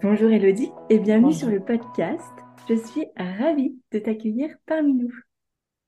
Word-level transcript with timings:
Bonjour 0.00 0.30
Elodie 0.30 0.70
et 0.90 1.00
bienvenue 1.00 1.32
sur 1.32 1.48
le 1.48 1.58
podcast. 1.58 2.22
Je 2.68 2.74
suis 2.74 3.06
ravie 3.16 3.76
de 3.90 3.98
t'accueillir 3.98 4.54
parmi 4.64 4.94
nous. 4.94 5.12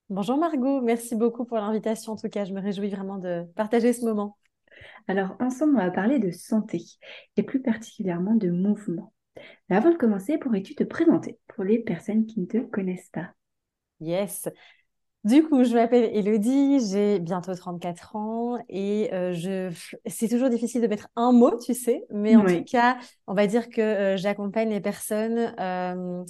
Bonjour 0.09 0.36
Margot, 0.36 0.80
merci 0.80 1.14
beaucoup 1.14 1.45
pour 1.45 1.59
l'invitation. 1.59 2.14
En 2.14 2.16
tout 2.16 2.28
cas, 2.28 2.45
je 2.45 2.52
me 2.52 2.60
réjouis 2.60 2.91
vraiment 2.91 3.19
de 3.19 3.45
partager 3.55 3.92
ce 3.92 4.05
moment. 4.05 4.36
Alors, 5.06 5.36
ensemble, 5.38 5.77
on 5.77 5.78
va 5.78 5.92
parler 5.92 6.19
de 6.19 6.33
santé 6.33 6.83
et 7.36 7.45
plus 7.45 7.62
particulièrement 7.62 8.34
de 8.34 8.50
mouvement. 8.50 9.12
Mais 9.69 9.77
avant 9.77 9.92
de 9.92 9.96
commencer, 9.96 10.38
pourrais-tu 10.38 10.74
te 10.74 10.83
présenter 10.83 11.38
pour 11.47 11.62
les 11.62 11.78
personnes 11.78 12.27
qui 12.27 12.41
ne 12.41 12.47
te 12.47 12.58
connaissent 12.58 13.11
pas? 13.12 13.30
Yes. 14.00 14.48
Du 15.25 15.43
coup, 15.43 15.65
je 15.65 15.75
m'appelle 15.75 16.11
Elodie, 16.17 16.81
j'ai 16.91 17.19
bientôt 17.19 17.55
34 17.55 18.17
ans 18.17 18.59
et 18.71 19.13
euh, 19.13 19.35
je... 19.35 19.71
c'est 20.07 20.29
toujours 20.29 20.49
difficile 20.49 20.81
de 20.81 20.87
mettre 20.87 21.09
un 21.15 21.31
mot, 21.33 21.59
tu 21.59 21.75
sais, 21.75 22.07
mais 22.11 22.37
en 22.37 22.47
tout 22.47 22.65
cas, 22.65 22.97
on 23.27 23.35
va 23.35 23.47
dire 23.47 23.69
que 23.69 23.83
euh, 23.83 24.17
j'accompagne 24.17 24.71
les 24.71 24.81
personnes 24.81 25.55
euh, 25.61 26.25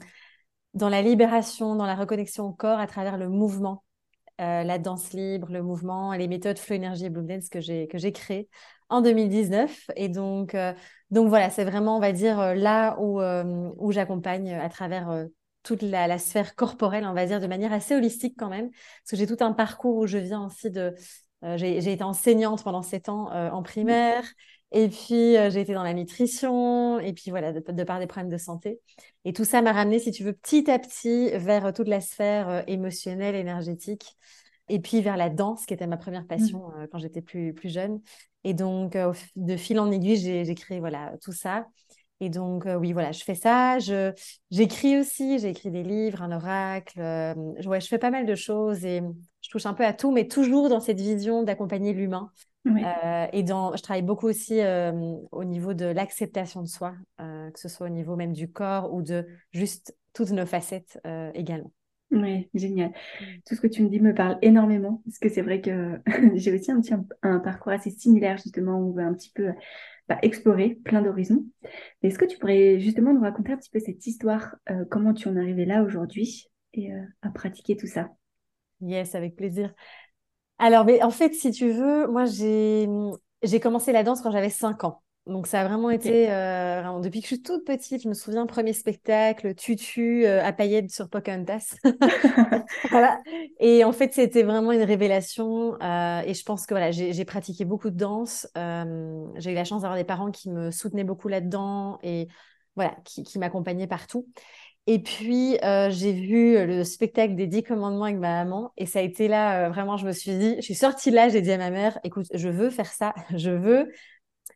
dans 0.75 0.89
la 0.89 1.03
libération, 1.03 1.77
dans 1.77 1.87
la 1.87 1.95
reconnexion 1.95 2.47
au 2.47 2.53
corps 2.53 2.81
à 2.81 2.89
travers 2.89 3.17
le 3.17 3.29
mouvement, 3.29 3.85
la 4.41 4.79
danse 4.79 5.13
libre, 5.13 5.53
le 5.53 5.63
mouvement, 5.63 6.15
les 6.15 6.27
méthodes 6.27 6.59
Flow 6.59 6.77
Energy 6.77 7.05
et 7.05 7.11
Bloom 7.11 7.27
Dance 7.27 7.51
que 7.51 7.61
j'ai 7.61 7.87
que 7.89 7.99
j'ai 7.99 8.11
créées 8.11 8.49
en 8.89 9.03
2019. 9.03 9.91
Et 9.97 10.09
donc, 10.09 10.57
donc 11.11 11.29
voilà, 11.29 11.51
c'est 11.51 11.65
vraiment, 11.65 11.99
on 11.99 12.01
va 12.01 12.13
dire, 12.13 12.55
là 12.55 12.97
où, 12.99 13.21
où 13.21 13.93
j'accompagne 13.93 14.55
à 14.55 14.71
travers 14.71 15.27
toute 15.63 15.83
la, 15.83 16.19
sphère 16.19 16.55
corporelle, 16.55 17.05
on 17.07 17.13
va 17.13 17.27
dire, 17.27 17.41
de 17.41 17.47
manière 17.47 17.73
assez 17.73 17.95
holistique 17.95 18.35
quand 18.39 18.49
même. 18.49 18.71
Parce 18.71 19.11
que 19.11 19.17
j'ai 19.17 19.27
tout 19.27 19.43
un 19.45 19.53
parcours 19.53 19.97
où 19.97 20.07
je 20.07 20.19
viens 20.19 20.47
aussi 20.47 20.71
de... 20.71 20.95
Euh, 21.43 21.57
j'ai 21.57 21.93
été 21.93 22.05
enseignante 22.05 22.63
pendant 22.63 22.83
sept 22.83 23.09
ans 23.09 23.33
euh, 23.33 23.51
en 23.51 23.63
primaire. 23.63 24.25
Et 24.73 24.89
puis, 24.89 25.37
euh, 25.37 25.51
j'ai 25.51 25.63
été 25.63 25.73
dans 25.73 25.83
la 25.83 25.95
nutrition. 25.95 26.99
Et 27.01 27.13
puis, 27.13 27.31
voilà, 27.31 27.53
de, 27.53 27.85
par 27.85 27.99
des 27.99 28.07
problèmes 28.07 28.31
de 28.31 28.37
santé. 28.37 28.81
Et 29.25 29.33
tout 29.33 29.45
ça 29.45 29.63
m'a 29.63 29.73
ramené, 29.73 29.99
si 29.99 30.11
tu 30.13 30.23
veux, 30.23 30.33
petit 30.33 30.71
à 30.71 30.79
petit 30.79 31.31
vers 31.31 31.73
toute 31.73 31.89
la 31.89 32.01
sphère 32.01 32.65
émotionnelle, 32.69 33.35
énergétique. 33.35 34.17
Et 34.69 34.79
puis, 34.81 35.01
vers 35.01 35.17
la 35.17 35.31
danse, 35.31 35.67
qui 35.67 35.75
était 35.75 35.87
ma 35.87 35.97
première 35.97 36.27
passion 36.27 36.69
mmh. 36.69 36.89
quand 36.93 36.99
j'étais 36.99 37.23
plus, 37.23 37.55
plus 37.55 37.71
jeune. 37.71 38.01
Et 38.45 38.55
donc, 38.55 38.97
de 39.37 39.57
fil 39.57 39.81
en 39.81 39.91
aiguille, 39.91 40.17
j'ai 40.17 40.55
créé 40.55 40.79
voilà, 40.79 41.15
tout 41.23 41.33
ça. 41.33 41.67
Et 42.21 42.29
donc, 42.29 42.67
euh, 42.67 42.77
oui, 42.77 42.93
voilà, 42.93 43.13
je 43.13 43.25
fais 43.25 43.35
ça. 43.35 43.79
j'écris 44.51 44.99
aussi, 44.99 45.39
j'ai 45.39 45.49
écrit 45.49 45.71
des 45.71 45.83
livres, 45.83 46.23
un 46.23 46.33
oracle. 46.33 47.01
Euh, 47.01 47.35
ouais, 47.65 47.81
je 47.81 47.89
fais 47.89 47.99
pas 47.99 48.11
mal 48.11 48.27
de 48.27 48.35
choses 48.35 48.85
et 48.85 49.03
je 49.41 49.51
touche 49.51 49.65
un 49.65 49.73
peu 49.73 49.85
à 49.85 49.95
tout, 49.95 50.13
mais 50.13 50.29
toujours 50.29 50.69
dans 50.69 50.81
cette 50.81 51.01
vision 51.01 51.43
d'accompagner 51.43 51.95
l'humain. 51.95 52.31
Euh, 52.67 53.27
et 53.33 53.43
dans, 53.43 53.75
je 53.75 53.83
travaille 53.83 54.03
beaucoup 54.03 54.27
aussi 54.27 54.61
au 55.33 55.45
niveau 55.45 55.73
de 55.73 55.87
l'acceptation 55.87 56.61
de 56.61 56.69
soi, 56.69 56.95
que 57.19 57.59
ce 57.59 57.69
soit 57.69 57.87
au 57.87 57.91
niveau 57.91 58.17
même 58.17 58.35
du 58.35 58.53
corps 58.53 58.93
ou 58.93 59.01
de 59.01 59.27
juste 59.53 59.97
toutes 60.13 60.31
nos 60.31 60.45
facettes 60.45 61.01
également. 61.35 61.73
Oui, 62.11 62.51
génial. 62.55 62.91
Mmh. 62.91 63.25
Tout 63.47 63.55
ce 63.55 63.61
que 63.61 63.69
tu 63.69 63.83
me 63.85 63.89
dis 63.89 64.01
me 64.01 64.13
parle 64.13 64.37
énormément, 64.43 65.01
parce 65.05 65.19
que 65.19 65.29
c'est 65.29 65.43
vrai 65.43 65.61
que 65.61 66.01
j'ai 66.35 66.53
aussi 66.53 66.73
un, 66.73 66.81
petit, 66.81 66.93
un, 67.23 67.39
parcours 67.39 67.73
assez 67.73 67.91
similaire, 67.91 68.37
justement, 68.37 68.79
où 68.79 68.91
on 68.91 68.93
veut 68.93 69.05
un 69.05 69.15
petit 69.15 69.31
peu 69.33 69.53
explorer 70.23 70.79
plein 70.85 71.03
d'horizons. 71.03 71.45
Est-ce 72.03 72.19
que 72.19 72.25
tu 72.25 72.39
pourrais 72.39 72.81
justement 72.81 73.13
nous 73.13 73.21
raconter 73.21 73.53
un 73.53 73.57
petit 73.57 73.71
peu 73.71 73.79
cette 73.79 74.07
histoire, 74.07 74.57
euh, 74.71 74.85
comment 74.91 75.15
tu 75.15 75.29
en 75.29 75.37
es 75.37 75.41
arrivé 75.41 75.65
là 75.65 75.83
aujourd'hui 75.83 76.49
et 76.73 76.93
euh, 76.93 77.03
à 77.23 77.31
pratiquer 77.31 77.77
tout 77.77 77.87
ça? 77.87 78.09
Yes, 78.81 79.15
avec 79.15 79.37
plaisir. 79.37 79.73
Alors, 80.59 80.85
mais 80.85 81.03
en 81.03 81.11
fait, 81.11 81.35
si 81.35 81.51
tu 81.51 81.71
veux, 81.71 82.07
moi, 82.07 82.25
j'ai 82.27 83.61
commencé 83.61 83.93
la 83.93 84.03
danse 84.03 84.21
quand 84.21 84.31
j'avais 84.31 84.51
5 84.51 84.85
ans. 84.85 85.03
Donc 85.27 85.47
ça 85.47 85.61
a 85.61 85.69
vraiment 85.69 85.91
été, 85.91 86.31
euh, 86.31 86.81
vraiment, 86.81 86.99
depuis 86.99 87.21
que 87.21 87.29
je 87.29 87.35
suis 87.35 87.43
toute 87.43 87.65
petite, 87.65 88.03
je 88.03 88.09
me 88.09 88.15
souviens, 88.15 88.47
premier 88.47 88.73
spectacle, 88.73 89.55
tutu 89.55 90.25
euh, 90.25 90.43
à 90.43 90.53
paillettes 90.53 90.91
sur 90.91 91.09
Pocahontas. 91.11 91.77
voilà. 92.91 93.21
Et 93.61 93.85
en 93.85 93.93
fait, 93.93 94.15
c'était 94.15 94.43
vraiment 94.43 94.73
une 94.73 94.83
révélation. 94.83 95.77
Euh, 95.83 96.23
et 96.25 96.33
je 96.33 96.43
pense 96.43 96.67
que 96.67 96.75
voilà, 96.75 96.91
j'ai 96.91 97.25
pratiqué 97.25 97.65
beaucoup 97.65 97.91
de 97.91 97.97
danse. 97.97 98.49
j'ai 98.57 99.53
eu 99.53 99.55
la 99.55 99.65
chance 99.65 99.83
d'avoir 99.83 99.99
des 99.99 100.05
parents 100.05 100.31
qui 100.31 100.51
me 100.51 100.71
soutenaient 100.71 101.05
beaucoup 101.05 101.29
là-dedans 101.29 101.99
et 102.03 102.27
voilà, 102.75 102.97
qui, 103.05 103.23
qui 103.23 103.39
m'accompagnaient 103.39 103.87
partout. 103.87 104.27
Et 104.87 105.01
puis, 105.01 105.59
j'ai 105.91 106.13
vu 106.13 106.67
le 106.67 106.83
spectacle 106.83 107.35
des 107.35 107.47
Dix 107.47 107.63
Commandements 107.63 108.05
avec 108.05 108.17
ma 108.17 108.43
maman. 108.43 108.73
Et 108.79 108.87
ça 108.87 109.01
a 109.01 109.03
été 109.03 109.29
là, 109.29 109.69
vraiment, 109.69 109.99
je 109.99 110.07
me 110.07 110.13
suis 110.13 110.37
dit, 110.39 110.57
je 110.57 110.63
suis 110.63 110.75
sortie 110.75 111.11
là, 111.11 111.29
j'ai 111.29 111.43
dit 111.43 111.53
à 111.53 111.59
ma 111.59 111.71
mère, 111.71 112.01
écoute, 112.05 112.27
je 112.33 112.49
veux 112.49 112.71
faire 112.71 112.91
ça, 112.91 113.15
je 113.37 113.51
veux 113.51 113.93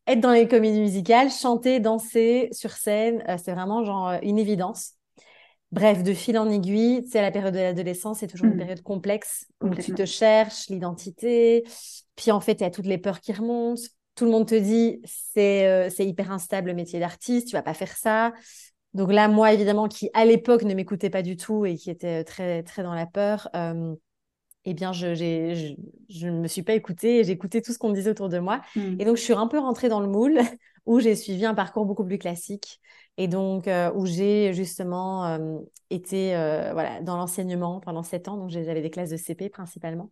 être 0.07 0.21
dans 0.21 0.33
les 0.33 0.49
comédies 0.49 0.81
musicales, 0.81 1.31
chanter, 1.31 1.81
danser 1.81 2.49
sur 2.53 2.73
scène, 2.73 3.23
euh, 3.29 3.37
c'est 3.43 3.53
vraiment 3.53 3.85
genre 3.85 4.09
euh, 4.09 4.19
une 4.23 4.39
évidence. 4.39 4.93
Bref, 5.73 6.03
de 6.03 6.13
fil 6.13 6.39
en 6.39 6.49
aiguille, 6.51 7.05
sais, 7.09 7.21
la 7.21 7.33
période 7.33 7.55
de 7.55 7.59
l'adolescence, 7.59 8.19
c'est 8.19 8.29
toujours 8.29 8.47
une 8.47 8.55
hmm. 8.55 8.59
période 8.59 8.83
complexe 8.83 9.47
où 9.61 9.71
tu 9.71 9.93
te 9.93 10.05
cherches 10.05 10.69
l'identité. 10.69 11.65
Puis 12.15 12.31
en 12.31 12.41
fait, 12.41 12.53
il 12.53 12.61
y 12.61 12.67
a 12.67 12.71
toutes 12.71 12.87
les 12.87 12.99
peurs 12.99 13.21
qui 13.21 13.33
remontent. 13.33 13.83
Tout 14.15 14.25
le 14.27 14.31
monde 14.31 14.47
te 14.47 14.55
dit, 14.55 15.01
c'est 15.05 15.67
euh, 15.67 15.91
c'est 15.91 16.07
hyper 16.07 16.31
instable 16.31 16.69
le 16.69 16.75
métier 16.75 17.01
d'artiste, 17.01 17.49
tu 17.49 17.55
vas 17.55 17.63
pas 17.63 17.75
faire 17.75 17.97
ça. 17.97 18.33
Donc 18.93 19.13
là, 19.13 19.27
moi, 19.27 19.53
évidemment, 19.53 19.89
qui 19.89 20.09
à 20.15 20.25
l'époque 20.25 20.63
ne 20.63 20.75
m'écoutais 20.75 21.11
pas 21.11 21.23
du 21.23 21.37
tout 21.37 21.67
et 21.67 21.75
qui 21.75 21.91
était 21.91 22.23
très, 22.23 22.63
très 22.63 22.85
dans 22.85 22.95
la 22.95 23.07
peur, 23.07 23.49
eh 24.65 24.75
bien, 24.75 24.93
je 24.93 26.27
ne 26.27 26.41
me 26.41 26.49
suis 26.49 26.63
pas 26.63 26.75
écoutée, 26.75 27.23
j'ai 27.25 27.33
écouté 27.33 27.61
tout 27.61 27.73
ce 27.73 27.79
qu'on 27.79 27.91
me 27.91 27.95
disait 27.95 28.11
autour 28.11 28.29
de 28.29 28.39
moi. 28.39 28.63
Mmh. 28.77 29.01
Et 29.01 29.05
donc, 29.05 29.17
je 29.17 29.23
suis 29.23 29.35
un 29.35 29.47
peu 29.47 29.59
rentrée 29.59 29.89
dans 29.89 30.01
le 30.01 30.09
moule 30.09 30.39
où 30.87 31.01
j'ai 31.01 31.15
suivi 31.15 31.45
un 31.45 31.55
parcours 31.55 31.85
beaucoup 31.85 32.05
plus 32.05 32.19
classique 32.19 32.81
et 33.17 33.29
donc 33.29 33.69
euh, 33.69 33.93
où 33.95 34.07
j'ai 34.07 34.53
justement 34.55 35.27
euh, 35.27 35.59
été 35.91 36.35
euh, 36.37 36.73
voilà, 36.73 37.01
dans 37.01 37.17
l'enseignement 37.17 37.81
pendant 37.81 38.03
sept 38.03 38.29
ans. 38.29 38.37
Donc, 38.37 38.51
j'avais 38.51 38.83
des 38.83 38.91
classes 38.91 39.11
de 39.11 39.17
CP 39.17 39.51
principalement. 39.51 40.11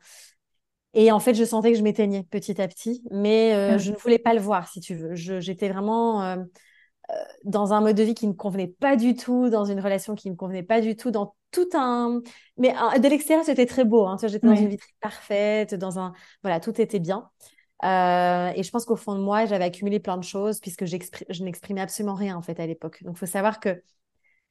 Et 0.94 1.10
en 1.10 1.20
fait, 1.20 1.32
je 1.32 1.44
sentais 1.44 1.72
que 1.72 1.78
je 1.78 1.82
m'éteignais 1.82 2.22
petit 2.22 2.60
à 2.60 2.68
petit, 2.68 3.02
mais 3.10 3.52
ah 3.54 3.78
je 3.78 3.92
ne 3.92 3.96
voulais 3.96 4.18
pas 4.18 4.34
le 4.34 4.40
voir, 4.40 4.68
si 4.68 4.80
tu 4.80 4.94
veux. 4.94 5.14
J'étais 5.14 5.70
vraiment 5.70 6.36
dans 7.44 7.72
un 7.72 7.80
mode 7.80 7.96
de 7.96 8.02
vie 8.02 8.12
qui 8.12 8.26
ne 8.26 8.32
me 8.32 8.36
convenait 8.36 8.68
pas 8.68 8.96
du 8.96 9.14
tout, 9.14 9.48
dans 9.48 9.64
une 9.64 9.80
relation 9.80 10.14
qui 10.14 10.28
ne 10.28 10.34
me 10.34 10.36
convenait 10.36 10.62
pas 10.62 10.82
du 10.82 10.94
tout, 10.94 11.10
dans 11.10 11.34
tout 11.52 11.68
un. 11.74 12.20
Mais 12.56 12.74
de 12.98 13.08
l'extérieur, 13.08 13.44
c'était 13.44 13.66
très 13.66 13.84
beau. 13.84 14.06
Hein. 14.06 14.16
J'étais 14.20 14.46
dans 14.46 14.56
une 14.56 14.68
vitrine 14.68 14.96
parfaite, 15.00 15.74
dans 15.74 15.98
un. 15.98 16.12
Voilà, 16.42 16.58
tout 16.58 16.80
était 16.80 16.98
bien. 16.98 17.30
Euh, 17.84 18.52
et 18.54 18.62
je 18.62 18.70
pense 18.70 18.84
qu'au 18.84 18.96
fond 18.96 19.14
de 19.14 19.20
moi, 19.20 19.44
j'avais 19.46 19.64
accumulé 19.64 19.98
plein 19.98 20.16
de 20.16 20.24
choses 20.24 20.60
puisque 20.60 20.84
je 20.84 21.44
n'exprimais 21.44 21.80
absolument 21.80 22.14
rien 22.14 22.36
en 22.36 22.42
fait 22.42 22.58
à 22.60 22.66
l'époque. 22.66 23.02
Donc, 23.02 23.16
il 23.16 23.18
faut 23.18 23.26
savoir 23.26 23.60
que, 23.60 23.82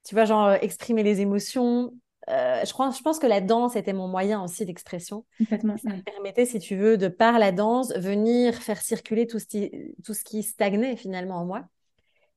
tu 0.04 0.16
vois, 0.16 0.26
genre, 0.26 0.54
exprimer 0.54 1.04
les 1.04 1.22
émotions. 1.22 1.94
Euh, 2.30 2.62
je, 2.66 2.72
crois, 2.74 2.92
je 2.92 3.02
pense 3.02 3.20
que 3.20 3.28
la 3.28 3.42
danse 3.42 3.76
était 3.76 3.94
mon 3.94 4.08
moyen 4.08 4.44
aussi 4.44 4.66
d'expression. 4.66 5.26
Ça 5.50 5.58
me 5.96 6.04
permettait, 6.04 6.46
si 6.46 6.60
tu 6.60 6.76
veux, 6.76 6.98
de 6.98 7.08
par 7.08 7.40
la 7.40 7.52
danse, 7.52 7.94
venir 7.96 8.56
faire 8.56 8.82
circuler 8.82 9.28
tout 9.28 9.40
ce 9.40 9.46
qui, 9.46 9.72
tout 10.04 10.14
ce 10.14 10.24
qui 10.24 10.44
stagnait 10.44 10.98
finalement 10.98 11.38
en 11.38 11.46
moi. 11.46 11.66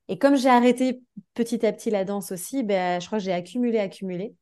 Et 0.08 0.18
comme 0.18 0.36
j'ai 0.36 0.48
arrêté 0.48 1.02
petit 1.32 1.64
à 1.66 1.72
petit 1.72 1.90
la 1.90 2.04
danse 2.04 2.30
aussi, 2.30 2.62
ben, 2.62 3.00
je 3.00 3.06
crois 3.06 3.18
que 3.18 3.24
j'ai 3.24 3.32
accumulé, 3.32 3.78
accumulé. 3.78 4.34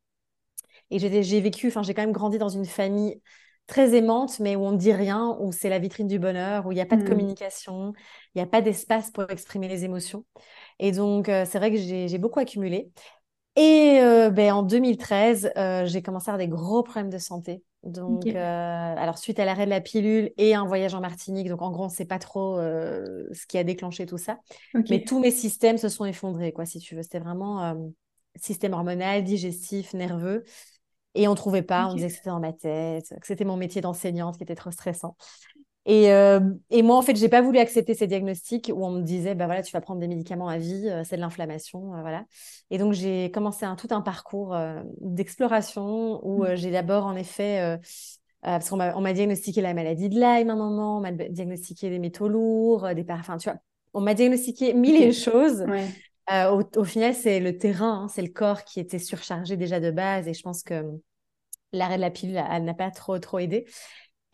Et 0.92 1.22
j'ai 1.22 1.40
vécu, 1.40 1.68
enfin, 1.68 1.82
j'ai 1.82 1.94
quand 1.94 2.02
même 2.02 2.12
grandi 2.12 2.38
dans 2.38 2.48
une 2.48 2.66
famille 2.66 3.20
très 3.66 3.94
aimante, 3.94 4.38
mais 4.40 4.56
où 4.56 4.60
on 4.60 4.72
ne 4.72 4.76
dit 4.76 4.92
rien, 4.92 5.36
où 5.40 5.52
c'est 5.52 5.68
la 5.70 5.78
vitrine 5.78 6.06
du 6.06 6.18
bonheur, 6.18 6.66
où 6.66 6.72
il 6.72 6.74
n'y 6.74 6.80
a 6.80 6.86
pas 6.86 6.96
de 6.96 7.02
mmh. 7.02 7.08
communication, 7.08 7.92
il 8.34 8.38
n'y 8.38 8.42
a 8.42 8.46
pas 8.46 8.60
d'espace 8.60 9.10
pour 9.10 9.30
exprimer 9.30 9.68
les 9.68 9.84
émotions. 9.84 10.24
Et 10.78 10.92
donc, 10.92 11.28
euh, 11.28 11.44
c'est 11.48 11.58
vrai 11.58 11.70
que 11.70 11.78
j'ai 11.78 12.18
beaucoup 12.18 12.40
accumulé. 12.40 12.90
Et 13.56 13.98
euh, 14.00 14.30
ben, 14.30 14.52
en 14.52 14.62
2013, 14.62 15.52
euh, 15.56 15.86
j'ai 15.86 16.02
commencé 16.02 16.30
à 16.30 16.34
avoir 16.34 16.46
des 16.46 16.52
gros 16.52 16.82
problèmes 16.82 17.10
de 17.10 17.18
santé. 17.18 17.62
Donc, 17.82 18.26
alors 18.26 19.18
suite 19.18 19.40
à 19.40 19.44
l'arrêt 19.44 19.64
de 19.64 19.70
la 19.70 19.80
pilule 19.80 20.30
et 20.36 20.54
un 20.54 20.64
voyage 20.64 20.94
en 20.94 21.00
Martinique, 21.00 21.48
donc 21.48 21.62
en 21.62 21.70
gros, 21.72 21.82
on 21.82 21.88
ne 21.88 21.92
sait 21.92 22.04
pas 22.04 22.20
trop 22.20 22.58
ce 22.58 23.46
qui 23.48 23.58
a 23.58 23.64
déclenché 23.64 24.06
tout 24.06 24.18
ça. 24.18 24.38
Mais 24.88 25.02
tous 25.02 25.18
mes 25.18 25.32
systèmes 25.32 25.78
se 25.78 25.88
sont 25.88 26.04
effondrés, 26.04 26.52
quoi, 26.52 26.64
si 26.64 26.78
tu 26.78 26.94
veux. 26.94 27.02
C'était 27.02 27.18
vraiment 27.18 27.74
système 28.36 28.72
hormonal, 28.72 29.24
digestif, 29.24 29.94
nerveux. 29.94 30.44
Et 31.14 31.28
on 31.28 31.34
trouvait 31.34 31.62
pas, 31.62 31.88
on 31.88 31.94
disait 31.94 32.08
que 32.08 32.14
c'était 32.14 32.30
dans 32.30 32.40
ma 32.40 32.52
tête, 32.52 33.14
que 33.20 33.26
c'était 33.26 33.44
mon 33.44 33.56
métier 33.56 33.80
d'enseignante 33.80 34.38
qui 34.38 34.44
était 34.44 34.54
trop 34.54 34.70
stressant. 34.70 35.16
Et, 35.84 36.12
euh, 36.12 36.40
et, 36.70 36.82
moi, 36.82 36.96
en 36.96 37.02
fait, 37.02 37.16
j'ai 37.16 37.28
pas 37.28 37.42
voulu 37.42 37.58
accepter 37.58 37.94
ces 37.94 38.06
diagnostics 38.06 38.70
où 38.72 38.84
on 38.84 38.90
me 38.90 39.02
disait, 39.02 39.34
bah 39.34 39.46
voilà, 39.46 39.62
tu 39.62 39.72
vas 39.72 39.80
prendre 39.80 40.00
des 40.00 40.06
médicaments 40.06 40.48
à 40.48 40.56
vie, 40.56 40.88
euh, 40.88 41.02
c'est 41.04 41.16
de 41.16 41.20
l'inflammation, 41.20 41.94
euh, 41.94 42.02
voilà. 42.02 42.24
Et 42.70 42.78
donc, 42.78 42.92
j'ai 42.92 43.32
commencé 43.32 43.64
un, 43.66 43.74
tout 43.74 43.88
un 43.90 44.00
parcours 44.00 44.56
d'exploration 45.00 46.20
où 46.24 46.44
mmh. 46.44 46.54
j'ai 46.54 46.70
d'abord, 46.70 47.06
en 47.06 47.16
effet, 47.16 47.78
parce 48.42 48.70
qu'on 48.70 48.76
m'a 48.76 49.12
diagnostiqué 49.12 49.60
la 49.60 49.74
maladie 49.74 50.08
de 50.08 50.14
Lyme 50.14 50.50
à 50.50 50.52
un 50.52 50.56
moment, 50.56 50.98
on 50.98 51.00
m'a 51.00 51.12
diagnostiqué 51.12 51.90
des 51.90 51.98
métaux 51.98 52.28
lourds, 52.28 52.94
des 52.94 53.04
parfums, 53.04 53.38
tu 53.38 53.50
vois, 53.50 53.58
on 53.92 54.00
m'a 54.00 54.14
diagnostiqué 54.14 54.74
mille 54.74 55.02
et 55.02 55.12
choses. 55.12 55.66
Au, 56.30 56.62
au, 56.76 56.84
final, 56.84 57.14
c'est 57.14 57.40
le 57.40 57.58
terrain, 57.58 58.04
hein, 58.04 58.08
c'est 58.08 58.22
le 58.22 58.28
corps 58.28 58.64
qui 58.64 58.80
était 58.80 58.98
surchargé 58.98 59.56
déjà 59.56 59.80
de 59.80 59.90
base, 59.90 60.28
et 60.28 60.34
je 60.34 60.42
pense 60.42 60.62
que 60.62 60.84
l'arrêt 61.72 61.96
de 61.96 62.00
la 62.00 62.10
pilule, 62.10 62.42
elle 62.50 62.64
n'a 62.64 62.74
pas 62.74 62.90
trop 62.90 63.18
trop 63.18 63.38
aidé. 63.38 63.66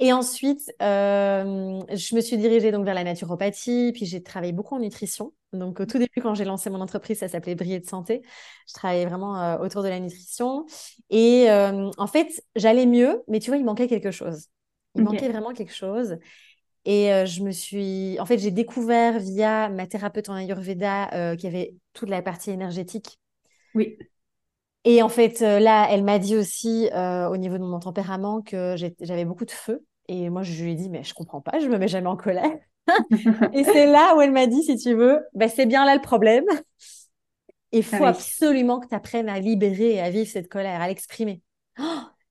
Et 0.01 0.13
ensuite, 0.13 0.73
euh, 0.81 1.81
je 1.93 2.15
me 2.15 2.21
suis 2.21 2.37
dirigée 2.37 2.71
donc 2.71 2.85
vers 2.85 2.95
la 2.95 3.03
naturopathie, 3.03 3.93
puis 3.93 4.07
j'ai 4.07 4.23
travaillé 4.23 4.53
beaucoup 4.53 4.77
en 4.77 4.79
nutrition. 4.79 5.33
Donc 5.53 5.81
au 5.81 5.87
tout 5.87 5.99
début, 5.99 6.21
quand 6.23 6.35
j'ai 6.35 6.45
lancé 6.45 6.71
mon 6.71 6.81
entreprise, 6.81 7.19
ça 7.19 7.29
s'appelait 7.29 7.57
Briller 7.57 7.81
de 7.81 7.87
santé. 7.87 8.23
Je 8.69 8.75
travaillais 8.75 9.07
vraiment 9.07 9.43
euh, 9.43 9.59
autour 9.59 9.83
de 9.83 9.89
la 9.89 9.99
nutrition. 9.99 10.67
Et 11.11 11.51
euh, 11.51 11.91
en 11.99 12.07
fait, 12.07 12.45
j'allais 12.55 12.87
mieux, 12.87 13.23
mais 13.27 13.41
tu 13.41 13.51
vois, 13.51 13.57
il 13.57 13.65
manquait 13.65 13.89
quelque 13.89 14.13
chose. 14.13 14.47
Il 14.95 15.03
manquait 15.03 15.29
vraiment 15.29 15.53
quelque 15.53 15.75
chose. 15.75 16.17
Et 16.85 17.11
je 17.27 17.43
me 17.43 17.51
suis, 17.51 18.19
en 18.21 18.27
fait, 18.27 18.39
j'ai 18.39 18.51
découvert 18.51 19.19
via 19.19 19.69
ma 19.69 19.87
thérapeute 19.87 20.29
en 20.29 20.35
Ayurveda 20.35 21.35
qu'il 21.37 21.45
y 21.45 21.55
avait 21.55 21.75
toute 21.93 22.09
la 22.09 22.23
partie 22.23 22.51
énergétique. 22.51 23.19
Oui. 23.75 23.99
Et 24.85 25.03
en 25.03 25.09
fait, 25.09 25.41
là, 25.41 25.87
elle 25.91 26.05
m'a 26.05 26.19
dit 26.19 26.37
aussi 26.37 26.89
au 26.95 27.37
niveau 27.37 27.59
de 27.59 27.65
mon 27.65 27.79
tempérament 27.79 28.41
que 28.41 28.77
j'avais 29.01 29.25
beaucoup 29.25 29.45
de 29.45 29.51
feu. 29.51 29.85
Et 30.09 30.31
moi, 30.31 30.43
je 30.43 30.63
lui 30.63 30.73
ai 30.73 30.75
dit, 30.75 30.89
mais 30.89 31.05
je 31.05 31.13
comprends 31.13 31.43
pas, 31.43 31.59
je 31.61 31.69
me 31.69 31.77
mets 31.77 31.89
jamais 31.89 32.09
en 32.09 32.17
colère. 32.17 32.51
et 33.53 33.65
c'est 33.65 33.87
là 33.87 34.15
où 34.17 34.21
elle 34.21 34.33
m'a 34.33 34.47
dit, 34.47 34.63
si 34.63 34.77
tu 34.79 34.95
veux, 34.95 35.21
bah, 35.35 35.49
c'est 35.49 35.67
bien 35.67 35.85
là 35.85 35.95
le 35.95 36.01
problème. 36.01 36.47
Il 37.71 37.85
faut 37.85 38.05
ah 38.05 38.09
absolument 38.09 38.81
que 38.81 38.89
tu 38.89 38.95
apprennes 38.95 39.29
à 39.29 39.39
libérer 39.41 39.95
et 39.95 40.01
à 40.01 40.09
vivre 40.09 40.29
cette 40.29 40.49
colère, 40.49 40.81
à 40.81 40.89
l'exprimer. 40.89 41.43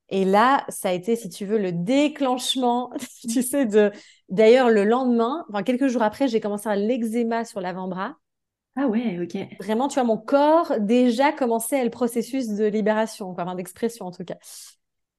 Et 0.10 0.26
là, 0.26 0.66
ça 0.70 0.90
a 0.90 0.94
été, 0.94 1.16
si 1.16 1.30
tu 1.30 1.46
veux, 1.46 1.58
le 1.58 1.72
déclenchement, 1.72 2.92
tu 3.30 3.42
sais, 3.42 3.66
de... 3.66 3.92
D'ailleurs, 4.30 4.70
le 4.70 4.84
lendemain, 4.84 5.46
enfin, 5.50 5.64
quelques 5.64 5.88
jours 5.88 6.02
après, 6.02 6.28
j'ai 6.28 6.40
commencé 6.40 6.68
à 6.70 6.76
l'eczéma 6.76 7.46
sur 7.46 7.62
l'avant-bras. 7.62 8.16
Ah 8.76 8.88
ouais, 8.88 9.20
ok. 9.20 9.38
Vraiment, 9.60 9.88
tu 9.88 9.96
vois, 9.96 10.04
mon 10.04 10.18
corps 10.18 10.74
déjà 10.80 11.32
commençait 11.32 11.84
le 11.84 11.90
processus 11.90 12.50
de 12.50 12.66
libération, 12.66 13.32
enfin, 13.32 13.56
d'expression 13.56 14.06
en 14.06 14.12
tout 14.12 14.24
cas. 14.24 14.38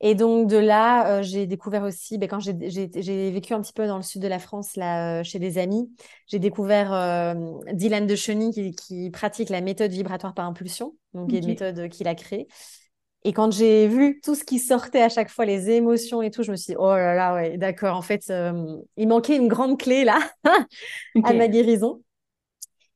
Et 0.01 0.15
donc 0.15 0.49
de 0.49 0.57
là, 0.57 1.19
euh, 1.19 1.23
j'ai 1.23 1.47
découvert 1.47 1.83
aussi, 1.83 2.19
ben, 2.19 2.29
quand 2.29 2.39
j'ai 2.39 2.53
vécu 2.53 3.53
un 3.53 3.61
petit 3.61 3.73
peu 3.73 3.89
dans 3.89 3.97
le 3.97 4.05
sud 4.05 4.23
de 4.23 4.29
la 4.29 4.39
France, 4.39 4.77
là, 4.77 5.21
euh, 5.21 5.25
chez 5.25 5.41
des 5.41 5.59
amis, 5.59 5.93
j'ai 6.29 6.39
découvert 6.39 6.93
euh, 6.93 7.35
Dylan 7.73 8.07
de 8.07 8.15
Cheny 8.15 8.53
qui, 8.53 8.71
qui, 8.71 9.11
pratique 9.11 9.49
la 9.49 9.61
méthode 9.61 9.91
vibratoire 9.91 10.35
par 10.35 10.47
impulsion, 10.47 10.95
donc 11.15 11.31
okay. 11.31 11.39
une 11.39 11.47
méthode 11.47 11.89
qu'il 11.89 12.07
a 12.07 12.15
créée. 12.15 12.47
Et 13.25 13.33
quand 13.33 13.53
j'ai 13.53 13.89
vu 13.89 14.21
tout 14.23 14.35
ce 14.35 14.45
qui 14.45 14.59
sortait 14.59 15.03
à 15.03 15.09
chaque 15.09 15.29
fois, 15.29 15.45
les 15.45 15.71
émotions 15.71 16.23
et 16.23 16.31
tout, 16.31 16.43
je 16.43 16.51
me 16.51 16.57
suis 16.57 16.73
dit, 16.73 16.77
oh 16.79 16.95
là 16.95 17.15
là, 17.15 17.35
ouais, 17.35 17.59
d'accord, 17.59 17.97
en 17.97 18.03
fait, 18.03 18.33
il 18.97 19.09
manquait 19.09 19.37
une 19.37 19.49
grande 19.49 19.79
clé 19.79 20.05
là 20.05 20.19
à 21.25 21.33
ma 21.33 21.49
guérison. 21.49 22.01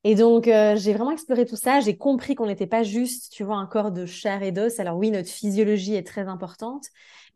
Et 0.05 0.15
donc, 0.17 0.49
euh, 0.49 0.75
j'ai 0.77 0.93
vraiment 0.93 1.13
exploré 1.13 1.47
tout 1.47 1.57
ça. 1.57 1.81
J'ai 1.81 1.97
compris 1.97 2.35
qu'on 2.35 2.47
n'était 2.47 2.67
pas 2.67 2.83
juste, 2.83 3.33
tu 3.33 3.45
vois, 3.45 3.57
un 3.57 3.67
corps 3.67 3.93
de 3.93 4.05
chair 4.05 4.43
et 4.43 4.51
d'os. 4.51 4.81
Alors 4.81 4.97
oui, 4.97 5.11
notre 5.11 5.29
physiologie 5.29 5.95
est 5.95 6.07
très 6.07 6.27
importante, 6.27 6.87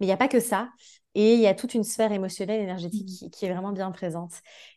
mais 0.01 0.07
il 0.07 0.09
n'y 0.09 0.13
a 0.13 0.17
pas 0.17 0.29
que 0.29 0.41
ça. 0.41 0.69
Et 1.15 1.35
il 1.35 1.41
y 1.41 1.47
a 1.47 1.55
toute 1.55 1.73
une 1.75 1.85
sphère 1.85 2.13
émotionnelle, 2.13 2.61
énergétique 2.61 3.09
mmh. 3.23 3.31
qui, 3.31 3.47
est 3.47 3.53
vraiment 3.53 3.73
bien 3.73 3.91
présente. 3.91 4.33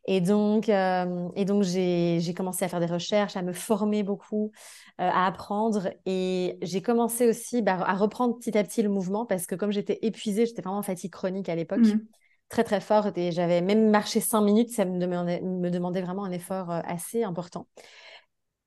Et 0.05 0.21
donc, 0.21 0.69
euh, 0.69 1.27
et 1.35 1.45
donc 1.45 1.63
j'ai 1.63 2.33
commencé 2.37 2.63
à 2.63 2.69
faire 2.69 2.79
des 2.79 2.85
recherches, 2.85 3.35
à 3.35 3.41
me 3.41 3.53
former 3.53 4.03
beaucoup, 4.03 4.51
euh, 4.53 4.88
à 4.99 5.25
apprendre. 5.25 5.89
Et 6.05 6.57
j'ai 6.61 6.81
commencé 6.81 7.27
aussi 7.27 7.61
bah, 7.61 7.77
à 7.85 7.93
reprendre 7.95 8.37
petit 8.37 8.57
à 8.57 8.63
petit 8.63 8.81
le 8.81 8.89
mouvement 8.89 9.25
parce 9.25 9.45
que 9.45 9.55
comme 9.55 9.71
j'étais 9.71 9.99
épuisée, 10.01 10.45
j'étais 10.45 10.61
vraiment 10.61 10.79
en 10.79 10.83
fatigue 10.83 11.11
chronique 11.11 11.49
à 11.49 11.55
l'époque. 11.55 11.79
Mmh. 11.79 12.01
très 12.49 12.63
très 12.63 12.81
forte 12.81 13.17
et 13.17 13.31
j'avais 13.31 13.61
même 13.61 13.89
marché 13.91 14.19
cinq 14.19 14.41
minutes, 14.41 14.71
ça 14.71 14.83
me 14.83 14.99
demandait, 14.99 15.41
me 15.41 15.69
demandait 15.69 16.01
vraiment 16.01 16.25
un 16.25 16.31
effort 16.31 16.71
assez 16.71 17.23
important. 17.23 17.67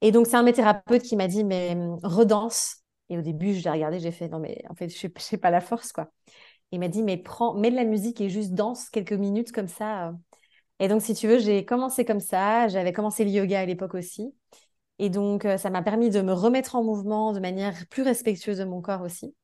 Et 0.03 0.11
donc, 0.11 0.27
c'est 0.27 0.37
un 0.37 0.43
mes 0.43 0.53
thérapeutes 0.53 1.03
qui 1.03 1.17
m'a 1.17 1.29
dit, 1.29 1.45
mais 1.45 1.71
hum, 1.75 1.99
redanse. 2.03 2.79
Et 3.09 3.17
au 3.17 3.23
début, 3.23 3.55
je 3.55 3.63
l'ai 3.63 3.71
regardé, 3.71 4.01
j'ai 4.01 4.11
fait, 4.11 4.29
non, 4.29 4.41
mais 4.41 4.63
en 4.69 4.75
fait, 4.75 4.89
je 4.89 5.07
n'ai 5.07 5.39
pas 5.39 5.51
la 5.51 5.61
force, 5.61 5.93
quoi. 5.93 6.11
il 6.73 6.81
m'a 6.81 6.89
dit, 6.89 7.03
mais 7.03 7.17
prends, 7.17 7.55
mets 7.55 7.71
de 7.71 7.77
la 7.77 7.85
musique 7.85 8.21
et 8.21 8.29
juste 8.29 8.53
danse 8.53 8.91
quelques 8.91 9.13
minutes 9.13 9.53
comme 9.53 9.69
ça. 9.69 10.09
Euh. 10.09 10.13
Et 10.81 10.89
donc, 10.89 11.03
si 11.03 11.15
tu 11.15 11.29
veux, 11.29 11.39
j'ai 11.39 11.65
commencé 11.65 12.05
comme 12.05 12.21
ça. 12.21 12.69
J'avais 12.69 12.93
commencé 12.93 13.25
le 13.25 13.31
yoga 13.31 13.61
à 13.61 13.67
l'époque 13.67 13.95
aussi. 13.95 14.35
Et 15.03 15.11
donc, 15.11 15.45
euh, 15.47 15.59
ça 15.59 15.69
m'a 15.69 15.83
permis 15.83 16.11
de 16.11 16.21
me 16.21 16.33
remettre 16.33 16.77
en 16.77 16.85
mouvement 16.85 17.33
de 17.33 17.41
manière 17.41 17.75
plus 17.91 18.05
respectueuse 18.05 18.59
de 18.59 18.65
mon 18.65 18.81
corps 18.81 19.03
aussi. 19.03 19.35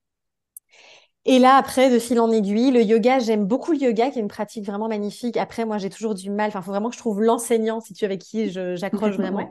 Et 1.25 1.41
là, 1.41 1.57
après, 1.57 1.91
de 1.91 1.99
fil 1.99 2.21
en 2.21 2.31
aiguille, 2.31 2.71
le 2.71 2.81
yoga, 2.81 3.19
j'aime 3.19 3.45
beaucoup 3.45 3.73
le 3.73 3.79
yoga, 3.79 4.13
qui 4.13 4.21
est 4.21 4.23
une 4.23 4.29
pratique 4.29 4.65
vraiment 4.65 4.87
magnifique. 4.87 5.37
Après, 5.37 5.65
moi, 5.65 5.79
j'ai 5.79 5.91
toujours 5.91 6.15
du 6.15 6.31
mal. 6.31 6.47
Enfin, 6.47 6.61
il 6.61 6.63
faut 6.63 6.71
vraiment 6.71 6.91
que 6.91 6.95
je 6.95 7.01
trouve 7.01 7.21
l'enseignant, 7.23 7.81
si 7.81 7.93
tu 7.93 8.05
avec 8.05 8.21
qui 8.21 8.51
j'accroche 8.51 9.17
vraiment. 9.17 9.51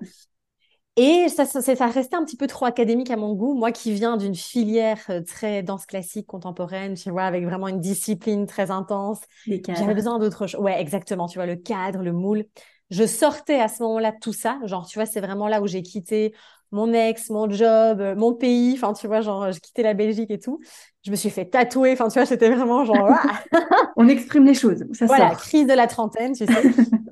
Et 0.95 1.27
ça, 1.27 1.45
ça, 1.45 1.61
ça, 1.61 1.87
restait 1.87 2.15
un 2.15 2.23
petit 2.23 2.37
peu 2.37 2.47
trop 2.47 2.65
académique 2.65 3.11
à 3.11 3.17
mon 3.17 3.33
goût. 3.33 3.53
Moi 3.53 3.73
qui 3.73 3.91
viens 3.91 4.15
d'une 4.15 4.33
filière 4.33 4.99
euh, 5.09 5.21
très 5.21 5.61
danse 5.61 5.85
classique 5.85 6.25
contemporaine, 6.25 6.93
tu 6.93 7.11
vois, 7.11 7.23
avec 7.23 7.43
vraiment 7.43 7.67
une 7.67 7.81
discipline 7.81 8.47
très 8.47 8.71
intense, 8.71 9.19
j'avais 9.45 9.93
besoin 9.93 10.19
d'autre 10.19 10.47
chose. 10.47 10.61
Ouais, 10.61 10.79
exactement, 10.81 11.27
tu 11.27 11.37
vois, 11.37 11.45
le 11.45 11.57
cadre, 11.57 12.01
le 12.01 12.13
moule. 12.13 12.45
Je 12.89 13.05
sortais 13.05 13.59
à 13.59 13.67
ce 13.67 13.83
moment-là 13.83 14.11
de 14.11 14.19
tout 14.19 14.33
ça. 14.33 14.59
Genre, 14.65 14.87
tu 14.87 14.97
vois, 14.97 15.05
c'est 15.05 15.19
vraiment 15.19 15.47
là 15.47 15.61
où 15.61 15.67
j'ai 15.67 15.81
quitté 15.81 16.33
mon 16.71 16.93
ex, 16.93 17.29
mon 17.29 17.49
job, 17.49 17.99
euh, 18.01 18.15
mon 18.15 18.33
pays. 18.33 18.73
Enfin, 18.75 18.93
tu 18.93 19.07
vois, 19.07 19.21
genre, 19.21 19.51
j'ai 19.51 19.59
quitté 19.59 19.83
la 19.83 19.93
Belgique 19.93 20.31
et 20.31 20.39
tout. 20.39 20.59
Je 21.05 21.11
me 21.11 21.15
suis 21.15 21.29
fait 21.29 21.45
tatouer. 21.45 21.93
Enfin, 21.93 22.07
tu 22.07 22.13
vois, 22.13 22.25
c'était 22.25 22.49
vraiment 22.49 22.85
genre. 22.85 23.09
On 23.97 24.07
exprime 24.07 24.45
les 24.45 24.53
choses. 24.53 24.83
Ça 24.93 25.05
voilà, 25.05 25.31
crise 25.35 25.67
de 25.67 25.73
la 25.73 25.87
trentaine, 25.87 26.33
tu 26.33 26.45
sais. 26.45 26.63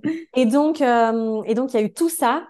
et 0.35 0.45
donc, 0.45 0.81
euh, 0.81 1.41
et 1.45 1.53
donc, 1.55 1.73
il 1.73 1.79
y 1.79 1.83
a 1.83 1.83
eu 1.83 1.93
tout 1.93 2.09
ça 2.09 2.47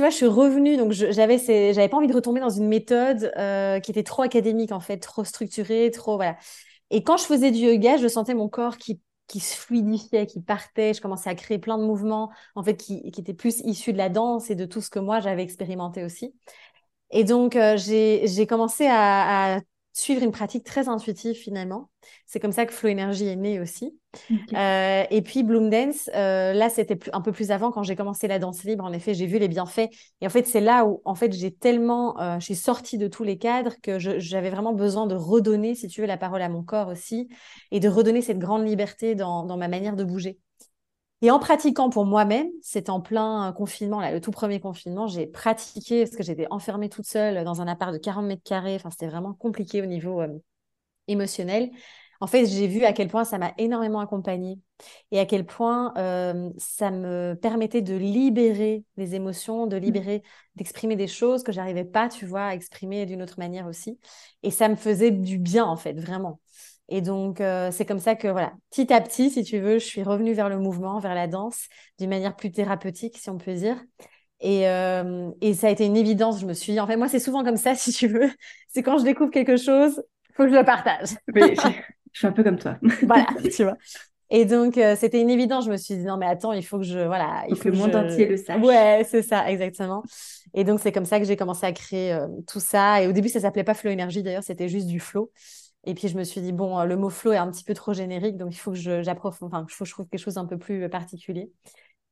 tu 0.00 0.04
vois, 0.04 0.08
je 0.08 0.16
suis 0.16 0.26
revenue, 0.26 0.78
donc 0.78 0.92
j'avais, 0.92 1.36
j'avais 1.36 1.88
pas 1.90 1.98
envie 1.98 2.06
de 2.06 2.14
retomber 2.14 2.40
dans 2.40 2.48
une 2.48 2.68
méthode 2.68 3.30
euh, 3.36 3.80
qui 3.80 3.90
était 3.90 4.02
trop 4.02 4.22
académique 4.22 4.72
en 4.72 4.80
fait, 4.80 4.96
trop 4.96 5.24
structurée, 5.24 5.90
trop 5.90 6.16
voilà. 6.16 6.38
Et 6.88 7.02
quand 7.04 7.18
je 7.18 7.24
faisais 7.24 7.50
du 7.50 7.58
yoga, 7.58 7.98
je 7.98 8.08
sentais 8.08 8.32
mon 8.32 8.48
corps 8.48 8.78
qui 8.78 8.98
qui 9.30 9.38
se 9.40 9.56
fluidifiait, 9.56 10.26
qui 10.26 10.40
partait. 10.40 10.92
Je 10.92 11.00
commençais 11.00 11.30
à 11.30 11.36
créer 11.36 11.58
plein 11.58 11.78
de 11.78 11.84
mouvements 11.84 12.32
en 12.56 12.64
fait 12.64 12.76
qui, 12.76 12.98
étaient 13.06 13.32
plus 13.32 13.60
issus 13.60 13.92
de 13.92 13.98
la 13.98 14.08
danse 14.08 14.50
et 14.50 14.56
de 14.56 14.66
tout 14.66 14.80
ce 14.80 14.90
que 14.90 14.98
moi 14.98 15.20
j'avais 15.20 15.44
expérimenté 15.44 16.04
aussi. 16.04 16.34
Et 17.10 17.24
donc 17.24 17.54
euh, 17.56 17.76
j'ai 17.76 18.46
commencé 18.48 18.86
à 18.90 19.60
suivre 19.92 20.22
une 20.22 20.30
pratique 20.30 20.64
très 20.64 20.88
intuitive 20.88 21.34
finalement. 21.34 21.90
C'est 22.26 22.40
comme 22.40 22.52
ça 22.52 22.64
que 22.64 22.72
Flow 22.72 22.90
Energy 22.90 23.26
est 23.26 23.36
né 23.36 23.60
aussi. 23.60 23.98
Euh, 24.54 25.04
et 25.10 25.22
puis 25.22 25.42
Bloom 25.44 25.70
Dance, 25.70 26.10
euh, 26.14 26.52
là 26.52 26.68
c'était 26.68 26.98
un 27.12 27.20
peu 27.20 27.30
plus 27.32 27.50
avant 27.50 27.70
quand 27.70 27.82
j'ai 27.82 27.94
commencé 27.96 28.26
la 28.26 28.38
danse 28.38 28.64
libre. 28.64 28.84
En 28.84 28.92
effet, 28.92 29.14
j'ai 29.14 29.26
vu 29.26 29.38
les 29.38 29.48
bienfaits. 29.48 29.88
Et 30.20 30.26
en 30.26 30.30
fait, 30.30 30.46
c'est 30.46 30.60
là 30.60 30.84
où 30.84 31.00
en 31.04 31.14
fait 31.14 31.32
j'ai 31.32 31.52
tellement, 31.52 32.20
euh, 32.20 32.38
je 32.40 32.44
suis 32.44 32.56
sortie 32.56 32.98
de 32.98 33.08
tous 33.08 33.24
les 33.24 33.38
cadres 33.38 33.74
que 33.82 33.98
j'avais 33.98 34.50
vraiment 34.50 34.72
besoin 34.72 35.06
de 35.06 35.14
redonner, 35.14 35.74
si 35.74 35.88
tu 35.88 36.00
veux, 36.00 36.06
la 36.06 36.16
parole 36.16 36.42
à 36.42 36.48
mon 36.48 36.62
corps 36.62 36.88
aussi 36.88 37.28
et 37.70 37.80
de 37.80 37.88
redonner 37.88 38.22
cette 38.22 38.38
grande 38.38 38.66
liberté 38.66 39.14
dans, 39.14 39.44
dans 39.44 39.56
ma 39.56 39.68
manière 39.68 39.96
de 39.96 40.04
bouger. 40.04 40.38
Et 41.22 41.30
en 41.30 41.38
pratiquant 41.38 41.90
pour 41.90 42.06
moi-même, 42.06 42.48
c'est 42.62 42.88
en 42.88 43.00
plein 43.00 43.52
confinement, 43.52 44.00
là, 44.00 44.10
le 44.10 44.20
tout 44.20 44.30
premier 44.30 44.58
confinement, 44.58 45.06
j'ai 45.06 45.26
pratiqué 45.26 46.04
parce 46.04 46.16
que 46.16 46.22
j'étais 46.22 46.46
enfermée 46.50 46.88
toute 46.88 47.06
seule 47.06 47.44
dans 47.44 47.60
un 47.60 47.66
appart 47.68 47.92
de 47.92 47.98
40 47.98 48.24
mètres 48.24 48.42
carrés. 48.42 48.76
Enfin, 48.76 48.90
c'était 48.90 49.08
vraiment 49.08 49.34
compliqué 49.34 49.82
au 49.82 49.86
niveau 49.86 50.22
euh, 50.22 50.28
émotionnel. 51.08 51.70
En 52.20 52.26
fait, 52.26 52.46
j'ai 52.46 52.66
vu 52.66 52.84
à 52.84 52.92
quel 52.92 53.08
point 53.08 53.24
ça 53.24 53.38
m'a 53.38 53.52
énormément 53.56 54.00
accompagnée 54.00 54.58
et 55.10 55.18
à 55.18 55.26
quel 55.26 55.46
point 55.46 55.94
euh, 55.96 56.50
ça 56.58 56.90
me 56.90 57.34
permettait 57.34 57.80
de 57.80 57.94
libérer 57.94 58.84
les 58.98 59.14
émotions, 59.14 59.66
de 59.66 59.76
mmh. 59.76 59.80
libérer, 59.80 60.22
d'exprimer 60.54 60.96
des 60.96 61.06
choses 61.06 61.42
que 61.42 61.52
j'arrivais 61.52 61.84
pas, 61.84 62.08
tu 62.10 62.26
vois, 62.26 62.46
à 62.46 62.54
exprimer 62.54 63.06
d'une 63.06 63.22
autre 63.22 63.38
manière 63.38 63.66
aussi. 63.66 63.98
Et 64.42 64.50
ça 64.50 64.68
me 64.68 64.76
faisait 64.76 65.10
du 65.10 65.38
bien, 65.38 65.64
en 65.64 65.76
fait, 65.76 65.94
vraiment. 65.98 66.40
Et 66.90 67.00
donc, 67.00 67.40
euh, 67.40 67.70
c'est 67.70 67.86
comme 67.86 68.00
ça 68.00 68.16
que, 68.16 68.26
voilà, 68.26 68.52
petit 68.70 68.92
à 68.92 69.00
petit, 69.00 69.30
si 69.30 69.44
tu 69.44 69.60
veux, 69.60 69.78
je 69.78 69.84
suis 69.84 70.02
revenue 70.02 70.32
vers 70.32 70.48
le 70.48 70.58
mouvement, 70.58 70.98
vers 70.98 71.14
la 71.14 71.28
danse, 71.28 71.68
d'une 72.00 72.10
manière 72.10 72.34
plus 72.34 72.50
thérapeutique, 72.50 73.16
si 73.16 73.30
on 73.30 73.38
peut 73.38 73.54
dire. 73.54 73.76
Et, 74.40 74.68
euh, 74.68 75.30
et 75.40 75.54
ça 75.54 75.68
a 75.68 75.70
été 75.70 75.86
une 75.86 75.96
évidence. 75.96 76.40
Je 76.40 76.46
me 76.46 76.52
suis 76.52 76.72
dit, 76.72 76.80
en 76.80 76.88
fait, 76.88 76.96
moi, 76.96 77.06
c'est 77.06 77.20
souvent 77.20 77.44
comme 77.44 77.56
ça, 77.56 77.74
si 77.76 77.92
tu 77.92 78.08
veux. 78.08 78.28
C'est 78.68 78.82
quand 78.82 78.98
je 78.98 79.04
découvre 79.04 79.30
quelque 79.30 79.56
chose, 79.56 80.02
il 80.30 80.34
faut 80.34 80.42
que 80.42 80.50
je 80.50 80.56
le 80.56 80.64
partage. 80.64 81.10
Je 82.12 82.18
suis 82.18 82.26
un 82.26 82.32
peu 82.32 82.42
comme 82.42 82.58
toi. 82.58 82.76
voilà, 83.02 83.28
tu 83.54 83.62
vois. 83.62 83.76
Et 84.30 84.44
donc, 84.44 84.78
euh, 84.78 84.96
c'était 84.98 85.20
une 85.20 85.30
évidence. 85.30 85.66
Je 85.66 85.70
me 85.70 85.76
suis 85.76 85.94
dit, 85.94 86.02
non, 86.02 86.16
mais 86.16 86.26
attends, 86.26 86.52
il 86.52 86.66
faut 86.66 86.78
que 86.78 86.84
je. 86.84 86.98
Voilà. 86.98 87.44
Il 87.48 87.54
faut, 87.54 87.62
que 87.62 87.68
le 87.68 87.76
monde 87.76 87.94
entier 87.94 88.26
le 88.26 88.36
sache. 88.36 88.60
Ouais, 88.60 89.06
c'est 89.08 89.22
ça, 89.22 89.48
exactement. 89.48 90.02
Et 90.52 90.64
donc, 90.64 90.80
c'est 90.80 90.90
comme 90.90 91.04
ça 91.04 91.20
que 91.20 91.24
j'ai 91.24 91.36
commencé 91.36 91.66
à 91.66 91.70
créer 91.70 92.18
tout 92.48 92.58
ça. 92.58 93.00
Et 93.00 93.06
au 93.06 93.12
début, 93.12 93.28
ça 93.28 93.38
s'appelait 93.38 93.62
pas 93.62 93.74
Flow 93.74 93.92
Énergie, 93.92 94.24
d'ailleurs, 94.24 94.42
c'était 94.42 94.68
juste 94.68 94.88
du 94.88 94.98
flow. 94.98 95.30
Et 95.84 95.94
puis 95.94 96.08
je 96.08 96.16
me 96.16 96.24
suis 96.24 96.40
dit, 96.40 96.52
bon, 96.52 96.82
le 96.84 96.96
mot 96.96 97.10
flow 97.10 97.32
est 97.32 97.38
un 97.38 97.50
petit 97.50 97.64
peu 97.64 97.74
trop 97.74 97.92
générique, 97.94 98.36
donc 98.36 98.54
il 98.54 98.58
faut 98.58 98.72
que 98.72 99.02
j'approfondisse, 99.02 99.54
enfin, 99.54 99.66
il 99.68 99.72
faut 99.72 99.84
que 99.84 99.88
je 99.88 99.94
trouve 99.94 100.08
quelque 100.08 100.20
chose 100.20 100.36
un 100.36 100.46
peu 100.46 100.58
plus 100.58 100.88
particulier. 100.88 101.50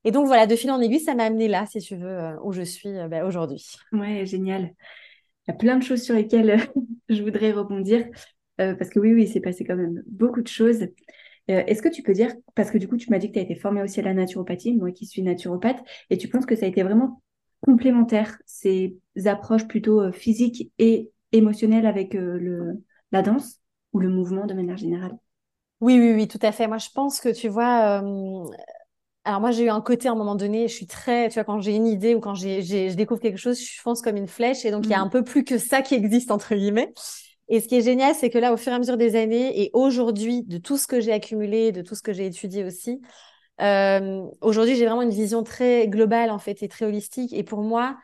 Et 0.05 0.11
donc 0.11 0.27
voilà, 0.27 0.47
de 0.47 0.55
fil 0.55 0.71
en 0.71 0.79
aiguille, 0.79 0.99
ça 0.99 1.13
m'a 1.13 1.25
amené 1.25 1.47
là, 1.47 1.65
si 1.65 1.79
tu 1.79 1.95
veux, 1.95 2.35
où 2.41 2.51
je 2.51 2.61
suis 2.61 2.91
bah, 3.09 3.25
aujourd'hui. 3.25 3.65
Ouais, 3.91 4.25
génial. 4.25 4.73
Il 5.47 5.51
y 5.51 5.53
a 5.53 5.53
plein 5.53 5.77
de 5.77 5.83
choses 5.83 6.01
sur 6.01 6.15
lesquelles 6.15 6.59
je 7.09 7.21
voudrais 7.21 7.51
rebondir, 7.51 8.07
parce 8.57 8.89
que 8.89 8.99
oui, 8.99 9.13
oui, 9.13 9.27
c'est 9.27 9.41
passé 9.41 9.63
quand 9.63 9.75
même 9.75 10.01
beaucoup 10.07 10.41
de 10.41 10.47
choses. 10.47 10.87
Euh, 11.49 11.63
est-ce 11.65 11.81
que 11.81 11.89
tu 11.89 12.03
peux 12.03 12.13
dire, 12.13 12.31
parce 12.55 12.69
que 12.69 12.77
du 12.77 12.87
coup, 12.87 12.97
tu 12.97 13.09
m'as 13.09 13.17
dit 13.17 13.27
que 13.29 13.33
tu 13.33 13.39
as 13.39 13.43
été 13.43 13.55
formée 13.55 13.81
aussi 13.81 13.99
à 13.99 14.03
la 14.03 14.13
naturopathie, 14.13 14.75
moi 14.75 14.91
qui 14.91 15.05
suis 15.05 15.23
naturopathe, 15.23 15.83
et 16.09 16.17
tu 16.17 16.27
penses 16.27 16.45
que 16.45 16.55
ça 16.55 16.65
a 16.65 16.69
été 16.69 16.83
vraiment 16.83 17.23
complémentaire, 17.61 18.37
ces 18.45 18.97
approches 19.25 19.67
plutôt 19.67 20.01
euh, 20.01 20.11
physiques 20.11 20.71
et 20.77 21.09
émotionnelles 21.31 21.87
avec 21.87 22.15
euh, 22.15 22.37
le, 22.37 22.83
la 23.11 23.21
danse 23.21 23.59
ou 23.93 23.99
le 23.99 24.09
mouvement 24.09 24.45
de 24.45 24.53
manière 24.53 24.77
générale? 24.77 25.17
Oui, 25.81 25.97
oui, 25.99 26.13
oui, 26.13 26.27
tout 26.27 26.39
à 26.41 26.51
fait. 26.51 26.67
Moi, 26.67 26.77
je 26.77 26.89
pense 26.93 27.19
que 27.21 27.29
tu 27.29 27.47
vois, 27.47 28.01
alors 29.23 29.41
moi, 29.41 29.51
j'ai 29.51 29.65
eu 29.65 29.69
un 29.69 29.81
côté 29.81 30.07
à 30.07 30.11
un 30.11 30.15
moment 30.15 30.35
donné, 30.35 30.67
je 30.67 30.73
suis 30.73 30.87
très, 30.87 31.29
tu 31.29 31.35
vois, 31.35 31.43
quand 31.43 31.61
j'ai 31.61 31.75
une 31.75 31.87
idée 31.87 32.15
ou 32.15 32.19
quand 32.19 32.33
j'ai, 32.33 32.61
je 32.61 32.95
découvre 32.95 33.21
quelque 33.21 33.37
chose, 33.37 33.59
je 33.59 33.79
fonce 33.79 34.01
comme 34.01 34.17
une 34.17 34.27
flèche, 34.27 34.65
et 34.65 34.71
donc 34.71 34.85
il 34.85 34.91
y 34.91 34.93
a 34.93 34.99
mmh. 34.99 35.03
un 35.03 35.09
peu 35.09 35.23
plus 35.23 35.43
que 35.43 35.57
ça 35.57 35.81
qui 35.81 35.95
existe, 35.95 36.31
entre 36.31 36.55
guillemets. 36.55 36.93
Et 37.47 37.61
ce 37.61 37.67
qui 37.67 37.75
est 37.75 37.81
génial, 37.81 38.13
c'est 38.13 38.29
que 38.29 38.37
là, 38.37 38.53
au 38.53 38.57
fur 38.57 38.71
et 38.71 38.75
à 38.75 38.79
mesure 38.79 38.97
des 38.97 39.15
années, 39.15 39.61
et 39.61 39.71
aujourd'hui, 39.73 40.43
de 40.43 40.57
tout 40.57 40.77
ce 40.77 40.87
que 40.87 40.99
j'ai 40.99 41.11
accumulé, 41.11 41.71
de 41.71 41.81
tout 41.81 41.95
ce 41.95 42.01
que 42.01 42.13
j'ai 42.13 42.25
étudié 42.25 42.63
aussi, 42.63 43.01
euh, 43.61 44.23
aujourd'hui, 44.41 44.75
j'ai 44.75 44.85
vraiment 44.85 45.01
une 45.01 45.09
vision 45.09 45.43
très 45.43 45.87
globale, 45.87 46.29
en 46.29 46.39
fait, 46.39 46.61
et 46.63 46.67
très 46.67 46.85
holistique. 46.85 47.33
Et 47.33 47.43
pour 47.43 47.61
moi, 47.61 47.97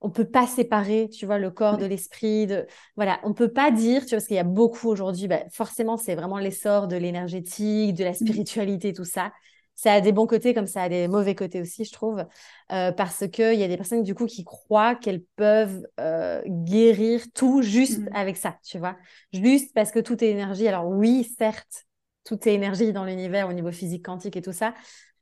on 0.00 0.10
peut 0.10 0.28
pas 0.28 0.46
séparer, 0.46 1.08
tu 1.08 1.26
vois, 1.26 1.38
le 1.38 1.50
corps 1.50 1.76
de 1.76 1.86
l'esprit. 1.86 2.46
De... 2.46 2.66
Voilà, 2.96 3.20
on 3.24 3.34
peut 3.34 3.52
pas 3.52 3.70
dire, 3.70 4.02
tu 4.02 4.10
vois, 4.10 4.18
parce 4.18 4.26
qu'il 4.26 4.36
y 4.36 4.40
a 4.40 4.44
beaucoup 4.44 4.88
aujourd'hui, 4.88 5.28
bah, 5.28 5.40
forcément, 5.50 5.96
c'est 5.96 6.14
vraiment 6.14 6.38
l'essor 6.38 6.88
de 6.88 6.96
l'énergétique, 6.96 7.94
de 7.94 8.04
la 8.04 8.12
mmh. 8.12 8.14
spiritualité, 8.14 8.92
tout 8.92 9.04
ça 9.04 9.32
ça 9.78 9.92
a 9.92 10.00
des 10.00 10.10
bons 10.10 10.26
côtés 10.26 10.54
comme 10.54 10.66
ça 10.66 10.82
a 10.82 10.88
des 10.88 11.06
mauvais 11.06 11.36
côtés 11.36 11.60
aussi, 11.60 11.84
je 11.84 11.92
trouve, 11.92 12.26
euh, 12.72 12.90
parce 12.90 13.28
qu'il 13.28 13.54
y 13.54 13.62
a 13.62 13.68
des 13.68 13.76
personnes 13.76 14.02
du 14.02 14.12
coup 14.12 14.26
qui 14.26 14.42
croient 14.42 14.96
qu'elles 14.96 15.22
peuvent 15.36 15.86
euh, 16.00 16.42
guérir 16.46 17.22
tout 17.32 17.62
juste 17.62 18.00
mmh. 18.00 18.08
avec 18.12 18.36
ça, 18.36 18.58
tu 18.64 18.78
vois. 18.78 18.96
Juste 19.32 19.72
parce 19.74 19.92
que 19.92 20.00
tout 20.00 20.22
est 20.24 20.30
énergie. 20.30 20.66
Alors 20.66 20.88
oui, 20.88 21.32
certes, 21.38 21.86
tout 22.24 22.48
est 22.48 22.54
énergie 22.54 22.92
dans 22.92 23.04
l'univers 23.04 23.48
au 23.48 23.52
niveau 23.52 23.70
physique, 23.70 24.04
quantique 24.04 24.36
et 24.36 24.42
tout 24.42 24.52
ça. 24.52 24.74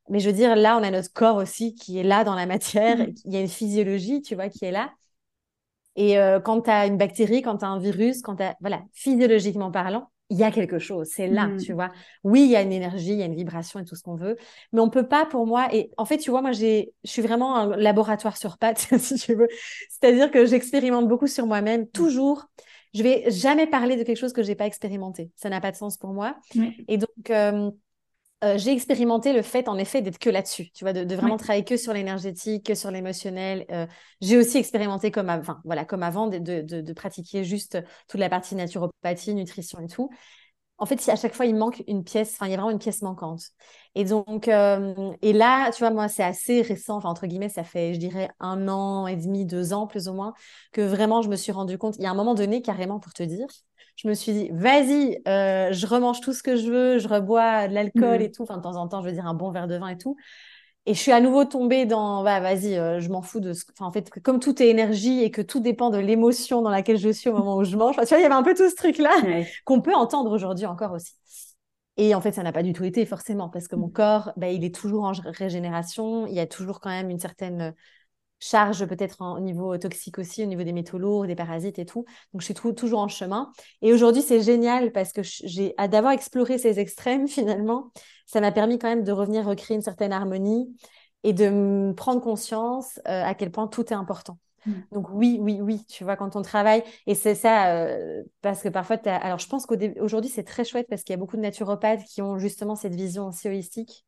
Mais 0.08 0.20
je 0.20 0.28
veux 0.28 0.36
dire, 0.36 0.56
là, 0.56 0.76
on 0.78 0.82
a 0.82 0.90
notre 0.90 1.12
corps 1.12 1.36
aussi 1.36 1.74
qui 1.74 1.98
est 1.98 2.02
là 2.02 2.24
dans 2.24 2.34
la 2.34 2.46
matière. 2.46 2.98
Mmh. 2.98 3.14
Il 3.24 3.32
y 3.32 3.36
a 3.36 3.40
une 3.40 3.48
physiologie, 3.48 4.22
tu 4.22 4.34
vois, 4.34 4.48
qui 4.48 4.64
est 4.64 4.70
là. 4.70 4.92
Et 5.96 6.18
euh, 6.18 6.40
quand 6.40 6.62
tu 6.62 6.70
as 6.70 6.86
une 6.86 6.98
bactérie, 6.98 7.42
quand 7.42 7.58
tu 7.58 7.64
as 7.64 7.68
un 7.68 7.78
virus, 7.78 8.22
quand 8.22 8.36
tu 8.36 8.42
as, 8.42 8.56
voilà, 8.60 8.82
physiologiquement 8.92 9.70
parlant, 9.70 10.10
il 10.28 10.38
y 10.38 10.42
a 10.42 10.50
quelque 10.50 10.80
chose, 10.80 11.08
c'est 11.12 11.28
là, 11.28 11.48
tu 11.62 11.72
mmh. 11.72 11.74
vois. 11.74 11.92
Oui, 12.24 12.42
il 12.42 12.50
y 12.50 12.56
a 12.56 12.62
une 12.62 12.72
énergie, 12.72 13.12
il 13.12 13.18
y 13.18 13.22
a 13.22 13.26
une 13.26 13.36
vibration 13.36 13.78
et 13.78 13.84
tout 13.84 13.94
ce 13.94 14.02
qu'on 14.02 14.16
veut, 14.16 14.36
mais 14.72 14.80
on 14.80 14.90
peut 14.90 15.06
pas 15.06 15.24
pour 15.24 15.46
moi. 15.46 15.68
Et 15.72 15.92
en 15.96 16.04
fait, 16.04 16.18
tu 16.18 16.30
vois, 16.30 16.42
moi, 16.42 16.50
j'ai, 16.50 16.92
je 17.04 17.10
suis 17.10 17.22
vraiment 17.22 17.56
un 17.56 17.76
laboratoire 17.76 18.36
sur 18.36 18.58
pattes, 18.58 18.88
si 18.98 19.14
tu 19.14 19.34
veux. 19.34 19.48
C'est-à-dire 19.88 20.30
que 20.30 20.44
j'expérimente 20.44 21.06
beaucoup 21.06 21.28
sur 21.28 21.46
moi-même, 21.46 21.82
mmh. 21.82 21.90
toujours. 21.90 22.46
Je 22.92 23.02
vais 23.02 23.30
jamais 23.30 23.66
parler 23.66 23.96
de 23.96 24.02
quelque 24.02 24.16
chose 24.16 24.32
que 24.32 24.42
j'ai 24.42 24.54
pas 24.54 24.66
expérimenté. 24.66 25.30
Ça 25.36 25.50
n'a 25.50 25.60
pas 25.60 25.70
de 25.70 25.76
sens 25.76 25.98
pour 25.98 26.14
moi. 26.14 26.36
Et 26.88 26.96
donc, 26.96 27.30
euh, 27.30 27.70
euh, 28.44 28.58
j'ai 28.58 28.72
expérimenté 28.72 29.32
le 29.32 29.40
fait, 29.40 29.66
en 29.68 29.78
effet, 29.78 30.02
d'être 30.02 30.18
que 30.18 30.28
là-dessus, 30.28 30.70
tu 30.72 30.84
vois, 30.84 30.92
de, 30.92 31.14
vraiment 31.14 31.38
travailler 31.38 31.64
que 31.64 31.78
sur 31.78 31.94
l'énergétique, 31.94 32.66
que 32.66 32.74
sur 32.74 32.90
l'émotionnel. 32.90 33.64
Euh, 33.70 33.86
j'ai 34.20 34.36
aussi 34.36 34.58
expérimenté 34.58 35.10
comme, 35.10 35.30
avant, 35.30 35.56
voilà, 35.64 35.86
comme 35.86 36.02
avant 36.02 36.26
de, 36.26 36.38
de, 36.38 36.92
pratiquer 36.92 37.44
juste 37.44 37.78
toute 38.08 38.20
la 38.20 38.28
partie 38.28 38.54
naturopathie, 38.54 39.34
nutrition 39.34 39.80
et 39.80 39.86
tout. 39.86 40.10
En 40.78 40.86
fait, 40.86 41.08
à 41.08 41.16
chaque 41.16 41.34
fois, 41.34 41.46
il 41.46 41.56
manque 41.56 41.82
une 41.86 42.04
pièce, 42.04 42.34
enfin, 42.34 42.46
il 42.46 42.50
y 42.50 42.52
a 42.52 42.56
vraiment 42.56 42.70
une 42.70 42.78
pièce 42.78 43.00
manquante. 43.02 43.44
Et 43.94 44.04
donc, 44.04 44.46
euh, 44.48 45.12
et 45.22 45.32
là, 45.32 45.70
tu 45.72 45.78
vois, 45.78 45.90
moi, 45.90 46.08
c'est 46.08 46.22
assez 46.22 46.60
récent, 46.60 46.96
enfin, 46.98 47.08
entre 47.08 47.26
guillemets, 47.26 47.48
ça 47.48 47.64
fait, 47.64 47.94
je 47.94 47.98
dirais, 47.98 48.28
un 48.40 48.68
an 48.68 49.06
et 49.06 49.16
demi, 49.16 49.46
deux 49.46 49.72
ans, 49.72 49.86
plus 49.86 50.08
ou 50.08 50.12
moins, 50.12 50.34
que 50.72 50.82
vraiment, 50.82 51.22
je 51.22 51.30
me 51.30 51.36
suis 51.36 51.52
rendu 51.52 51.78
compte, 51.78 51.96
il 51.96 52.02
y 52.02 52.06
a 52.06 52.10
un 52.10 52.14
moment 52.14 52.34
donné, 52.34 52.60
carrément, 52.60 53.00
pour 53.00 53.14
te 53.14 53.22
dire, 53.22 53.46
je 53.96 54.08
me 54.08 54.12
suis 54.12 54.32
dit, 54.32 54.50
vas-y, 54.52 55.22
euh, 55.26 55.72
je 55.72 55.86
remange 55.86 56.20
tout 56.20 56.34
ce 56.34 56.42
que 56.42 56.56
je 56.56 56.70
veux, 56.70 56.98
je 56.98 57.08
rebois 57.08 57.68
de 57.68 57.74
l'alcool 57.74 58.18
mmh. 58.18 58.22
et 58.22 58.30
tout, 58.30 58.42
enfin, 58.42 58.58
de 58.58 58.62
temps 58.62 58.76
en 58.76 58.86
temps, 58.86 59.00
je 59.00 59.06
veux 59.06 59.14
dire, 59.14 59.26
un 59.26 59.34
bon 59.34 59.50
verre 59.50 59.68
de 59.68 59.76
vin 59.76 59.88
et 59.88 59.96
tout. 59.96 60.16
Et 60.88 60.94
je 60.94 61.00
suis 61.00 61.10
à 61.10 61.20
nouveau 61.20 61.44
tombée 61.44 61.84
dans, 61.84 62.22
bah, 62.22 62.38
vas-y, 62.38 62.78
euh, 62.78 63.00
je 63.00 63.08
m'en 63.10 63.20
fous 63.20 63.40
de 63.40 63.52
ce. 63.52 63.64
Enfin, 63.72 63.86
en 63.86 63.92
fait, 63.92 64.08
comme 64.22 64.38
tout 64.38 64.62
est 64.62 64.68
énergie 64.68 65.22
et 65.22 65.32
que 65.32 65.42
tout 65.42 65.58
dépend 65.58 65.90
de 65.90 65.98
l'émotion 65.98 66.62
dans 66.62 66.70
laquelle 66.70 66.96
je 66.96 67.08
suis 67.08 67.28
au 67.28 67.32
moment 67.32 67.56
où 67.56 67.64
je 67.64 67.76
mange. 67.76 67.96
tu 67.96 68.06
vois, 68.06 68.18
il 68.18 68.22
y 68.22 68.24
avait 68.24 68.34
un 68.34 68.44
peu 68.44 68.54
tout 68.54 68.70
ce 68.70 68.76
truc-là 68.76 69.10
qu'on 69.64 69.80
peut 69.80 69.94
entendre 69.94 70.30
aujourd'hui 70.30 70.66
encore 70.66 70.92
aussi. 70.92 71.12
Et 71.96 72.14
en 72.14 72.20
fait, 72.20 72.32
ça 72.32 72.44
n'a 72.44 72.52
pas 72.52 72.62
du 72.62 72.72
tout 72.72 72.84
été 72.84 73.04
forcément 73.04 73.48
parce 73.48 73.66
que 73.66 73.74
mon 73.74 73.88
mmh. 73.88 73.92
corps, 73.92 74.32
bah, 74.36 74.48
il 74.48 74.62
est 74.64 74.74
toujours 74.74 75.04
en 75.04 75.12
régénération. 75.24 76.26
Il 76.28 76.34
y 76.34 76.40
a 76.40 76.46
toujours 76.46 76.78
quand 76.78 76.90
même 76.90 77.10
une 77.10 77.18
certaine 77.18 77.74
charge 78.46 78.86
peut-être 78.86 79.20
au 79.20 79.40
niveau 79.40 79.76
toxique 79.78 80.18
aussi, 80.18 80.42
au 80.42 80.46
niveau 80.46 80.62
des 80.62 80.72
métaux 80.72 80.98
lourds, 80.98 81.26
des 81.26 81.34
parasites 81.34 81.78
et 81.78 81.86
tout. 81.86 82.04
Donc, 82.32 82.40
je 82.40 82.44
suis 82.44 82.54
toujours 82.54 83.00
en 83.00 83.08
chemin. 83.08 83.50
Et 83.82 83.92
aujourd'hui, 83.92 84.22
c'est 84.22 84.40
génial 84.40 84.92
parce 84.92 85.12
que 85.12 85.22
j'ai 85.22 85.74
d'avoir 85.90 86.12
exploré 86.12 86.58
ces 86.58 86.78
extrêmes 86.78 87.28
finalement, 87.36 87.90
ça 88.26 88.40
m'a 88.40 88.52
permis 88.52 88.78
quand 88.78 88.88
même 88.88 89.04
de 89.04 89.12
revenir 89.12 89.46
recréer 89.46 89.76
une 89.76 89.82
certaine 89.82 90.12
harmonie 90.12 90.74
et 91.24 91.32
de 91.32 91.92
prendre 91.96 92.20
conscience 92.20 92.98
euh, 93.08 93.24
à 93.24 93.34
quel 93.34 93.50
point 93.50 93.66
tout 93.66 93.84
est 93.92 93.96
important. 93.96 94.38
Mmh. 94.64 94.72
Donc 94.92 95.10
oui, 95.10 95.38
oui, 95.40 95.60
oui, 95.60 95.84
tu 95.88 96.04
vois, 96.04 96.16
quand 96.16 96.36
on 96.36 96.42
travaille, 96.42 96.82
et 97.06 97.14
c'est 97.14 97.34
ça, 97.34 97.74
euh, 97.74 98.22
parce 98.42 98.62
que 98.62 98.68
parfois, 98.68 98.96
alors 99.06 99.38
je 99.38 99.48
pense 99.48 99.66
qu'aujourd'hui, 99.66 100.30
c'est 100.30 100.44
très 100.44 100.64
chouette 100.64 100.86
parce 100.88 101.02
qu'il 101.02 101.12
y 101.12 101.14
a 101.14 101.18
beaucoup 101.18 101.36
de 101.36 101.42
naturopathes 101.42 102.04
qui 102.04 102.22
ont 102.22 102.38
justement 102.38 102.76
cette 102.76 102.94
vision 102.94 103.28
aussi 103.28 103.48
holistique 103.48 104.04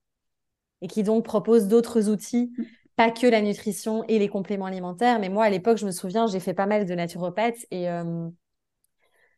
et 0.81 0.87
qui 0.87 1.03
donc 1.03 1.25
proposent 1.25 1.67
d'autres 1.67 2.09
outils 2.09 2.53
mmh 2.57 2.63
pas 2.99 3.13
que 3.13 3.29
la 3.29 3.41
nutrition 3.41 4.03
et 4.09 4.19
les 4.19 4.29
compléments 4.29 4.67
alimentaires. 4.67 5.21
Mais 5.21 5.29
moi, 5.29 5.45
à 5.45 5.51
l'époque, 5.51 5.79
je 5.79 5.87
me 5.87 5.93
souviens, 5.93 6.27
j'ai 6.27 6.41
fait 6.41 6.53
pas 6.53 6.67
mal 6.67 6.85
de 6.85 6.95
naturopathes 6.97 7.65
et 7.71 7.89
euh, 7.89 8.29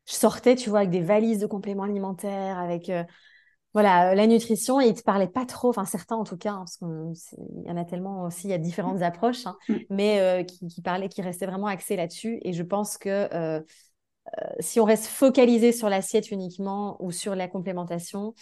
je 0.08 0.14
sortais, 0.14 0.56
tu 0.56 0.70
vois, 0.70 0.78
avec 0.78 0.90
des 0.90 1.02
valises 1.02 1.40
de 1.40 1.46
compléments 1.46 1.82
alimentaires, 1.82 2.58
avec 2.58 2.88
euh, 2.88 3.04
voilà 3.74 4.14
la 4.14 4.26
nutrition 4.26 4.80
et 4.80 4.86
ils 4.86 4.94
te 4.94 5.02
parlaient 5.02 5.28
pas 5.28 5.44
trop, 5.44 5.68
enfin 5.68 5.84
certains 5.84 6.16
en 6.16 6.24
tout 6.24 6.38
cas, 6.38 6.52
hein, 6.52 6.64
parce 6.64 6.78
qu'il 6.78 7.66
y 7.66 7.70
en 7.70 7.76
a 7.76 7.84
tellement 7.84 8.22
aussi, 8.22 8.46
il 8.46 8.50
y 8.50 8.54
a 8.54 8.58
différentes 8.58 9.02
approches, 9.02 9.46
hein, 9.46 9.58
mm. 9.68 9.74
mais 9.90 10.20
euh, 10.20 10.42
qui, 10.42 10.66
qui, 10.66 10.80
parlaient, 10.80 11.10
qui 11.10 11.20
restaient 11.20 11.44
vraiment 11.46 11.66
axés 11.66 11.96
là-dessus. 11.96 12.40
Et 12.42 12.54
je 12.54 12.62
pense 12.62 12.96
que 12.96 13.62
si 14.60 14.80
on 14.80 14.84
reste 14.84 15.06
focalisé 15.06 15.72
sur 15.72 15.90
l'assiette 15.90 16.30
uniquement 16.30 16.96
ou 17.02 17.10
sur 17.10 17.34
la 17.34 17.46
complémentation, 17.46 18.34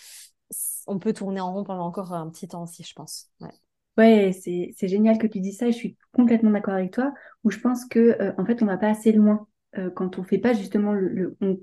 on 0.86 0.98
peut 1.00 1.12
tourner 1.12 1.40
en 1.40 1.52
rond 1.52 1.64
pendant 1.64 1.86
encore 1.86 2.12
un 2.12 2.28
petit 2.30 2.46
temps 2.46 2.62
aussi, 2.62 2.84
je 2.84 2.92
pense. 2.92 3.30
Ouais. 3.40 3.50
Ouais, 3.98 4.30
c'est 4.32 4.88
génial 4.88 5.18
que 5.18 5.26
tu 5.26 5.40
dis 5.40 5.52
ça 5.52 5.66
je 5.70 5.76
suis 5.76 5.96
complètement 6.12 6.50
d'accord 6.52 6.74
avec 6.74 6.92
toi, 6.92 7.12
où 7.42 7.50
je 7.50 7.58
pense 7.58 7.84
que 7.84 7.98
euh, 7.98 8.32
en 8.38 8.44
fait 8.46 8.62
on 8.62 8.66
va 8.66 8.78
pas 8.78 8.88
assez 8.90 9.10
loin 9.12 9.48
euh, 9.76 9.90
quand 9.90 10.18
on 10.18 10.22
fait 10.24 10.38
pas 10.38 10.52
justement 10.54 10.92
le, 10.92 11.36
on, 11.40 11.58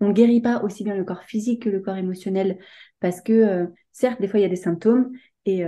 on 0.00 0.10
guérit 0.10 0.40
pas 0.40 0.62
aussi 0.64 0.82
bien 0.82 0.96
le 0.96 1.04
corps 1.04 1.22
physique 1.22 1.62
que 1.62 1.70
le 1.70 1.80
corps 1.80 1.96
émotionnel. 1.96 2.58
Parce 2.98 3.20
que 3.20 3.32
euh, 3.32 3.66
certes 3.92 4.20
des 4.20 4.26
fois 4.26 4.40
il 4.40 4.42
y 4.42 4.46
a 4.46 4.48
des 4.48 4.56
symptômes 4.56 5.12
et, 5.44 5.64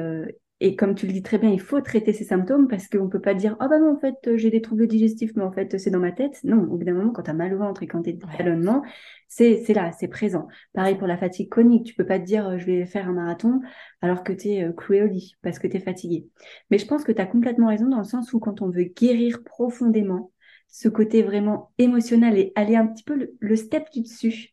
et 0.60 0.74
comme 0.74 0.96
tu 0.96 1.06
le 1.06 1.12
dis 1.12 1.22
très 1.22 1.38
bien, 1.38 1.50
il 1.50 1.60
faut 1.60 1.80
traiter 1.80 2.12
ces 2.12 2.24
symptômes 2.24 2.66
parce 2.66 2.88
qu'on 2.88 3.04
ne 3.04 3.08
peut 3.10 3.20
pas 3.20 3.34
dire 3.34 3.56
Ah 3.60 3.66
oh 3.66 3.68
bah 3.70 3.78
non, 3.78 3.92
en 3.92 4.00
fait, 4.00 4.36
j'ai 4.36 4.50
des 4.50 4.60
troubles 4.60 4.88
digestifs, 4.88 5.30
mais 5.36 5.44
en 5.44 5.52
fait, 5.52 5.78
c'est 5.78 5.90
dans 5.90 6.00
ma 6.00 6.10
tête. 6.10 6.40
Non, 6.42 6.62
au 6.64 6.76
bout 6.76 6.84
d'un 6.84 6.94
moment, 6.94 7.12
quand 7.12 7.22
tu 7.22 7.30
as 7.30 7.34
mal 7.34 7.54
au 7.54 7.58
ventre 7.58 7.84
et 7.84 7.86
quand 7.86 8.02
tu 8.02 8.10
es 8.10 8.12
ballonnement, 8.14 8.82
c'est 9.28 9.62
là, 9.72 9.92
c'est 9.92 10.08
présent. 10.08 10.48
Pareil 10.72 10.96
pour 10.96 11.06
la 11.06 11.16
fatigue 11.16 11.48
chronique. 11.48 11.86
Tu 11.86 11.94
peux 11.94 12.06
pas 12.06 12.18
te 12.18 12.24
dire 12.24 12.58
Je 12.58 12.66
vais 12.66 12.86
faire 12.86 13.08
un 13.08 13.12
marathon 13.12 13.60
alors 14.02 14.24
que 14.24 14.32
tu 14.32 14.48
es 14.48 14.64
euh, 14.64 14.72
cloué 14.72 15.02
au 15.02 15.06
lit 15.06 15.36
parce 15.42 15.60
que 15.60 15.68
tu 15.68 15.76
es 15.76 15.80
fatigué. 15.80 16.26
Mais 16.70 16.78
je 16.78 16.86
pense 16.86 17.04
que 17.04 17.12
tu 17.12 17.22
as 17.22 17.26
complètement 17.26 17.68
raison 17.68 17.88
dans 17.88 17.98
le 17.98 18.04
sens 18.04 18.32
où 18.32 18.40
quand 18.40 18.60
on 18.60 18.68
veut 18.68 18.84
guérir 18.84 19.44
profondément, 19.44 20.32
ce 20.66 20.88
côté 20.88 21.22
vraiment 21.22 21.72
émotionnel 21.78 22.36
et 22.36 22.52
aller 22.56 22.74
un 22.76 22.86
petit 22.86 23.04
peu 23.04 23.14
le, 23.14 23.36
le 23.38 23.56
step 23.56 23.84
du 23.92 24.02
dessus, 24.02 24.52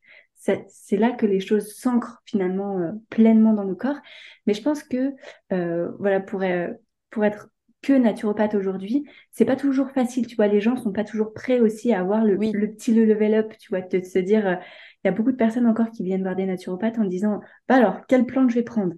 c'est 0.67 0.97
là 0.97 1.11
que 1.11 1.25
les 1.25 1.39
choses 1.39 1.75
s'ancrent 1.75 2.21
finalement 2.25 2.79
euh, 2.79 2.91
pleinement 3.09 3.53
dans 3.53 3.65
nos 3.65 3.75
corps. 3.75 3.99
Mais 4.45 4.53
je 4.53 4.61
pense 4.61 4.83
que 4.83 5.13
euh, 5.51 5.91
voilà 5.99 6.19
pour, 6.19 6.41
euh, 6.43 6.67
pour 7.09 7.25
être 7.25 7.49
que 7.81 7.93
naturopathe 7.93 8.55
aujourd'hui, 8.55 9.05
c'est 9.31 9.45
pas 9.45 9.55
toujours 9.55 9.91
facile. 9.91 10.27
Tu 10.27 10.35
vois, 10.35 10.47
les 10.47 10.61
gens 10.61 10.75
sont 10.75 10.91
pas 10.91 11.03
toujours 11.03 11.33
prêts 11.33 11.59
aussi 11.59 11.93
à 11.93 11.99
avoir 11.99 12.23
le, 12.23 12.35
le 12.35 12.71
petit 12.71 12.93
level 12.93 13.35
up. 13.35 13.53
Tu 13.59 13.69
vois, 13.69 13.81
de, 13.81 14.01
se 14.01 14.19
dire, 14.19 14.59
il 15.03 15.07
y 15.07 15.09
a 15.09 15.11
beaucoup 15.11 15.31
de 15.31 15.37
personnes 15.37 15.67
encore 15.67 15.91
qui 15.91 16.03
viennent 16.03 16.23
voir 16.23 16.35
des 16.35 16.45
naturopathes 16.45 16.97
en 16.97 17.05
disant, 17.05 17.41
bah 17.67 17.75
alors 17.75 18.05
quelle 18.07 18.25
plante 18.25 18.49
je 18.49 18.55
vais 18.55 18.63
prendre? 18.63 18.93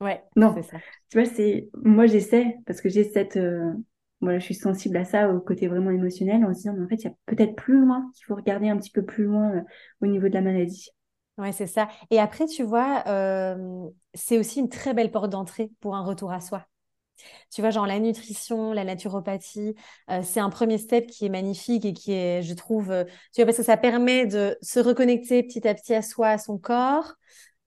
Ouais. 0.00 0.22
Non, 0.36 0.54
c'est 0.54 0.70
ça. 0.70 0.78
Tu 1.10 1.18
vois, 1.18 1.28
c'est 1.28 1.68
moi 1.82 2.06
j'essaie 2.06 2.56
parce 2.64 2.80
que 2.80 2.88
j'ai 2.88 3.04
cette 3.04 3.38
voilà, 4.20 4.38
je 4.38 4.44
suis 4.44 4.54
sensible 4.54 4.96
à 4.96 5.04
ça, 5.04 5.30
au 5.30 5.40
côté 5.40 5.66
vraiment 5.66 5.90
émotionnel, 5.90 6.44
en 6.44 6.52
se 6.52 6.58
disant, 6.58 6.74
mais 6.76 6.84
en 6.84 6.88
fait, 6.88 6.96
il 6.96 7.04
y 7.04 7.08
a 7.08 7.14
peut-être 7.26 7.56
plus 7.56 7.80
loin, 7.80 8.10
qu'il 8.14 8.26
faut 8.26 8.34
regarder 8.34 8.68
un 8.68 8.76
petit 8.76 8.90
peu 8.90 9.04
plus 9.04 9.24
loin 9.24 9.50
euh, 9.56 9.60
au 10.02 10.06
niveau 10.06 10.28
de 10.28 10.34
la 10.34 10.42
maladie. 10.42 10.90
Oui, 11.38 11.52
c'est 11.54 11.66
ça. 11.66 11.88
Et 12.10 12.18
après, 12.20 12.46
tu 12.46 12.62
vois, 12.62 13.02
euh, 13.06 13.88
c'est 14.12 14.38
aussi 14.38 14.60
une 14.60 14.68
très 14.68 14.92
belle 14.92 15.10
porte 15.10 15.30
d'entrée 15.30 15.70
pour 15.80 15.96
un 15.96 16.02
retour 16.04 16.32
à 16.32 16.40
soi. 16.40 16.66
Tu 17.50 17.60
vois, 17.60 17.70
genre 17.70 17.86
la 17.86 17.98
nutrition, 17.98 18.72
la 18.72 18.84
naturopathie, 18.84 19.74
euh, 20.10 20.20
c'est 20.22 20.40
un 20.40 20.50
premier 20.50 20.78
step 20.78 21.06
qui 21.06 21.26
est 21.26 21.28
magnifique 21.30 21.84
et 21.84 21.92
qui 21.92 22.12
est, 22.12 22.42
je 22.42 22.54
trouve, 22.54 22.86
tu 23.32 23.40
vois, 23.40 23.46
parce 23.46 23.58
que 23.58 23.62
ça 23.62 23.76
permet 23.76 24.26
de 24.26 24.56
se 24.62 24.80
reconnecter 24.80 25.42
petit 25.42 25.66
à 25.66 25.74
petit 25.74 25.94
à 25.94 26.02
soi, 26.02 26.28
à 26.28 26.38
son 26.38 26.58
corps, 26.58 27.14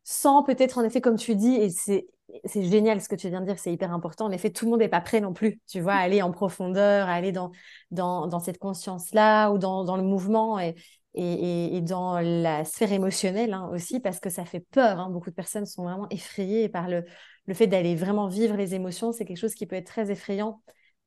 sans 0.03 0.43
peut-être, 0.43 0.77
en 0.77 0.83
effet, 0.83 1.01
comme 1.01 1.17
tu 1.17 1.36
dis, 1.36 1.55
et 1.55 1.69
c'est 1.69 2.07
c'est 2.46 2.63
génial 2.63 3.01
ce 3.01 3.10
que 3.10 3.15
tu 3.15 3.30
viens 3.30 3.42
de 3.42 3.46
dire, 3.46 3.60
c'est 3.60 3.72
hyper 3.72 3.92
important. 3.94 4.25
En 4.25 4.32
effet, 4.32 4.50
tout 4.50 4.65
le 4.65 4.72
monde 4.72 4.80
n'est 4.80 4.89
pas 4.89 5.01
prêt 5.01 5.22
non 5.22 5.34
plus, 5.34 5.60
tu 5.68 5.82
vois, 5.82 5.94
à 5.94 6.00
aller 6.00 6.22
en 6.22 6.32
profondeur, 6.32 7.08
à 7.08 7.13
aller 7.13 7.32
dans, 7.32 7.51
dans, 7.92 8.27
dans 8.27 8.39
cette 8.39 8.58
conscience-là 8.58 9.51
ou 9.51 9.58
dans, 9.58 9.84
dans 9.84 9.98
le 9.98 10.03
mouvement 10.03 10.60
et, 10.60 10.75
et, 11.15 11.77
et, 11.77 11.82
dans 11.82 12.20
la 12.20 12.65
sphère 12.65 12.92
émotionnelle 12.92 13.53
hein, 13.53 13.70
aussi, 13.72 14.00
parce 14.00 14.20
que 14.20 14.30
ça 14.30 14.46
fait 14.46 14.62
peur. 14.72 15.00
Hein. 15.00 15.10
Beaucoup 15.10 15.30
de 15.30 15.36
personnes 15.36 15.65
sont 15.65 15.84
vraiment 15.84 16.08
effrayées 16.10 16.70
par 16.70 16.89
le, 16.89 17.03
le 17.46 17.53
fait 17.53 17.68
d'aller 17.68 17.96
vraiment 17.96 18.27
vivre 18.27 18.56
les 18.56 18.74
émotions. 18.74 19.12
C'est 19.12 19.25
quelque 19.25 19.38
chose 19.38 19.53
qui 19.56 19.65
peut 19.68 19.75
être 19.75 19.88
très 19.88 20.12
effrayant 20.12 20.62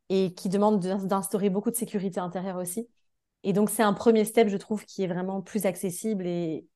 et 0.09 0.35
qui 0.35 0.49
demande 0.49 0.81
d'instaurer 0.81 1.51
beaucoup 1.51 1.71
de 1.71 1.77
sécurité 1.77 2.21
intérieure 2.21 2.57
aussi. 2.57 2.89
Et 3.43 3.53
donc, 3.53 3.71
c'est 3.71 3.83
un 3.83 3.93
premier 3.93 4.25
step, 4.25 4.49
je 4.49 4.57
trouve, 4.57 4.85
qui 4.85 5.03
est 5.03 5.07
vraiment 5.09 5.43
plus 5.43 5.67
accessible 5.67 6.27
et, 6.27 6.67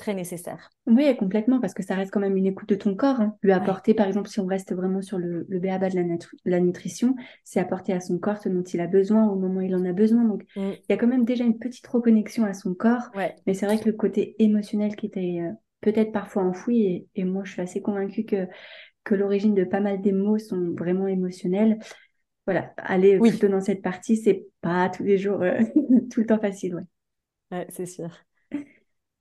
très 0.00 0.14
nécessaire. 0.14 0.70
Oui, 0.86 1.14
complètement, 1.16 1.60
parce 1.60 1.74
que 1.74 1.82
ça 1.82 1.94
reste 1.94 2.10
quand 2.10 2.20
même 2.20 2.36
une 2.36 2.46
écoute 2.46 2.68
de 2.70 2.74
ton 2.74 2.96
corps. 2.96 3.20
Hein. 3.20 3.36
Lui 3.42 3.52
apporter, 3.52 3.94
par 3.94 4.08
exemple, 4.08 4.28
si 4.28 4.40
on 4.40 4.46
reste 4.46 4.74
vraiment 4.74 5.02
sur 5.02 5.18
le, 5.18 5.46
le 5.48 5.60
de 5.60 5.66
la, 5.66 6.18
la 6.46 6.60
nutrition, 6.60 7.14
c'est 7.44 7.60
apporter 7.60 7.92
à 7.92 8.00
son 8.00 8.18
corps 8.18 8.38
ce 8.38 8.48
dont 8.48 8.62
il 8.62 8.80
a 8.80 8.86
besoin 8.86 9.28
au 9.28 9.36
moment 9.36 9.60
où 9.60 9.62
il 9.62 9.74
en 9.76 9.84
a 9.84 9.92
besoin. 9.92 10.24
Donc, 10.24 10.42
mm. 10.56 10.70
il 10.72 10.86
y 10.88 10.92
a 10.92 10.96
quand 10.96 11.06
même 11.06 11.24
déjà 11.24 11.44
une 11.44 11.58
petite 11.58 11.86
reconnexion 11.86 12.44
à 12.44 12.54
son 12.54 12.74
corps. 12.74 13.10
Mais 13.46 13.54
c'est 13.54 13.66
vrai 13.66 13.78
que 13.78 13.86
le 13.86 13.92
côté 13.92 14.34
émotionnel 14.42 14.96
qui 14.96 15.06
était 15.06 15.40
euh, 15.42 15.52
peut-être 15.82 16.12
parfois 16.12 16.44
enfoui, 16.44 16.82
et, 16.82 17.06
et, 17.14 17.24
moi, 17.24 17.44
je 17.44 17.52
suis 17.52 17.62
assez 17.62 17.82
convaincue 17.82 18.24
que, 18.24 18.48
que 19.04 19.14
l'origine 19.14 19.54
de 19.54 19.64
pas 19.64 19.80
mal 19.80 20.00
des 20.00 20.12
mots 20.12 20.38
sont 20.38 20.74
vraiment 20.76 21.06
émotionnels. 21.06 21.78
Voilà, 22.46 22.72
aller 22.78 23.18
plutôt 23.18 23.48
dans 23.48 23.60
cette 23.60 23.82
partie, 23.82 24.16
c'est 24.16 24.46
pas 24.62 24.88
tous 24.88 25.04
les 25.04 25.18
jours, 25.18 25.42
euh, 25.42 25.60
tout 26.10 26.20
le 26.20 26.26
temps 26.26 26.40
facile. 26.40 26.74
Ouais, 26.74 27.58
ouais 27.58 27.66
c'est 27.68 27.86
sûr. 27.86 28.10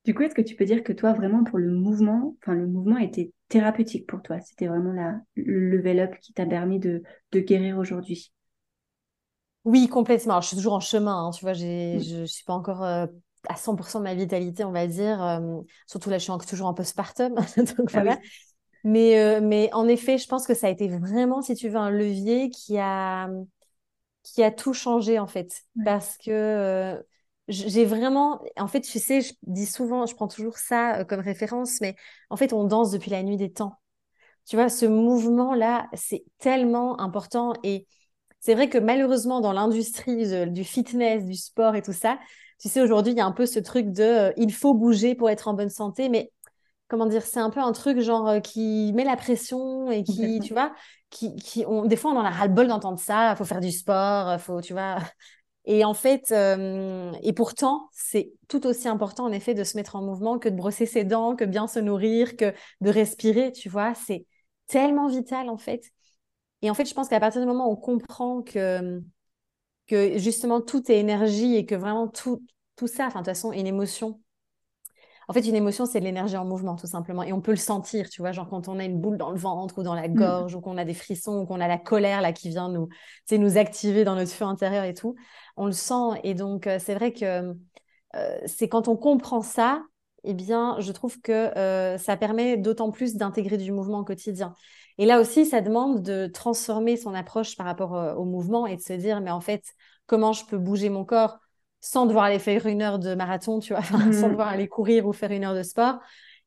Du 0.09 0.15
coup, 0.15 0.23
est-ce 0.23 0.33
que 0.33 0.41
tu 0.41 0.55
peux 0.55 0.65
dire 0.65 0.83
que 0.83 0.91
toi, 0.91 1.13
vraiment, 1.13 1.43
pour 1.43 1.59
le 1.59 1.69
mouvement, 1.69 2.35
enfin, 2.41 2.55
le 2.55 2.65
mouvement 2.65 2.97
était 2.97 3.31
thérapeutique 3.47 4.07
pour 4.07 4.23
toi? 4.23 4.39
C'était 4.39 4.65
vraiment 4.65 4.91
la, 4.91 5.21
le 5.35 5.69
level 5.69 5.99
up 5.99 6.15
qui 6.19 6.33
t'a 6.33 6.47
permis 6.47 6.79
de, 6.79 7.03
de 7.31 7.39
guérir 7.39 7.77
aujourd'hui? 7.77 8.33
Oui, 9.65 9.87
complètement. 9.87 10.33
Alors, 10.33 10.41
je 10.41 10.47
suis 10.47 10.57
toujours 10.57 10.73
en 10.73 10.79
chemin, 10.79 11.27
hein, 11.27 11.29
tu 11.29 11.45
vois, 11.45 11.51
mm. 11.51 11.99
je 11.99 12.21
ne 12.21 12.25
suis 12.25 12.43
pas 12.43 12.53
encore 12.53 12.83
euh, 12.83 13.05
à 13.47 13.55
100% 13.55 13.99
de 13.99 14.05
ma 14.05 14.15
vitalité, 14.15 14.63
on 14.63 14.71
va 14.71 14.87
dire. 14.87 15.23
Euh, 15.23 15.61
surtout 15.85 16.09
là, 16.09 16.17
je 16.17 16.23
suis 16.23 16.47
toujours 16.49 16.69
un 16.69 16.73
peu 16.73 16.83
spartum. 16.83 17.35
donc, 17.77 17.91
ah 17.93 18.17
mais, 18.83 19.19
euh, 19.19 19.41
mais 19.43 19.69
en 19.73 19.87
effet, 19.87 20.17
je 20.17 20.27
pense 20.27 20.47
que 20.47 20.55
ça 20.55 20.65
a 20.65 20.69
été 20.71 20.87
vraiment, 20.87 21.43
si 21.43 21.53
tu 21.53 21.69
veux, 21.69 21.77
un 21.77 21.91
levier 21.91 22.49
qui 22.49 22.79
a, 22.79 23.29
qui 24.23 24.41
a 24.41 24.49
tout 24.49 24.73
changé, 24.73 25.19
en 25.19 25.27
fait. 25.27 25.65
Parce 25.85 26.17
que 26.17 26.99
j'ai 27.49 27.85
vraiment, 27.85 28.41
en 28.57 28.67
fait, 28.67 28.81
tu 28.81 28.99
sais, 28.99 29.21
je 29.21 29.33
dis 29.43 29.65
souvent, 29.65 30.05
je 30.05 30.15
prends 30.15 30.27
toujours 30.27 30.57
ça 30.57 30.99
euh, 30.99 31.03
comme 31.03 31.19
référence, 31.19 31.81
mais 31.81 31.95
en 32.29 32.37
fait, 32.37 32.53
on 32.53 32.63
danse 32.63 32.91
depuis 32.91 33.11
la 33.11 33.23
nuit 33.23 33.37
des 33.37 33.51
temps. 33.51 33.79
Tu 34.47 34.55
vois, 34.55 34.69
ce 34.69 34.85
mouvement-là, 34.85 35.87
c'est 35.93 36.23
tellement 36.39 36.99
important. 37.01 37.53
Et 37.63 37.87
c'est 38.39 38.55
vrai 38.55 38.69
que 38.69 38.77
malheureusement, 38.77 39.41
dans 39.41 39.53
l'industrie 39.53 40.49
du 40.51 40.63
fitness, 40.63 41.25
du 41.25 41.35
sport 41.35 41.75
et 41.75 41.81
tout 41.81 41.93
ça, 41.93 42.19
tu 42.59 42.69
sais, 42.69 42.81
aujourd'hui, 42.81 43.13
il 43.13 43.17
y 43.17 43.21
a 43.21 43.25
un 43.25 43.31
peu 43.31 43.45
ce 43.45 43.59
truc 43.59 43.91
de 43.91 44.03
euh, 44.03 44.33
il 44.37 44.53
faut 44.53 44.73
bouger 44.73 45.15
pour 45.15 45.29
être 45.29 45.47
en 45.47 45.53
bonne 45.53 45.69
santé, 45.69 46.09
mais 46.09 46.31
comment 46.87 47.05
dire, 47.05 47.23
c'est 47.23 47.39
un 47.39 47.49
peu 47.49 47.61
un 47.61 47.71
truc 47.73 47.99
genre 48.01 48.27
euh, 48.29 48.39
qui 48.41 48.91
met 48.93 49.03
la 49.05 49.17
pression 49.17 49.91
et 49.91 50.03
qui, 50.03 50.39
tu 50.41 50.53
vois, 50.53 50.73
qui, 51.09 51.35
qui 51.37 51.65
on, 51.67 51.85
des 51.85 51.95
fois, 51.95 52.11
on 52.11 52.17
en 52.17 52.25
a 52.25 52.29
ras-le-bol 52.31 52.67
d'entendre 52.67 52.99
ça, 52.99 53.31
il 53.31 53.37
faut 53.37 53.45
faire 53.45 53.61
du 53.61 53.71
sport, 53.71 54.39
faut, 54.41 54.61
tu 54.61 54.73
vois. 54.73 54.97
Et 55.71 55.85
en 55.85 55.93
fait, 55.93 56.31
euh, 56.31 57.11
et 57.21 57.31
pourtant, 57.31 57.89
c'est 57.91 58.31
tout 58.47 58.65
aussi 58.65 58.87
important 58.87 59.25
en 59.25 59.31
effet 59.31 59.53
de 59.53 59.63
se 59.63 59.77
mettre 59.77 59.95
en 59.95 60.01
mouvement 60.01 60.39
que 60.39 60.49
de 60.49 60.55
brosser 60.55 60.87
ses 60.87 61.03
dents, 61.03 61.35
que 61.35 61.45
bien 61.45 61.67
se 61.67 61.77
nourrir, 61.77 62.37
que 62.37 62.55
de 62.81 62.89
respirer, 62.89 63.51
tu 63.51 63.69
vois, 63.69 63.93
c'est 63.93 64.25
tellement 64.65 65.07
vital 65.07 65.47
en 65.47 65.57
fait. 65.57 65.83
Et 66.63 66.71
en 66.71 66.73
fait, 66.73 66.85
je 66.85 66.93
pense 66.95 67.07
qu'à 67.07 67.19
partir 67.19 67.39
du 67.39 67.45
moment 67.45 67.69
où 67.69 67.73
on 67.73 67.75
comprend 67.75 68.41
que, 68.41 68.99
que 69.85 70.17
justement 70.17 70.59
tout 70.59 70.91
est 70.91 70.97
énergie 70.97 71.55
et 71.55 71.67
que 71.67 71.75
vraiment 71.75 72.07
tout, 72.07 72.43
tout 72.75 72.87
ça, 72.87 73.05
enfin 73.05 73.19
de 73.19 73.25
toute 73.25 73.35
façon, 73.35 73.51
une 73.51 73.67
émotion, 73.67 74.19
en 75.29 75.33
fait, 75.33 75.41
une 75.41 75.55
émotion, 75.55 75.85
c'est 75.85 75.99
de 75.99 76.05
l'énergie 76.05 76.37
en 76.37 76.45
mouvement, 76.45 76.75
tout 76.75 76.87
simplement. 76.87 77.21
Et 77.21 77.33
on 77.33 77.39
peut 77.39 77.51
le 77.51 77.57
sentir, 77.57 78.09
tu 78.09 78.23
vois, 78.23 78.31
genre 78.31 78.49
quand 78.49 78.67
on 78.67 78.79
a 78.79 78.83
une 78.83 78.99
boule 78.99 79.19
dans 79.19 79.29
le 79.29 79.37
ventre 79.37 79.77
ou 79.77 79.83
dans 79.83 79.93
la 79.93 80.07
mm. 80.07 80.15
gorge, 80.15 80.55
ou 80.55 80.59
qu'on 80.59 80.75
a 80.75 80.85
des 80.85 80.95
frissons, 80.95 81.41
ou 81.41 81.45
qu'on 81.45 81.61
a 81.61 81.67
la 81.67 81.77
colère 81.77 82.21
là 82.21 82.33
qui 82.33 82.49
vient 82.49 82.67
nous, 82.67 82.89
nous 83.31 83.57
activer 83.59 84.03
dans 84.03 84.15
notre 84.15 84.31
feu 84.31 84.45
intérieur 84.45 84.85
et 84.85 84.95
tout, 84.95 85.15
on 85.59 85.65
le 85.65 85.71
sent. 85.73 86.19
Et 86.23 86.33
donc, 86.33 86.65
euh, 86.65 86.79
c'est 86.79 86.95
vrai 86.95 87.13
que 87.13 87.53
euh, 88.15 88.39
c'est 88.45 88.67
quand 88.67 88.87
on 88.87 88.95
comprend 88.95 89.41
ça, 89.41 89.83
eh 90.23 90.33
bien, 90.33 90.77
je 90.79 90.91
trouve 90.91 91.21
que 91.21 91.31
euh, 91.31 91.97
ça 91.97 92.17
permet 92.17 92.57
d'autant 92.57 92.91
plus 92.91 93.15
d'intégrer 93.15 93.57
du 93.57 93.71
mouvement 93.71 93.99
au 93.99 94.03
quotidien. 94.03 94.55
Et 94.97 95.05
là 95.05 95.19
aussi, 95.19 95.45
ça 95.45 95.61
demande 95.61 96.01
de 96.01 96.27
transformer 96.27 96.97
son 96.97 97.13
approche 97.13 97.55
par 97.55 97.65
rapport 97.65 98.17
au 98.17 98.25
mouvement 98.25 98.67
et 98.67 98.75
de 98.75 98.81
se 98.81 98.93
dire, 98.93 99.21
mais 99.21 99.31
en 99.31 99.39
fait, 99.39 99.63
comment 100.07 100.33
je 100.33 100.45
peux 100.45 100.57
bouger 100.57 100.89
mon 100.89 101.05
corps 101.05 101.37
sans 101.81 102.05
devoir 102.05 102.25
aller 102.25 102.39
faire 102.39 102.65
une 102.65 102.81
heure 102.81 102.99
de 102.99 103.15
marathon, 103.15 103.59
tu 103.59 103.73
vois, 103.73 103.83
sans 103.83 103.99
mhm. 103.99 104.31
devoir 104.31 104.49
aller 104.49 104.67
courir 104.67 105.07
ou 105.07 105.13
faire 105.13 105.31
une 105.31 105.45
heure 105.45 105.55
de 105.55 105.63
sport. 105.63 105.99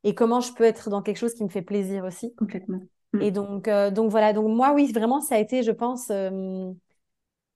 Et 0.05 0.14
comment 0.14 0.40
je 0.40 0.53
peux 0.53 0.64
être 0.64 0.90
dans 0.90 1.01
quelque 1.01 1.16
chose 1.16 1.35
qui 1.35 1.44
me 1.44 1.48
fait 1.48 1.62
plaisir 1.62 2.05
aussi. 2.05 2.35
Complètement. 2.35 2.81
Et 3.20 3.31
mm. 3.31 3.35
donc, 3.35 3.68
euh, 3.68 3.90
donc 3.90 4.11
voilà, 4.11 4.33
donc 4.33 4.48
moi, 4.48 4.72
oui, 4.75 4.90
vraiment, 4.92 5.20
ça 5.20 5.37
a 5.37 5.38
été, 5.38 5.62
je 5.62 5.70
pense, 5.70 6.11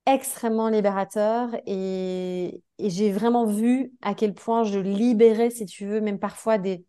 extrêmement 0.07 0.69
libérateur. 0.69 1.51
Et, 1.67 2.63
et 2.79 2.91
j'ai 2.91 3.13
vraiment 3.13 3.47
vu 3.47 3.93
à 4.03 4.15
quel 4.15 4.35
point 4.35 4.65
je 4.65 4.79
libérais, 4.79 5.51
si 5.51 5.67
tu 5.67 5.87
veux, 5.87 6.01
même 6.01 6.19
parfois 6.19 6.59
des, 6.59 6.85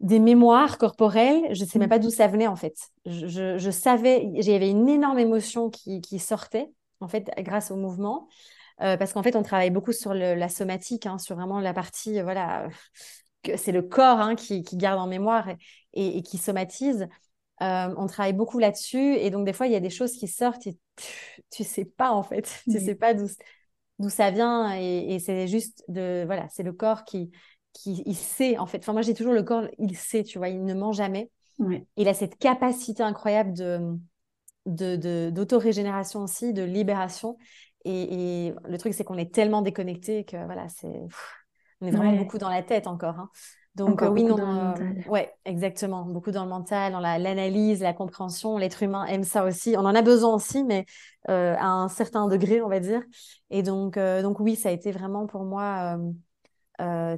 des 0.00 0.18
mémoires 0.18 0.78
corporelles. 0.78 1.54
Je 1.54 1.64
ne 1.64 1.68
sais 1.68 1.78
même 1.78 1.86
mm. 1.86 1.90
pas 1.90 1.98
d'où 1.98 2.10
ça 2.10 2.26
venait, 2.26 2.46
en 2.46 2.56
fait. 2.56 2.76
Je, 3.06 3.26
je, 3.26 3.58
je 3.58 3.70
savais, 3.70 4.30
j'avais 4.40 4.70
une 4.70 4.88
énorme 4.88 5.18
émotion 5.18 5.70
qui, 5.70 6.00
qui 6.00 6.18
sortait, 6.18 6.70
en 7.00 7.08
fait, 7.08 7.30
grâce 7.38 7.70
au 7.70 7.76
mouvement. 7.76 8.28
Euh, 8.80 8.96
parce 8.96 9.12
qu'en 9.12 9.22
fait, 9.22 9.36
on 9.36 9.42
travaille 9.42 9.70
beaucoup 9.70 9.92
sur 9.92 10.14
la 10.14 10.48
somatique, 10.48 11.06
hein, 11.06 11.18
sur 11.18 11.36
vraiment 11.36 11.60
la 11.60 11.72
partie, 11.72 12.18
euh, 12.18 12.24
voilà, 12.24 12.68
que 13.42 13.56
c'est 13.56 13.72
le 13.72 13.82
corps 13.82 14.20
hein, 14.20 14.34
qui, 14.34 14.62
garde 14.62 14.98
en 14.98 15.06
mémoire 15.06 15.48
et, 15.92 16.22
qui 16.22 16.38
somatise. 16.38 17.08
Euh, 17.62 17.94
on 17.96 18.06
travaille 18.06 18.32
beaucoup 18.32 18.58
là-dessus 18.58 19.14
et 19.16 19.30
donc 19.30 19.46
des 19.46 19.52
fois, 19.52 19.66
il 19.66 19.72
y 19.72 19.76
a 19.76 19.80
des 19.80 19.90
choses 19.90 20.12
qui 20.12 20.26
sortent 20.26 20.66
et 20.66 20.76
tu, 21.50 21.62
ne 21.62 21.66
sais 21.66 21.84
pas 21.84 22.10
en 22.10 22.22
fait, 22.22 22.62
tu 22.70 22.80
sais 22.80 22.94
pas 22.94 23.14
d'où 23.14 23.26
d'où 24.00 24.08
ça 24.08 24.32
vient 24.32 24.74
et, 24.74 25.20
c'est 25.20 25.46
juste 25.46 25.84
de 25.86 26.24
voilà, 26.26 26.48
c'est 26.50 26.64
le 26.64 26.72
corps 26.72 27.04
qui 27.04 27.30
qui 27.72 28.02
il 28.06 28.16
sait 28.16 28.58
en 28.58 28.66
fait. 28.66 28.78
Enfin 28.78 28.92
moi 28.92 29.02
j'ai 29.02 29.14
toujours 29.14 29.34
le 29.34 29.42
corps, 29.42 29.68
il 29.78 29.96
sait, 29.96 30.24
tu 30.24 30.38
vois, 30.38 30.48
il 30.48 30.64
ne 30.64 30.74
ment 30.74 30.92
jamais. 30.92 31.30
Il 31.96 32.08
a 32.08 32.14
cette 32.14 32.36
capacité 32.36 33.02
incroyable 33.02 33.52
de 33.52 33.96
d'autorégénération 34.66 36.20
de, 36.20 36.24
aussi, 36.24 36.52
de 36.52 36.62
libération. 36.62 37.36
Et, 37.84 38.54
le 38.66 38.78
truc, 38.78 38.94
c'est 38.94 39.04
qu'on 39.04 39.18
est 39.18 39.32
tellement 39.32 39.62
déconnecté 39.62 40.24
que 40.24 40.42
voilà, 40.46 40.68
c'est 40.68 41.02
on 41.80 41.86
est 41.86 41.90
vraiment 41.90 42.16
beaucoup 42.16 42.38
dans 42.38 42.48
la 42.48 42.62
tête 42.62 42.86
encore. 42.86 43.18
Hein. 43.18 43.30
Donc 43.74 44.02
oui, 44.02 44.22
non, 44.22 44.38
euh, 44.38 44.74
ouais, 45.08 45.32
exactement, 45.44 46.04
beaucoup 46.04 46.30
dans 46.30 46.44
le 46.44 46.50
mental, 46.50 46.92
dans 46.92 47.00
l'analyse, 47.00 47.80
la, 47.82 47.92
compréhension. 47.92 48.56
L'être 48.56 48.82
humain 48.82 49.04
aime 49.06 49.24
ça 49.24 49.44
aussi. 49.44 49.74
On 49.76 49.84
en 49.84 49.94
a 49.94 50.02
besoin 50.02 50.34
aussi, 50.34 50.62
mais 50.62 50.86
euh, 51.28 51.56
à 51.58 51.66
un 51.66 51.88
certain 51.88 52.28
degré, 52.28 52.62
on 52.62 52.68
va 52.68 52.78
dire. 52.78 53.02
Et 53.50 53.62
donc, 53.62 53.96
euh, 53.96 54.22
donc 54.22 54.38
oui, 54.38 54.54
ça 54.54 54.68
a 54.68 54.72
été 54.72 54.92
vraiment 54.92 55.26
pour 55.26 55.44
moi 55.44 55.98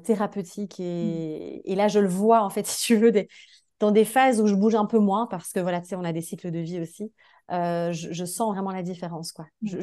thérapeutique. 0.04 0.80
Et, 0.80 1.70
et, 1.70 1.74
là, 1.74 1.88
je 1.88 1.98
le 1.98 2.08
vois 2.08 2.42
en 2.42 2.50
fait, 2.50 2.66
si 2.66 2.86
tu 2.86 2.96
veux, 2.96 3.12
des, 3.12 3.28
dans 3.78 3.90
des 3.90 4.04
phases 4.04 4.40
où 4.40 4.46
je 4.46 4.54
bouge 4.54 4.74
un 4.74 4.86
peu 4.86 4.98
moins 4.98 5.26
parce 5.26 5.52
que 5.52 5.60
voilà, 5.60 5.80
tu 5.80 5.88
sais, 5.88 5.96
on 5.96 6.04
a 6.04 6.12
des 6.12 6.22
cycles 6.22 6.50
de 6.50 6.58
vie 6.58 6.80
aussi. 6.80 7.12
Euh, 7.52 7.92
je, 7.92 8.24
sens 8.24 8.52
vraiment 8.52 8.72
la 8.72 8.82
différence. 8.82 9.32
quoi. 9.32 9.46
Mmh. 9.62 9.78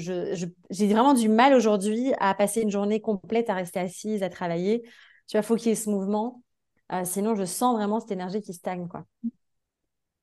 J'ai 0.69 0.87
vraiment 0.87 1.13
du 1.13 1.29
mal 1.29 1.53
aujourd'hui 1.53 2.13
à 2.19 2.33
passer 2.35 2.61
une 2.61 2.71
journée 2.71 2.99
complète 2.99 3.49
à 3.49 3.53
rester 3.53 3.79
assise, 3.79 4.21
à 4.21 4.29
travailler. 4.29 4.83
Tu 5.27 5.37
vois, 5.37 5.43
faut 5.43 5.55
qu'il 5.55 5.69
y 5.69 5.71
ait 5.71 5.75
ce 5.75 5.89
mouvement. 5.89 6.42
Euh, 6.91 7.05
sinon, 7.05 7.35
je 7.35 7.45
sens 7.45 7.75
vraiment 7.75 7.99
cette 7.99 8.11
énergie 8.11 8.41
qui 8.41 8.53
stagne. 8.53 8.87
quoi. 8.87 9.05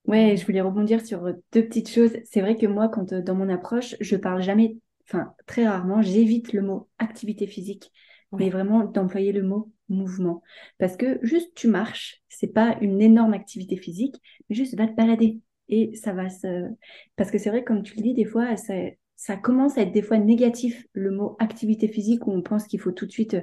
Ouais, 0.06 0.36
je 0.36 0.44
voulais 0.46 0.60
rebondir 0.60 1.04
sur 1.04 1.22
deux 1.52 1.62
petites 1.66 1.90
choses. 1.90 2.12
C'est 2.24 2.40
vrai 2.40 2.56
que 2.56 2.66
moi, 2.66 2.88
quand 2.88 3.12
euh, 3.12 3.22
dans 3.22 3.34
mon 3.34 3.48
approche, 3.48 3.96
je 4.00 4.16
parle 4.16 4.42
jamais, 4.42 4.76
enfin 5.08 5.34
très 5.46 5.66
rarement, 5.66 6.02
j'évite 6.02 6.52
le 6.52 6.62
mot 6.62 6.88
activité 6.98 7.46
physique, 7.46 7.92
mais 8.32 8.50
vraiment 8.50 8.84
d'employer 8.84 9.32
le 9.32 9.42
mot 9.42 9.70
mouvement. 9.88 10.42
Parce 10.78 10.96
que 10.96 11.18
juste 11.22 11.52
tu 11.54 11.68
marches, 11.68 12.22
c'est 12.28 12.52
pas 12.52 12.76
une 12.80 13.00
énorme 13.02 13.34
activité 13.34 13.76
physique, 13.76 14.16
mais 14.48 14.56
juste 14.56 14.76
va 14.76 14.86
te 14.86 14.94
balader 14.94 15.40
et 15.68 15.94
ça 15.94 16.12
va 16.12 16.28
se... 16.28 16.68
Parce 17.16 17.30
que 17.30 17.38
c'est 17.38 17.50
vrai, 17.50 17.62
comme 17.62 17.82
tu 17.82 17.94
le 17.96 18.02
dis, 18.02 18.14
des 18.14 18.24
fois, 18.24 18.56
ça, 18.56 18.74
ça 19.16 19.36
commence 19.36 19.78
à 19.78 19.82
être 19.82 19.92
des 19.92 20.02
fois 20.02 20.18
négatif, 20.18 20.86
le 20.92 21.10
mot 21.10 21.36
activité 21.38 21.86
physique, 21.86 22.26
où 22.26 22.32
on 22.32 22.42
pense 22.42 22.66
qu'il 22.66 22.80
faut 22.80 22.92
tout 22.92 23.06
de 23.06 23.12
suite 23.12 23.36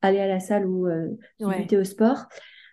aller 0.00 0.20
à 0.20 0.26
la 0.28 0.40
salle 0.40 0.66
ou 0.66 0.86
euh, 0.86 1.08
au 1.40 1.84
sport. 1.84 2.26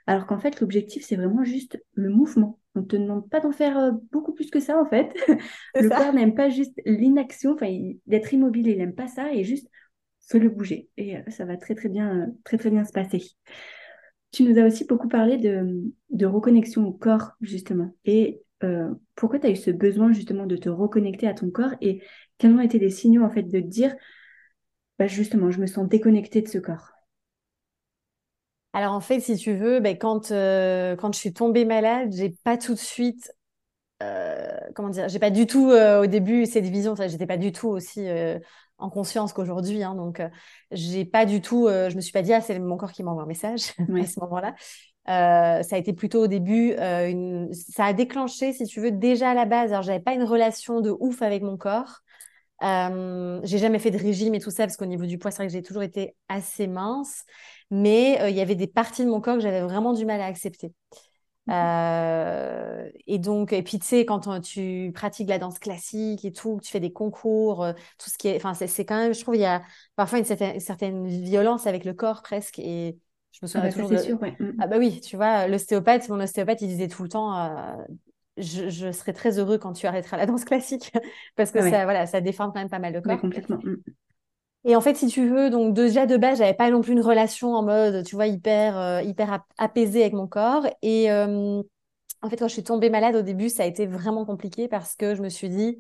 Alors 0.08 0.26
qu'en 0.26 0.40
fait, 0.40 0.60
l'objectif, 0.60 1.04
c'est 1.04 1.16
vraiment 1.16 1.44
juste 1.44 1.82
le 1.94 2.10
mouvement. 2.10 2.60
On 2.76 2.82
ne 2.82 2.86
te 2.86 2.96
demande 2.96 3.30
pas 3.30 3.40
d'en 3.40 3.52
faire 3.52 3.78
euh, 3.78 3.92
beaucoup 4.12 4.34
plus 4.34 4.50
que 4.50 4.60
ça, 4.60 4.80
en 4.80 4.86
fait. 4.86 5.14
Le 5.76 5.90
corps 5.90 6.14
n'aime 6.14 6.34
pas 6.34 6.50
juste 6.50 6.80
l'inaction, 6.86 7.54
enfin, 7.54 7.92
d'être 8.08 8.34
immobile, 8.34 8.68
il 8.68 8.78
n'aime 8.78 8.96
pas 8.96 9.08
ça, 9.08 9.34
et 9.34 9.44
juste 9.44 9.68
fais-le 10.28 10.50
bouger. 10.50 10.90
Et 10.98 11.18
euh, 11.18 11.22
ça 11.30 11.46
va 11.46 11.58
très, 11.58 11.76
très 11.76 11.90
bien, 11.90 12.28
très, 12.44 12.58
très 12.58 12.70
bien 12.70 12.86
se 12.86 12.94
passer. 12.94 13.22
Tu 14.32 14.44
nous 14.44 14.58
as 14.58 14.66
aussi 14.66 14.86
beaucoup 14.86 15.10
parlé 15.10 15.38
de, 15.38 16.26
reconnexion 16.26 16.88
au 16.88 16.94
corps, 16.94 17.34
justement. 17.42 17.94
Et 18.06 18.42
euh, 18.64 18.90
pourquoi 19.16 19.40
tu 19.40 19.48
as 19.48 19.52
eu 19.52 19.56
ce 19.58 19.72
besoin, 19.72 20.14
justement, 20.14 20.46
de 20.46 20.56
te 20.56 20.70
reconnecter 20.70 21.28
à 21.28 21.34
ton 21.34 21.50
corps 21.50 21.76
et 21.82 22.02
quels 22.38 22.54
ont 22.54 22.62
été 22.62 22.80
les 22.80 22.90
signaux, 22.90 23.24
en 23.24 23.30
fait, 23.30 23.44
de 23.44 23.60
dire, 23.60 23.94
bah, 24.98 25.08
justement, 25.08 25.52
je 25.52 25.60
me 25.60 25.68
sens 25.68 25.88
déconnectée 25.88 26.42
de 26.42 26.48
ce 26.48 26.58
corps? 26.58 26.92
Alors 28.74 28.94
en 28.94 29.02
fait, 29.02 29.20
si 29.20 29.38
tu 29.38 29.54
veux, 29.54 29.80
ben, 29.80 29.98
quand, 29.98 30.32
euh, 30.32 30.96
quand 30.96 31.14
je 31.14 31.20
suis 31.20 31.34
tombée 31.34 31.66
malade, 31.66 32.12
j'ai 32.14 32.30
pas 32.44 32.58
tout 32.58 32.74
de 32.74 32.80
suite, 32.80 33.34
euh, 34.04 34.48
comment 34.76 34.90
dire, 34.90 35.10
j'ai 35.10 35.20
pas 35.20 35.32
du 35.32 35.46
tout 35.46 35.72
au 35.72 36.06
début 36.08 36.46
cette 36.46 36.66
vision, 36.66 36.96
j'étais 36.96 37.28
pas 37.28 37.38
du 37.38 37.52
tout 37.52 37.68
aussi 37.70 38.08
en 38.82 38.90
conscience 38.90 39.32
qu'aujourd'hui. 39.32 39.84
Hein, 39.84 39.96
donc, 39.96 40.20
euh, 40.20 40.28
j'ai 40.72 41.06
pas 41.06 41.26
du 41.26 41.42
tout, 41.42 41.68
euh, 41.68 41.90
je 41.90 41.96
me 41.96 42.02
suis 42.02 42.12
pas 42.12 42.22
dit, 42.22 42.34
ah, 42.34 42.42
c'est 42.42 42.60
mon 42.60 42.78
corps 42.78 42.92
qui 42.92 43.04
m'envoie 43.04 43.24
un 43.24 43.28
message 43.28 43.74
à 43.80 44.06
ce 44.06 44.20
moment-là. 44.20 44.56
Euh, 45.08 45.64
ça 45.64 45.76
a 45.76 45.80
été 45.80 45.94
plutôt 45.94 46.24
au 46.24 46.28
début, 46.28 46.74
une... 46.74 47.50
ça 47.54 47.86
a 47.86 47.94
déclenché, 47.94 48.54
si 48.54 48.66
tu 48.66 48.82
veux, 48.82 48.92
déjà 48.92 49.32
à 49.32 49.34
la 49.34 49.46
base. 49.46 49.72
Alors, 49.72 49.84
j'avais 49.84 50.00
pas 50.00 50.14
une 50.14 50.24
relation 50.24 50.82
de 50.82 50.94
ouf 51.00 51.22
avec 51.22 51.42
mon 51.42 51.58
corps. 51.58 52.02
j'ai 52.62 53.58
jamais 53.58 53.80
fait 53.80 53.92
de 53.92 53.98
régime 53.98 54.36
et 54.36 54.40
tout 54.40 54.52
ça 54.52 54.66
parce 54.66 54.78
qu'au 54.78 54.86
niveau 54.86 55.06
du 55.06 55.18
poids, 55.18 55.32
c'est 55.32 55.38
vrai 55.38 55.48
que 55.48 55.54
j'ai 55.54 55.64
toujours 55.64 55.84
été 55.84 56.16
assez 56.28 56.68
mince, 56.68 57.24
mais 57.72 58.20
il 58.30 58.36
y 58.36 58.42
avait 58.42 58.56
des 58.56 58.68
parties 58.68 59.04
de 59.04 59.10
mon 59.10 59.22
corps 59.22 59.36
que 59.36 59.42
j'avais 59.42 59.62
vraiment 59.62 59.94
du 59.94 60.06
mal 60.06 60.22
à 60.22 60.26
accepter. 60.26 60.74
Euh, 61.50 62.90
et 63.08 63.18
donc, 63.18 63.52
et 63.52 63.64
puis 63.64 63.80
tu 63.80 63.86
sais, 63.86 64.06
quand 64.06 64.42
tu 64.42 64.92
pratiques 64.94 65.30
la 65.30 65.40
danse 65.40 65.60
classique 65.60 66.24
et 66.24 66.32
tout, 66.32 66.60
tu 66.62 66.72
fais 66.72 66.80
des 66.80 66.94
concours, 66.94 67.64
euh, 67.64 67.74
tout 67.98 68.10
ce 68.10 68.18
qui 68.18 68.28
est, 68.28 68.36
enfin, 68.36 68.54
c'est 68.54 68.86
quand 68.86 68.98
même, 68.98 69.14
je 69.14 69.22
trouve, 69.22 69.36
il 69.36 69.42
y 69.42 69.46
a 69.46 69.64
parfois 69.96 70.20
une 70.20 70.26
certaine, 70.26 71.08
violence 71.08 71.68
avec 71.68 71.84
le 71.84 71.94
corps 71.94 72.22
presque. 72.22 72.60
Et 72.60 72.98
je 73.32 73.40
me 73.42 73.48
souviens 73.48 73.70
ah 73.70 73.76
bah, 73.76 73.82
toujours. 73.82 74.00
sûr, 74.00 74.18
mm. 74.18 74.54
Ah 74.60 74.68
bah 74.68 74.78
oui, 74.78 75.02
tu 75.02 75.16
vois, 75.16 75.48
l'ostéopathe, 75.48 76.08
mon 76.10 76.20
ostéopathe, 76.20 76.62
il 76.62 76.68
disait 76.68 76.88
tout 76.88 77.04
le 77.04 77.10
temps. 77.10 77.38
Euh, 77.38 77.76
je, 78.38 78.70
je, 78.70 78.92
serai 78.92 79.14
très 79.14 79.40
heureux 79.40 79.58
quand 79.58 79.74
tu 79.74 79.88
arrêteras 79.88 80.18
la 80.18 80.26
danse 80.26 80.46
classique 80.46 80.92
parce 81.36 81.52
que 81.52 81.62
ça, 81.62 81.84
voilà, 81.84 82.08
ça 82.08 82.22
défend 82.22 82.46
quand 82.46 82.60
même 82.60 82.70
pas 82.70 82.80
mal 82.80 82.94
le 82.94 83.02
corps. 83.02 83.20
complètement. 83.20 83.60
Et 84.64 84.76
en 84.76 84.82
fait, 84.82 84.96
si 84.96 85.08
tu 85.08 85.28
veux, 85.28 85.50
donc 85.50 85.74
déjà 85.74 86.06
de 86.06 86.18
base, 86.18 86.38
j'avais 86.38 86.54
pas 86.54 86.70
non 86.70 86.82
plus 86.82 86.94
une 86.94 87.02
relation 87.02 87.54
en 87.54 87.64
mode, 87.64 88.06
tu 88.06 88.16
vois, 88.16 88.28
hyper, 88.28 88.78
euh, 88.78 89.02
hyper 89.02 89.44
apaisée 89.58 90.02
avec 90.02 90.14
mon 90.14 90.28
corps. 90.28 90.68
Et 90.84 91.12
euh, 91.12 91.62
en 92.22 92.30
fait, 92.30 92.38
quand 92.38 92.48
je 92.48 92.54
suis 92.54 92.64
tombée 92.64 92.92
malade 92.92 93.16
au 93.16 93.24
début, 93.24 93.50
ça 93.50 93.64
a 93.64 93.66
été 93.66 93.88
vraiment 93.88 94.24
compliqué 94.24 94.68
parce 94.68 94.96
que 94.96 95.16
je 95.16 95.24
me 95.24 95.30
suis 95.30 95.50
dit, 95.50 95.80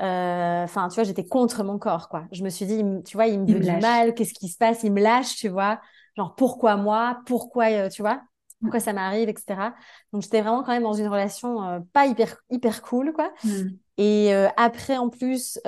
euh, 0.00 0.64
enfin, 0.64 0.88
tu 0.88 0.94
vois, 0.94 1.04
j'étais 1.04 1.26
contre 1.26 1.64
mon 1.64 1.78
corps, 1.78 2.08
quoi. 2.08 2.24
Je 2.32 2.42
me 2.42 2.48
suis 2.48 2.64
dit, 2.64 2.82
tu 3.04 3.18
vois, 3.18 3.26
il 3.26 3.40
me 3.40 3.46
veut 3.46 3.60
du 3.60 3.70
mal, 3.70 4.14
qu'est-ce 4.14 4.32
qui 4.32 4.48
se 4.48 4.56
passe, 4.56 4.82
il 4.84 4.92
me 4.92 5.02
lâche, 5.02 5.36
tu 5.36 5.48
vois. 5.48 5.78
Genre, 6.16 6.34
pourquoi 6.34 6.76
moi, 6.76 7.20
pourquoi, 7.26 7.90
tu 7.90 8.00
vois, 8.00 8.22
pourquoi 8.62 8.80
ça 8.80 8.94
m'arrive, 8.94 9.28
etc. 9.28 9.74
Donc, 10.14 10.22
j'étais 10.22 10.40
vraiment 10.40 10.62
quand 10.62 10.72
même 10.72 10.82
dans 10.82 10.94
une 10.94 11.08
relation 11.08 11.86
pas 11.92 12.06
hyper, 12.06 12.36
hyper 12.48 12.80
cool, 12.80 13.12
quoi. 13.12 13.30
Mmh. 13.44 13.62
Et 13.98 14.32
après, 14.56 14.96
en 14.96 15.10
plus, 15.10 15.60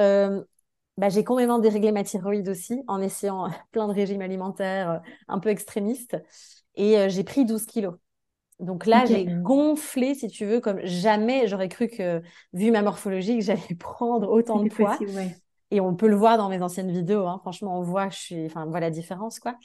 bah, 0.96 1.08
j'ai 1.08 1.24
complètement 1.24 1.58
déréglé 1.58 1.90
ma 1.90 2.04
thyroïde 2.04 2.48
aussi 2.48 2.82
en 2.86 3.00
essayant 3.00 3.48
plein 3.72 3.88
de 3.88 3.92
régimes 3.92 4.22
alimentaires 4.22 4.90
euh, 4.90 4.98
un 5.28 5.38
peu 5.38 5.48
extrémistes. 5.48 6.16
Et 6.76 6.98
euh, 6.98 7.08
j'ai 7.08 7.24
pris 7.24 7.44
12 7.44 7.66
kilos. 7.66 7.94
Donc 8.60 8.86
là, 8.86 9.04
j'ai 9.04 9.26
gonflé, 9.26 10.14
si 10.14 10.28
tu 10.28 10.46
veux, 10.46 10.60
comme 10.60 10.78
jamais 10.84 11.48
j'aurais 11.48 11.68
cru 11.68 11.88
que, 11.88 12.22
vu 12.52 12.70
ma 12.70 12.82
morphologie, 12.82 13.38
que 13.38 13.44
j'allais 13.44 13.74
prendre 13.78 14.30
autant 14.30 14.62
de 14.62 14.68
poids. 14.68 14.96
Et 15.70 15.80
on 15.80 15.96
peut 15.96 16.06
le 16.06 16.14
voir 16.14 16.38
dans 16.38 16.48
mes 16.48 16.62
anciennes 16.62 16.92
vidéos. 16.92 17.26
Hein. 17.26 17.38
Franchement, 17.40 17.76
on 17.76 17.82
voit 17.82 18.08
je 18.10 18.18
suis. 18.18 18.46
Enfin, 18.46 18.64
voilà 18.66 18.86
la 18.86 18.90
différence, 18.90 19.40
quoi. 19.40 19.56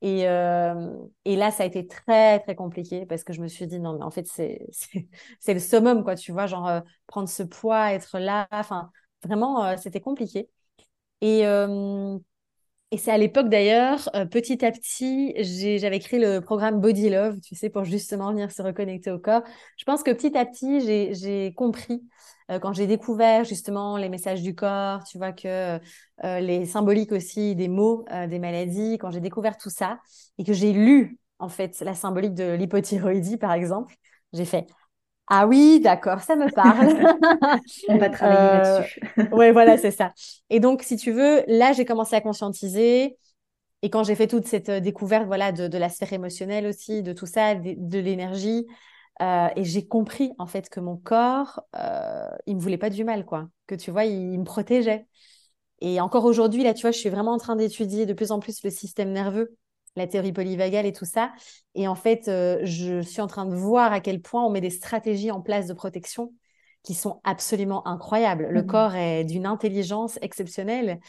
Et, 0.00 0.28
euh, 0.28 0.90
et 1.24 1.36
là, 1.36 1.52
ça 1.52 1.62
a 1.62 1.66
été 1.66 1.86
très, 1.86 2.40
très 2.40 2.56
compliqué 2.56 3.06
parce 3.06 3.22
que 3.22 3.32
je 3.32 3.40
me 3.40 3.46
suis 3.46 3.68
dit, 3.68 3.78
non, 3.78 3.92
mais 3.96 4.02
en 4.02 4.10
fait, 4.10 4.26
c'est 4.26 4.66
le 5.46 5.60
summum, 5.60 6.02
quoi. 6.02 6.16
Tu 6.16 6.32
vois, 6.32 6.48
genre, 6.48 6.82
prendre 7.06 7.28
ce 7.28 7.44
poids, 7.44 7.92
être 7.92 8.18
là. 8.18 8.48
Enfin, 8.50 8.90
vraiment, 9.22 9.76
c'était 9.76 10.00
compliqué. 10.00 10.48
Et, 11.22 11.46
euh, 11.46 12.18
et 12.92 12.98
c'est 12.98 13.12
à 13.12 13.18
l'époque 13.18 13.48
d'ailleurs, 13.48 14.10
euh, 14.16 14.26
petit 14.26 14.64
à 14.64 14.72
petit, 14.72 15.34
j'avais 15.78 16.00
créé 16.00 16.20
le 16.20 16.40
programme 16.40 16.80
Body 16.80 17.10
Love, 17.10 17.40
tu 17.40 17.54
sais, 17.56 17.70
pour 17.70 17.84
justement 17.84 18.30
venir 18.32 18.52
se 18.52 18.62
reconnecter 18.62 19.10
au 19.10 19.18
corps. 19.20 19.42
Je 19.78 19.84
pense 19.84 20.02
que 20.02 20.10
petit 20.12 20.36
à 20.38 20.46
petit, 20.46 20.80
j'ai 20.82 21.54
compris 21.54 22.02
euh, 22.50 22.58
quand 22.60 22.72
j'ai 22.74 22.86
découvert 22.86 23.44
justement 23.44 23.96
les 23.98 24.08
messages 24.10 24.42
du 24.42 24.54
corps, 24.54 25.04
tu 25.04 25.18
vois 25.18 25.32
que 25.32 25.80
les 26.24 26.66
symboliques 26.66 27.12
aussi 27.12 27.56
des 27.56 27.68
mots, 27.68 28.04
des 28.28 28.38
maladies, 28.38 28.98
quand 28.98 29.10
j'ai 29.10 29.20
découvert 29.20 29.58
tout 29.58 29.70
ça 29.70 30.00
et 30.38 30.44
que 30.44 30.52
j'ai 30.52 30.72
lu 30.72 31.18
en 31.38 31.48
fait 31.48 31.80
la 31.80 31.94
symbolique 31.94 32.34
de 32.34 32.52
l'hypothyroïdie 32.54 33.38
par 33.38 33.52
exemple, 33.52 33.96
j'ai 34.32 34.44
fait 34.44 34.66
ah 35.28 35.46
oui, 35.46 35.80
d'accord, 35.80 36.20
ça 36.20 36.36
me 36.36 36.50
parle. 36.50 36.88
On 37.88 37.96
va 37.96 38.10
travailler 38.10 38.40
euh, 38.40 38.80
là-dessus. 38.80 39.00
oui, 39.32 39.50
voilà, 39.52 39.78
c'est 39.78 39.90
ça. 39.90 40.12
Et 40.50 40.60
donc, 40.60 40.82
si 40.82 40.96
tu 40.96 41.12
veux, 41.12 41.42
là, 41.46 41.72
j'ai 41.72 41.84
commencé 41.84 42.14
à 42.16 42.20
conscientiser. 42.20 43.16
Et 43.82 43.90
quand 43.90 44.04
j'ai 44.04 44.14
fait 44.14 44.28
toute 44.28 44.46
cette 44.46 44.68
euh, 44.68 44.80
découverte 44.80 45.26
voilà, 45.26 45.52
de, 45.52 45.78
la 45.78 45.88
sphère 45.88 46.12
émotionnelle 46.12 46.66
aussi, 46.66 47.02
de 47.02 47.12
tout 47.12 47.26
ça, 47.26 47.54
de, 47.54 47.98
l'énergie, 47.98 48.66
euh, 49.20 49.48
et 49.56 49.64
j'ai 49.64 49.86
compris 49.86 50.32
en 50.38 50.46
fait 50.46 50.68
que 50.68 50.80
mon 50.80 50.96
corps, 50.96 51.62
euh, 51.76 52.28
il 52.46 52.56
me 52.56 52.60
voulait 52.60 52.78
pas 52.78 52.90
du 52.90 53.04
mal, 53.04 53.24
quoi. 53.24 53.48
Que 53.66 53.74
tu 53.74 53.90
vois, 53.90 54.04
il, 54.04 54.38
me 54.38 54.44
protégeait. 54.44 55.06
Et 55.80 56.00
encore 56.00 56.24
aujourd'hui, 56.24 56.62
là, 56.62 56.74
tu 56.74 56.82
vois, 56.82 56.92
je 56.92 56.98
suis 56.98 57.10
vraiment 57.10 57.32
en 57.32 57.38
train 57.38 57.56
d'étudier 57.56 58.06
de 58.06 58.12
plus 58.12 58.30
en 58.32 58.40
plus 58.40 58.62
le 58.64 58.70
système 58.70 59.12
nerveux 59.12 59.56
la 59.96 60.06
théorie 60.06 60.32
polyvagale 60.32 60.86
et 60.86 60.92
tout 60.92 61.04
ça. 61.04 61.32
Et 61.74 61.88
en 61.88 61.94
fait, 61.94 62.28
euh, 62.28 62.60
je 62.64 63.02
suis 63.02 63.20
en 63.20 63.26
train 63.26 63.46
de 63.46 63.54
voir 63.54 63.92
à 63.92 64.00
quel 64.00 64.20
point 64.20 64.44
on 64.44 64.50
met 64.50 64.60
des 64.60 64.70
stratégies 64.70 65.30
en 65.30 65.40
place 65.40 65.66
de 65.66 65.74
protection 65.74 66.32
qui 66.82 66.94
sont 66.94 67.20
absolument 67.24 67.86
incroyables. 67.86 68.48
Le 68.50 68.62
mmh 68.62 68.66
corps 68.66 68.94
est 68.94 69.24
d'une 69.24 69.46
intelligence 69.46 70.18
exceptionnelle. 70.20 71.00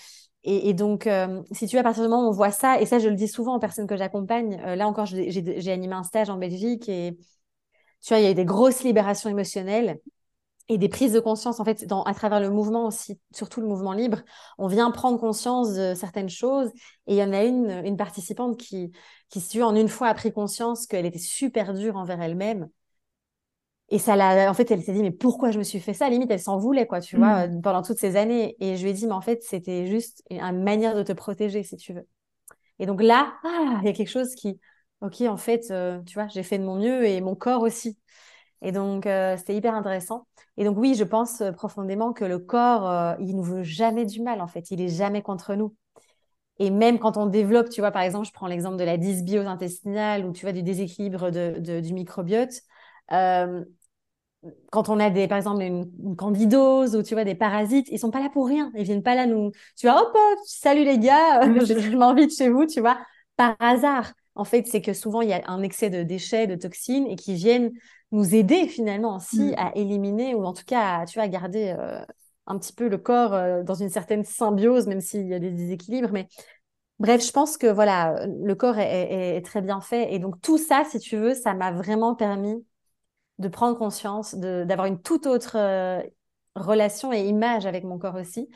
Et, 0.45 0.73
donc, 0.73 1.07
euh, 1.07 1.41
si 1.51 1.67
tu 1.67 1.77
veux, 1.77 1.79
à 1.79 1.83
partir 1.83 2.03
du 2.03 2.09
moment 2.09 2.25
où 2.25 2.29
on 2.29 2.33
voit 2.33 2.51
ça, 2.51 2.81
et 2.81 2.85
ça, 2.85 2.99
je 2.99 3.07
le 3.07 3.15
dis 3.15 3.29
souvent 3.29 3.55
aux 3.55 3.59
personnes 3.59 3.87
que 3.87 3.95
j'accompagne, 3.95 4.61
euh, 4.65 4.75
là 4.75 4.89
encore, 4.89 5.05
j'ai 5.05 5.71
animé 5.71 5.93
un 5.93 6.03
stage 6.03 6.29
en 6.29 6.37
Belgique 6.37 6.89
et 6.89 7.17
tu 8.01 8.09
vois, 8.09 8.19
il 8.19 8.23
y 8.23 8.27
a 8.27 8.31
eu 8.31 8.35
des 8.35 8.43
grosses 8.43 8.83
libérations 8.83 9.29
émotionnelles 9.29 9.99
et 10.69 10.77
des 10.77 10.89
prises 10.89 11.13
de 11.13 11.19
conscience 11.19 11.59
en 11.59 11.65
fait 11.65 11.85
dans, 11.85 12.03
à 12.03 12.13
travers 12.13 12.39
le 12.39 12.49
mouvement 12.49 12.87
aussi, 12.87 13.19
surtout 13.33 13.61
le 13.61 13.67
mouvement 13.67 13.93
libre, 13.93 14.21
on 14.57 14.67
vient 14.67 14.89
prendre 14.91 15.19
conscience 15.19 15.73
de 15.73 15.93
certaines 15.93 16.29
choses 16.29 16.69
et 17.07 17.13
il 17.13 17.17
y 17.17 17.23
en 17.23 17.33
a 17.33 17.43
une, 17.43 17.81
une 17.85 17.97
participante 17.97 18.57
qui, 18.57 18.91
qui 19.29 19.41
si 19.41 19.61
en 19.61 19.75
une 19.75 19.89
fois 19.89 20.07
a 20.07 20.13
pris 20.13 20.31
conscience 20.31 20.87
qu'elle 20.87 21.05
était 21.05 21.19
super 21.19 21.73
dure 21.73 21.97
envers 21.97 22.21
elle-même 22.21 22.69
et 23.89 23.99
ça 23.99 24.15
l'a, 24.15 24.49
en 24.49 24.53
fait, 24.55 24.71
elle 24.71 24.81
s'est 24.81 24.93
dit 24.93 25.03
mais 25.03 25.11
pourquoi 25.11 25.51
je 25.51 25.59
me 25.59 25.63
suis 25.63 25.79
fait 25.79 25.93
ça? 25.93 26.09
Limite, 26.09 26.31
elle 26.31 26.39
s'en 26.39 26.57
voulait 26.57 26.87
quoi, 26.87 26.99
tu 26.99 27.15
vois, 27.15 27.47
mmh. 27.47 27.61
pendant 27.61 27.83
toutes 27.83 27.99
ces 27.99 28.15
années. 28.15 28.55
Et 28.59 28.75
je 28.75 28.83
lui 28.83 28.89
ai 28.89 28.93
dit 28.93 29.05
mais 29.05 29.13
en 29.13 29.21
fait, 29.21 29.43
c'était 29.43 29.85
juste 29.85 30.23
une 30.31 30.63
manière 30.63 30.95
de 30.95 31.03
te 31.03 31.11
protéger 31.11 31.61
si 31.61 31.77
tu 31.77 31.93
veux. 31.93 32.07
Et 32.79 32.87
donc 32.87 33.03
là, 33.03 33.33
ah, 33.43 33.79
il 33.81 33.85
y 33.85 33.89
a 33.89 33.93
quelque 33.93 34.09
chose 34.09 34.33
qui, 34.35 34.59
ok, 35.01 35.21
en 35.21 35.37
fait, 35.37 35.69
euh, 35.69 36.01
tu 36.07 36.15
vois, 36.15 36.27
j'ai 36.27 36.41
fait 36.41 36.57
de 36.57 36.63
mon 36.63 36.77
mieux 36.77 37.05
et 37.05 37.21
mon 37.21 37.35
corps 37.35 37.61
aussi. 37.61 37.99
Et 38.63 38.71
donc, 38.71 39.05
euh, 39.05 39.35
c'était 39.37 39.55
hyper 39.55 39.75
intéressant. 39.75 40.25
Et 40.57 40.63
donc, 40.63 40.77
oui, 40.77 40.95
je 40.95 41.03
pense 41.03 41.41
euh, 41.41 41.51
profondément 41.51 42.13
que 42.13 42.23
le 42.23 42.39
corps, 42.39 42.89
euh, 42.89 43.13
il 43.19 43.35
ne 43.35 43.43
veut 43.43 43.63
jamais 43.63 44.05
du 44.05 44.21
mal, 44.21 44.41
en 44.41 44.47
fait. 44.47 44.71
Il 44.71 44.79
est 44.81 44.87
jamais 44.87 45.21
contre 45.21 45.53
nous. 45.55 45.75
Et 46.59 46.69
même 46.69 46.99
quand 46.99 47.17
on 47.17 47.25
développe, 47.25 47.69
tu 47.69 47.81
vois, 47.81 47.91
par 47.91 48.03
exemple, 48.03 48.27
je 48.27 48.33
prends 48.33 48.47
l'exemple 48.47 48.77
de 48.77 48.83
la 48.85 48.97
dysbiose 48.97 49.47
intestinale 49.47 50.25
ou 50.25 50.31
tu 50.31 50.45
vois, 50.45 50.53
du 50.53 50.63
déséquilibre 50.63 51.31
de, 51.31 51.81
du 51.81 51.93
microbiote. 51.93 52.61
quand 54.71 54.89
on 54.89 54.99
a 54.99 55.09
des, 55.09 55.27
par 55.27 55.37
exemple, 55.37 55.61
une, 55.61 56.15
candidose 56.15 56.95
ou 56.95 57.03
tu 57.03 57.13
vois, 57.13 57.23
des 57.23 57.35
parasites, 57.35 57.87
ils 57.91 57.99
sont 57.99 58.11
pas 58.11 58.19
là 58.19 58.29
pour 58.29 58.47
rien. 58.47 58.71
Ils 58.75 58.83
viennent 58.83 59.03
pas 59.03 59.15
là 59.15 59.25
nous, 59.25 59.51
tu 59.77 59.87
vois, 59.87 60.01
hop, 60.01 60.17
salut 60.45 60.83
les 60.83 60.99
gars, 60.99 61.41
je, 61.65 61.79
je 61.79 61.97
m'invite 61.97 62.35
chez 62.35 62.49
vous, 62.49 62.65
tu 62.65 62.81
vois, 62.81 62.97
par 63.35 63.55
hasard. 63.59 64.13
En 64.35 64.45
fait, 64.45 64.65
c'est 64.67 64.81
que 64.81 64.93
souvent, 64.93 65.21
il 65.21 65.29
y 65.29 65.33
a 65.33 65.41
un 65.47 65.61
excès 65.61 65.89
de 65.89 66.03
déchets, 66.03 66.47
de 66.47 66.55
toxines 66.55 67.07
et 67.07 67.15
qui 67.15 67.35
viennent 67.35 67.71
nous 68.13 68.35
aider 68.35 68.67
finalement 68.67 69.17
aussi 69.17 69.51
mm. 69.51 69.55
à 69.57 69.75
éliminer 69.75 70.35
ou 70.35 70.45
en 70.45 70.53
tout 70.53 70.63
cas 70.65 70.99
à, 70.99 71.05
tu 71.05 71.19
vois, 71.19 71.27
garder 71.27 71.75
euh, 71.77 71.99
un 72.45 72.57
petit 72.59 72.71
peu 72.71 72.87
le 72.87 72.97
corps 72.97 73.33
euh, 73.33 73.63
dans 73.63 73.73
une 73.73 73.89
certaine 73.89 74.23
symbiose, 74.23 74.87
même 74.87 75.01
s'il 75.01 75.27
y 75.27 75.33
a 75.33 75.39
des 75.39 75.49
déséquilibres. 75.49 76.11
Mais 76.13 76.27
bref, 76.99 77.25
je 77.25 77.31
pense 77.31 77.57
que 77.57 77.65
voilà, 77.67 78.25
le 78.27 78.53
corps 78.55 78.77
est, 78.77 79.41
très 79.43 79.61
bien 79.61 79.81
fait. 79.81 80.13
Et 80.13 80.19
donc 80.19 80.39
tout 80.41 80.59
ça, 80.59 80.83
si 80.89 80.99
tu 80.99 81.17
veux, 81.17 81.33
ça 81.33 81.55
m'a 81.55 81.71
vraiment 81.71 82.13
permis 82.13 82.63
de 83.39 83.47
prendre 83.47 83.77
conscience, 83.77 84.35
d'avoir 84.35 84.85
une 84.85 85.01
toute 85.01 85.25
autre 85.25 85.57
euh, 85.57 85.99
relation 86.55 87.11
et 87.11 87.25
image 87.25 87.65
avec 87.65 87.83
mon 87.83 87.97
corps 87.97 88.15
aussi. 88.15 88.47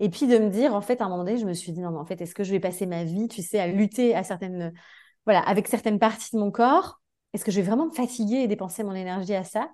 Et 0.00 0.08
puis 0.10 0.26
de 0.26 0.38
me 0.38 0.50
dire, 0.50 0.74
en 0.74 0.80
fait, 0.80 1.00
à 1.00 1.04
un 1.04 1.08
moment 1.08 1.22
donné, 1.22 1.38
je 1.38 1.46
me 1.46 1.52
suis 1.54 1.70
dit, 1.70 1.80
non, 1.80 1.92
mais 1.92 1.98
en 1.98 2.04
fait, 2.04 2.20
est-ce 2.20 2.34
que 2.34 2.42
je 2.42 2.50
vais 2.50 2.58
passer 2.58 2.84
ma 2.84 3.04
vie, 3.04 3.28
tu 3.28 3.42
sais, 3.42 3.60
à 3.60 3.68
lutter 3.68 4.16
à 4.16 4.24
certaines, 4.24 4.74
voilà, 5.24 5.40
avec 5.40 5.68
certaines 5.68 6.00
parties 6.00 6.34
de 6.34 6.40
mon 6.40 6.50
corps 6.50 7.00
est-ce 7.34 7.44
que 7.44 7.50
je 7.50 7.60
vais 7.60 7.66
vraiment 7.66 7.86
me 7.86 7.92
fatiguer 7.92 8.36
et 8.36 8.48
dépenser 8.48 8.82
mon 8.84 8.94
énergie 8.94 9.34
à 9.34 9.44
ça? 9.44 9.70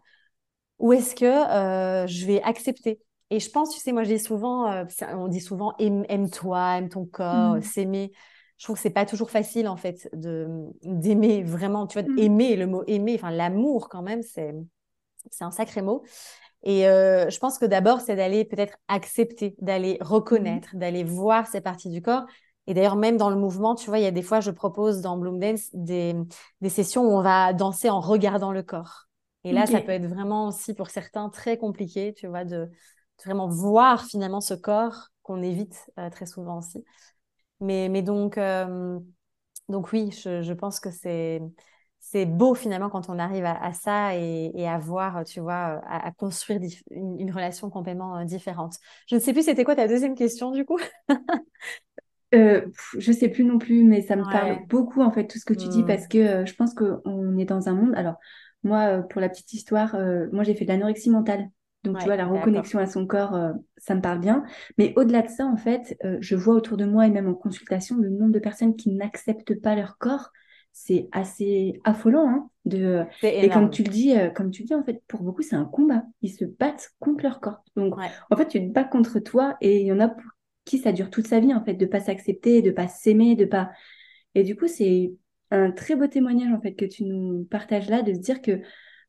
Ou 0.79 0.93
est-ce 0.95 1.15
que 1.15 1.27
euh, 1.27 2.07
je 2.07 2.27
vais 2.27 2.43
accepter? 2.43 3.01
Et 3.31 3.39
je 3.39 3.51
pense, 3.51 3.73
tu 3.73 3.81
sais, 3.81 3.93
moi 3.93 4.03
je 4.03 4.15
dis 4.15 4.19
souvent, 4.19 4.69
euh, 4.73 4.85
on 5.13 5.29
dit 5.29 5.41
souvent 5.41 5.75
aime-toi, 5.79 6.79
aime, 6.79 6.89
ton 6.89 7.07
corps, 7.07 7.57
mm. 7.57 7.63
s'aimer. 7.63 8.13
Je 8.59 8.65
trouve 8.65 8.77
que 8.77 8.83
c'est 8.83 8.91
pas 8.91 9.07
toujours 9.07 9.31
facile 9.31 9.69
en 9.69 9.77
fait 9.77 10.09
de 10.13 10.49
d'aimer 10.83 11.43
vraiment, 11.45 11.87
tu 11.87 12.01
vois, 12.01 12.09
mm. 12.09 12.19
aimer 12.19 12.57
le 12.57 12.67
mot 12.67 12.83
aimer, 12.89 13.15
enfin 13.15 13.31
l'amour 13.31 13.89
quand 13.89 14.03
même, 14.03 14.23
c'est 14.23 14.53
c'est 15.31 15.45
un 15.45 15.51
sacré 15.51 15.83
mot. 15.83 16.03
Et 16.63 16.87
euh, 16.87 17.31
je 17.31 17.39
pense 17.39 17.59
que 17.59 17.65
d'abord, 17.65 18.01
c'est 18.01 18.17
d'aller 18.17 18.45
peut-être 18.45 18.77
accepter, 18.89 19.55
d'aller 19.61 19.97
reconnaître, 20.01 20.75
mhm. 20.75 20.81
d'aller 20.81 21.05
voir 21.05 21.47
ces 21.47 21.61
parties 21.61 21.89
du 21.89 22.03
corps. 22.03 22.25
Et 22.67 22.75
d'ailleurs, 22.75 22.97
même 22.97 23.17
dans 23.17 23.31
le 23.31 23.37
mouvement, 23.37 23.75
tu 23.75 23.89
vois, 23.89 23.99
il 23.99 24.03
y 24.03 24.07
a 24.07 24.11
des 24.11 24.23
fois, 24.23 24.41
je 24.41 24.51
propose 24.51 25.01
dans 25.01 25.17
Bloom 25.17 25.39
Dance 25.39 25.71
des, 25.73 26.15
des 26.61 26.69
sessions 26.69 27.03
où 27.03 27.11
on 27.11 27.23
va 27.23 27.53
danser 27.53 27.91
en 27.91 28.01
regardant 28.01 28.53
le 28.53 28.63
corps. 28.63 29.07
Et 29.45 29.53
là, 29.53 29.67
ça 29.67 29.81
peut 29.81 29.93
être 29.93 30.07
vraiment 30.07 30.49
aussi 30.49 30.75
pour 30.75 30.91
certains 30.91 31.31
très 31.31 31.57
compliqué, 31.57 32.13
tu 32.13 32.27
vois, 32.27 32.45
de, 32.45 32.71
vraiment 33.25 33.49
voir 33.49 34.05
finalement 34.05 34.41
ce 34.41 34.55
corps 34.55 35.09
qu'on 35.23 35.43
évite 35.43 35.91
euh, 35.99 36.11
très 36.11 36.27
souvent 36.27 36.59
aussi. 36.59 36.85
Mais, 37.61 37.89
mais 37.89 38.03
donc, 38.03 38.39
euh, 38.39 38.99
donc 39.69 39.93
oui, 39.93 40.11
je, 40.13 40.43
je 40.43 40.53
pense 40.53 40.81
que 40.81 40.91
c'est 40.91 41.41
c'est 42.03 42.25
beau 42.27 42.55
finalement 42.55 42.89
quand 42.89 43.09
on 43.09 43.19
arrive 43.19 43.45
à, 43.45 43.73
ça 43.73 44.17
et, 44.17 44.67
à 44.67 44.79
voir, 44.79 45.23
tu 45.25 45.39
vois, 45.41 45.81
à, 45.87 46.11
construire 46.13 46.59
une, 46.91 47.31
relation 47.31 47.71
complètement 47.71 48.17
euh, 48.17 48.25
différente. 48.25 48.77
Je 49.07 49.17
ne 49.17 49.21
sais 49.21 49.33
plus, 49.33 49.45
c'était 49.45 49.65
quoi 49.65 49.77
ta 49.77 49.87
deuxième 49.87 50.15
question 50.15 50.51
du 50.51 50.65
coup? 50.65 50.79
euh, 52.35 52.63
Je 52.99 53.13
sais 53.13 53.29
plus 53.29 53.45
non 53.45 53.59
plus, 53.59 53.85
mais 53.85 54.03
ça 54.03 54.17
me 54.17 54.25
parle 54.25 54.59
beaucoup 54.69 55.01
en 55.03 55.11
fait 55.11 55.27
tout 55.27 55.39
ce 55.39 55.45
que 55.45 55.55
tu 55.55 55.69
dis 55.69 55.83
parce 55.85 56.05
mmh. 56.05 56.09
que 56.09 56.19
euh, 56.19 56.47
je 56.47 56.55
pense 56.55 56.75
qu'on 56.75 57.39
est 57.39 57.45
dans 57.45 57.69
un 57.69 57.75
monde. 57.75 57.93
Alors 57.95 58.17
moi, 58.63 58.99
euh, 58.99 59.03
pour 59.03 59.21
la 59.21 59.29
petite 59.29 59.53
histoire, 59.53 59.97
moi 60.33 60.45
j'ai 60.45 60.55
fait 60.55 60.65
de 60.65 60.71
l'anorexie 60.71 61.11
mentale. 61.11 61.49
Donc, 61.83 61.99
tu 61.99 62.05
vois, 62.05 62.17
la 62.17 62.27
reconnexion 62.27 62.79
à 62.79 62.85
son 62.85 63.07
corps, 63.07 63.35
ça 63.79 63.95
me 63.95 64.03
parle 64.03 64.21
bien. 64.21 64.45
Mais 64.77 64.93
au-delà 64.97 65.23
de 65.23 65.29
ça, 65.29 65.47
en 65.47 65.57
fait, 65.57 65.97
je 66.21 66.37
vois 66.37 66.55
autour 66.55 66.77
de 66.77 66.85
moi 66.85 67.07
et 67.07 67.11
même 67.11 67.27
en 67.27 67.33
consultation 67.33 67.97
le 67.97 68.11
nombre 68.11 68.33
de 68.33 68.39
personnes 68.39 68.77
qui 68.77 68.91
n'acceptent 68.91 69.59
pas 69.59 69.75
leur 69.75 69.97
corps 69.97 70.31
c'est 70.73 71.09
assez 71.13 71.81
affolant. 71.85 72.29
Hein, 72.29 72.51
de... 72.65 73.05
Et 73.23 73.49
comme 73.49 73.71
tu 73.71 73.83
le 73.83 73.91
dis, 73.91 74.17
euh, 74.17 74.31
comme 74.31 74.51
tu 74.51 74.63
dis, 74.63 74.75
en 74.75 74.83
fait, 74.83 75.03
pour 75.09 75.23
beaucoup, 75.23 75.43
c'est 75.43 75.57
un 75.57 75.65
combat. 75.65 76.03
Ils 76.23 76.31
se 76.33 76.45
battent 76.45 76.91
contre 76.99 77.23
leur 77.23 77.41
corps. 77.41 77.63
Donc, 77.77 77.95
en 78.31 78.37
fait, 78.37 78.49
tu 78.49 78.61
te 78.61 78.73
bats 78.73 78.85
contre 78.85 79.19
toi 79.19 79.57
et 79.61 79.81
il 79.81 79.87
y 79.87 79.93
en 79.93 80.01
a 80.01 80.09
pour 80.09 80.25
qui 80.71 80.79
ça 80.79 80.93
dure 80.93 81.11
toute 81.11 81.27
sa 81.27 81.41
vie, 81.41 81.55
en 81.55 81.65
fait, 81.65 81.75
de 81.75 81.87
pas 81.87 82.01
s'accepter, 82.01 82.63
de 82.63 82.71
pas 82.71 82.89
s'aimer, 82.89 83.37
de 83.37 83.45
pas. 83.45 83.71
Et 84.35 84.43
du 84.45 84.57
coup, 84.57 84.69
c'est 84.69 85.13
un 85.51 85.71
très 85.73 85.97
beau 85.97 86.07
témoignage, 86.07 86.53
en 86.53 86.61
fait, 86.61 86.75
que 86.75 86.85
tu 86.85 87.05
nous 87.05 87.45
partages 87.51 87.89
là, 87.89 88.03
de 88.03 88.15
se 88.15 88.19
dire 88.21 88.41
que, 88.43 88.61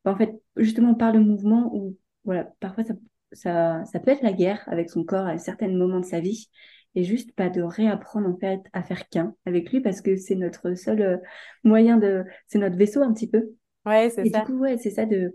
bah, 0.03 0.11
en 0.11 0.17
fait, 0.17 0.33
justement, 0.57 0.95
par 0.95 1.13
le 1.13 1.19
mouvement, 1.19 1.71
où, 1.73 1.97
voilà, 2.25 2.45
parfois, 2.59 2.83
ça, 2.83 2.93
ça, 3.31 3.83
ça 3.85 3.99
peut 3.99 4.11
être 4.11 4.23
la 4.23 4.33
guerre 4.33 4.63
avec 4.67 4.89
son 4.89 5.03
corps 5.03 5.27
à 5.27 5.37
certains 5.37 5.69
moments 5.69 5.99
de 5.99 6.05
sa 6.05 6.19
vie 6.19 6.49
et 6.95 7.03
juste 7.03 7.33
pas 7.33 7.49
de 7.49 7.61
réapprendre 7.61 8.27
en 8.27 8.37
fait 8.37 8.61
à 8.73 8.83
faire 8.83 9.07
qu'un 9.07 9.35
avec 9.45 9.71
lui 9.71 9.79
parce 9.81 10.01
que 10.01 10.17
c'est 10.17 10.35
notre 10.35 10.73
seul 10.75 11.01
euh, 11.01 11.17
moyen 11.63 11.97
de 11.97 12.25
c'est 12.47 12.59
notre 12.59 12.75
vaisseau 12.75 13.01
un 13.01 13.13
petit 13.13 13.29
peu. 13.29 13.51
Ouais 13.85 14.09
c'est 14.09 14.25
ça 14.25 14.25
et 14.25 14.29
du 14.29 14.45
coup 14.45 14.59
ouais 14.59 14.77
c'est 14.77 14.89
ça 14.89 15.05
de 15.05 15.33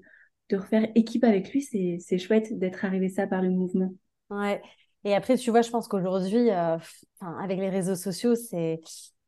de 0.50 0.56
refaire 0.56 0.86
équipe 0.94 1.24
avec 1.24 1.50
lui 1.52 1.62
c'est 1.62 1.96
c'est 2.00 2.18
chouette 2.18 2.56
d'être 2.58 2.84
arrivé 2.84 3.08
ça 3.08 3.26
par 3.26 3.42
le 3.42 3.50
mouvement. 3.50 3.94
Ouais 4.30 4.60
et 5.06 5.14
après 5.14 5.36
tu 5.36 5.50
vois 5.50 5.62
je 5.62 5.70
pense 5.70 5.88
qu'aujourd'hui 5.88 6.50
euh, 6.50 6.76
avec 7.20 7.58
les 7.58 7.70
réseaux 7.70 7.94
sociaux 7.94 8.34
c'est 8.34 8.80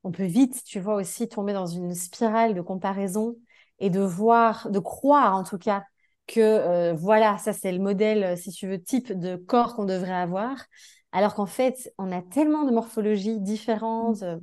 on 0.04 0.10
peut 0.10 0.26
vite 0.26 0.62
tu 0.64 0.80
vois 0.80 0.94
aussi 0.94 1.28
tomber 1.28 1.52
dans 1.52 1.66
une 1.66 1.94
spirale 1.94 2.54
de 2.54 2.60
comparaison 2.60 3.36
et 3.78 3.90
de 3.90 4.00
voir 4.00 4.70
de 4.70 4.78
croire 4.78 5.34
en 5.34 5.44
tout 5.44 5.58
cas 5.58 5.84
que 6.26 6.40
euh, 6.40 6.92
voilà 6.92 7.38
ça 7.38 7.52
c'est 7.52 7.72
le 7.72 7.78
modèle 7.78 8.36
si 8.36 8.50
tu 8.50 8.68
veux 8.68 8.82
type 8.82 9.18
de 9.18 9.36
corps 9.36 9.74
qu'on 9.74 9.86
devrait 9.86 10.12
avoir 10.12 10.56
alors 11.12 11.34
qu'en 11.34 11.46
fait, 11.46 11.92
on 11.98 12.12
a 12.12 12.22
tellement 12.22 12.64
de 12.64 12.70
morphologies 12.70 13.40
différentes, 13.40 14.22
euh, 14.22 14.38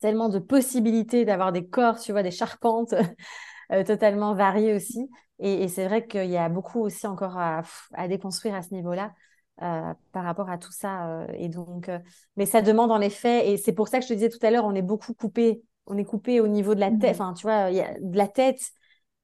tellement 0.00 0.28
de 0.28 0.38
possibilités 0.38 1.24
d'avoir 1.24 1.52
des 1.52 1.68
corps, 1.68 2.00
tu 2.00 2.12
vois, 2.12 2.22
des 2.22 2.30
charpentes 2.30 2.94
euh, 3.72 3.84
totalement 3.84 4.34
variées 4.34 4.74
aussi. 4.74 5.08
Et, 5.38 5.68
c'est 5.68 5.86
vrai 5.86 6.06
qu'il 6.06 6.30
y 6.30 6.36
a 6.36 6.48
beaucoup 6.48 6.80
aussi 6.80 7.06
encore 7.06 7.38
à, 7.38 7.62
déconstruire 8.08 8.54
à 8.56 8.62
ce 8.62 8.74
niveau-là. 8.74 9.14
Euh, 9.60 9.92
par 10.12 10.22
rapport 10.22 10.48
à 10.50 10.56
tout 10.56 10.70
ça 10.70 11.26
et 11.34 11.48
donc 11.48 11.90
mais 12.36 12.46
ça 12.46 12.62
demande 12.62 12.92
en 12.92 13.00
effet 13.00 13.50
et 13.50 13.56
c'est 13.56 13.72
pour 13.72 13.88
ça 13.88 13.98
que 13.98 14.04
je 14.04 14.10
te 14.10 14.14
disais 14.14 14.28
tout 14.28 14.38
à 14.42 14.52
l'heure 14.52 14.64
on 14.64 14.72
est 14.72 14.82
beaucoup 14.82 15.14
coupé 15.14 15.62
on 15.86 15.98
est 15.98 16.04
coupé 16.04 16.38
au 16.38 16.46
niveau 16.46 16.76
de 16.76 16.80
la 16.80 16.92
tête 16.92 17.18
mmh. 17.18 17.22
enfin 17.22 17.34
tu 17.34 17.42
vois 17.42 17.72
y 17.72 17.80
a 17.80 17.98
de 18.00 18.16
la 18.16 18.28
tête 18.28 18.60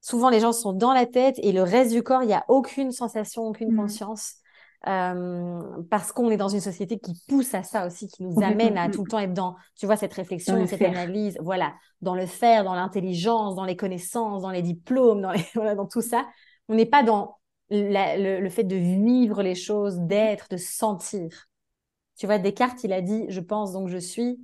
souvent 0.01 0.31
les 0.31 0.41
gens 0.41 0.53
sont 0.53 0.73
dans 0.73 0.93
la 0.93 1.07
tête 1.07 1.37
et 1.39 1.53
le 1.53 1.63
reste 1.63 1.93
du 1.93 2.03
corps 2.03 2.25
il 2.25 2.27
n'y 2.27 2.35
a 2.35 2.45
aucune 2.49 2.91
sensation 2.91 3.43
aucune 3.45 3.75
mmh. 3.75 3.77
conscience 3.77 4.39
euh, 4.87 5.63
parce 5.89 6.13
qu'on 6.13 6.31
est 6.31 6.37
dans 6.37 6.49
une 6.49 6.61
société 6.61 6.99
qui 6.99 7.15
pousse 7.27 7.55
à 7.55 7.63
ça 7.63 7.87
aussi, 7.87 8.07
qui 8.09 8.23
nous 8.23 8.37
amène 8.43 8.77
à 8.77 8.91
tout 8.91 9.05
le 9.05 9.11
temps 9.11 9.19
être 9.19 9.33
dans, 9.33 9.57
tu 9.77 9.87
vois, 9.87 9.97
cette 9.97 10.13
réflexion, 10.13 10.67
cette 10.67 10.83
analyse, 10.83 11.39
voilà, 11.41 11.73
dans 12.03 12.15
le 12.15 12.27
faire, 12.27 12.65
dans 12.65 12.75
l'intelligence, 12.75 13.55
dans 13.55 13.65
les 13.65 13.77
connaissances, 13.77 14.43
dans 14.43 14.51
les 14.51 14.63
diplômes, 14.63 15.23
dans, 15.23 15.33
voilà, 15.55 15.75
dans 15.75 15.87
tout 15.87 16.03
ça. 16.03 16.27
On 16.69 16.75
n'est 16.75 16.87
pas 16.87 17.03
dans 17.03 17.39
le, 17.71 18.49
fait 18.49 18.65
de 18.65 18.77
vivre 18.77 19.43
les 19.43 19.55
choses, 19.55 19.99
d'être, 20.01 20.49
de 20.51 20.57
sentir. 20.57 21.49
Tu 22.17 22.27
vois, 22.27 22.39
Descartes, 22.39 22.85
il 22.85 22.93
a 22.93 23.01
dit, 23.01 23.27
je 23.29 23.41
pense 23.41 23.73
donc 23.73 23.89
je 23.89 23.99
suis. 23.99 24.39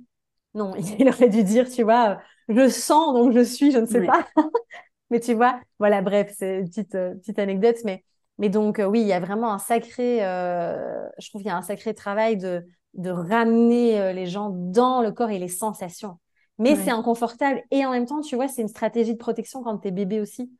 Non, 0.53 0.75
il 0.99 1.07
aurait 1.07 1.29
dû 1.29 1.43
dire, 1.43 1.69
tu 1.69 1.83
vois, 1.83 2.19
je 2.49 2.67
sens 2.69 3.13
donc 3.13 3.33
je 3.33 3.43
suis, 3.43 3.71
je 3.71 3.79
ne 3.79 3.85
sais 3.85 4.05
pas. 4.05 4.27
mais 5.09 5.19
tu 5.19 5.33
vois, 5.33 5.59
voilà, 5.79 6.01
bref, 6.01 6.33
c'est 6.37 6.59
une 6.59 6.67
petite, 6.67 6.95
euh, 6.95 7.15
petite 7.15 7.39
anecdote, 7.39 7.77
mais 7.85 8.03
mais 8.41 8.49
donc, 8.49 8.79
euh, 8.79 8.85
oui, 8.85 9.01
il 9.01 9.07
y 9.07 9.13
a 9.13 9.19
vraiment 9.19 9.53
un 9.53 9.59
sacré, 9.59 10.25
euh, 10.25 11.07
je 11.19 11.29
trouve 11.29 11.41
qu'il 11.41 11.49
y 11.49 11.53
a 11.53 11.57
un 11.57 11.61
sacré 11.61 11.93
travail 11.93 12.37
de, 12.37 12.65
de 12.95 13.11
ramener 13.11 14.01
euh, 14.01 14.13
les 14.13 14.25
gens 14.25 14.49
dans 14.49 15.03
le 15.03 15.11
corps 15.11 15.29
et 15.29 15.37
les 15.37 15.47
sensations. 15.47 16.17
Mais 16.57 16.75
c'est 16.75 16.89
inconfortable. 16.89 17.61
Et 17.69 17.85
en 17.85 17.91
même 17.91 18.07
temps, 18.07 18.21
tu 18.21 18.35
vois, 18.35 18.47
c'est 18.47 18.63
une 18.63 18.67
stratégie 18.67 19.13
de 19.13 19.19
protection 19.19 19.61
quand 19.63 19.77
tu 19.77 19.87
es 19.89 19.91
bébé 19.91 20.19
aussi. 20.21 20.51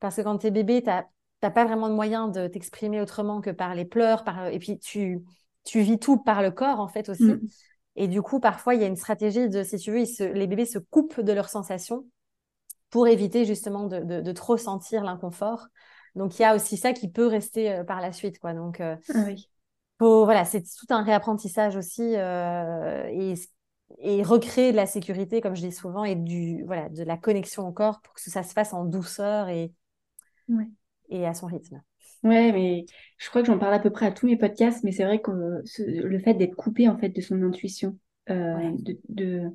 Parce 0.00 0.16
que 0.16 0.22
quand 0.22 0.38
tu 0.38 0.48
es 0.48 0.50
bébé, 0.50 0.82
tu 0.82 0.90
n'as 1.42 1.50
pas 1.50 1.64
vraiment 1.64 1.88
de 1.88 1.94
moyen 1.94 2.28
de 2.28 2.46
t'exprimer 2.46 3.00
autrement 3.00 3.40
que 3.40 3.50
par 3.50 3.74
les 3.74 3.84
pleurs. 3.84 4.24
Par... 4.24 4.48
Et 4.48 4.58
puis, 4.58 4.78
tu, 4.78 5.22
tu 5.64 5.80
vis 5.80 5.98
tout 5.98 6.18
par 6.18 6.42
le 6.42 6.50
corps, 6.50 6.80
en 6.80 6.88
fait, 6.88 7.08
aussi. 7.08 7.24
Mm. 7.24 7.40
Et 7.96 8.08
du 8.08 8.22
coup, 8.22 8.40
parfois, 8.40 8.74
il 8.74 8.80
y 8.80 8.84
a 8.84 8.86
une 8.86 8.96
stratégie 8.96 9.48
de, 9.48 9.62
si 9.62 9.76
tu 9.76 9.92
veux, 9.92 10.04
les 10.32 10.46
bébés 10.46 10.66
se 10.66 10.78
coupent 10.78 11.20
de 11.20 11.32
leurs 11.32 11.48
sensations 11.48 12.06
pour 12.90 13.08
éviter 13.08 13.44
justement 13.44 13.84
de, 13.84 14.00
de, 14.00 14.20
de 14.20 14.32
trop 14.32 14.56
sentir 14.56 15.04
l'inconfort. 15.04 15.66
Donc 16.14 16.38
il 16.38 16.42
y 16.42 16.44
a 16.44 16.54
aussi 16.54 16.76
ça 16.76 16.92
qui 16.92 17.10
peut 17.10 17.26
rester 17.26 17.70
euh, 17.70 17.84
par 17.84 18.00
la 18.00 18.12
suite, 18.12 18.38
quoi. 18.38 18.54
Donc 18.54 18.80
euh, 18.80 18.96
ah 19.14 19.24
voilà, 20.00 20.44
c'est 20.44 20.62
tout 20.62 20.86
un 20.88 21.02
réapprentissage 21.02 21.76
aussi 21.76 22.16
euh, 22.16 23.04
et, 23.10 23.34
et 23.98 24.22
recréer 24.22 24.72
de 24.72 24.76
la 24.76 24.86
sécurité, 24.86 25.40
comme 25.40 25.54
je 25.54 25.66
dis 25.66 25.72
souvent, 25.72 26.04
et 26.04 26.14
du 26.14 26.64
voilà 26.64 26.88
de 26.88 27.02
la 27.02 27.16
connexion 27.16 27.68
au 27.68 27.72
corps 27.72 28.00
pour 28.00 28.14
que 28.14 28.20
ça 28.20 28.42
se 28.42 28.52
fasse 28.52 28.72
en 28.72 28.84
douceur 28.84 29.48
et 29.48 29.72
et 31.08 31.26
à 31.26 31.34
son 31.34 31.46
rythme. 31.46 31.80
Ouais, 32.24 32.52
mais 32.52 32.84
je 33.16 33.28
crois 33.28 33.42
que 33.42 33.46
j'en 33.46 33.58
parle 33.58 33.74
à 33.74 33.78
peu 33.78 33.90
près 33.90 34.06
à 34.06 34.12
tous 34.12 34.26
mes 34.26 34.36
podcasts, 34.36 34.82
mais 34.82 34.92
c'est 34.92 35.04
vrai 35.04 35.20
que 35.20 35.30
le 35.30 36.18
fait 36.18 36.34
d'être 36.34 36.56
coupé 36.56 36.88
en 36.88 36.98
fait 36.98 37.10
de 37.10 37.20
son 37.20 37.42
intuition, 37.42 37.96
de, 38.28 38.98
de, 39.08 39.50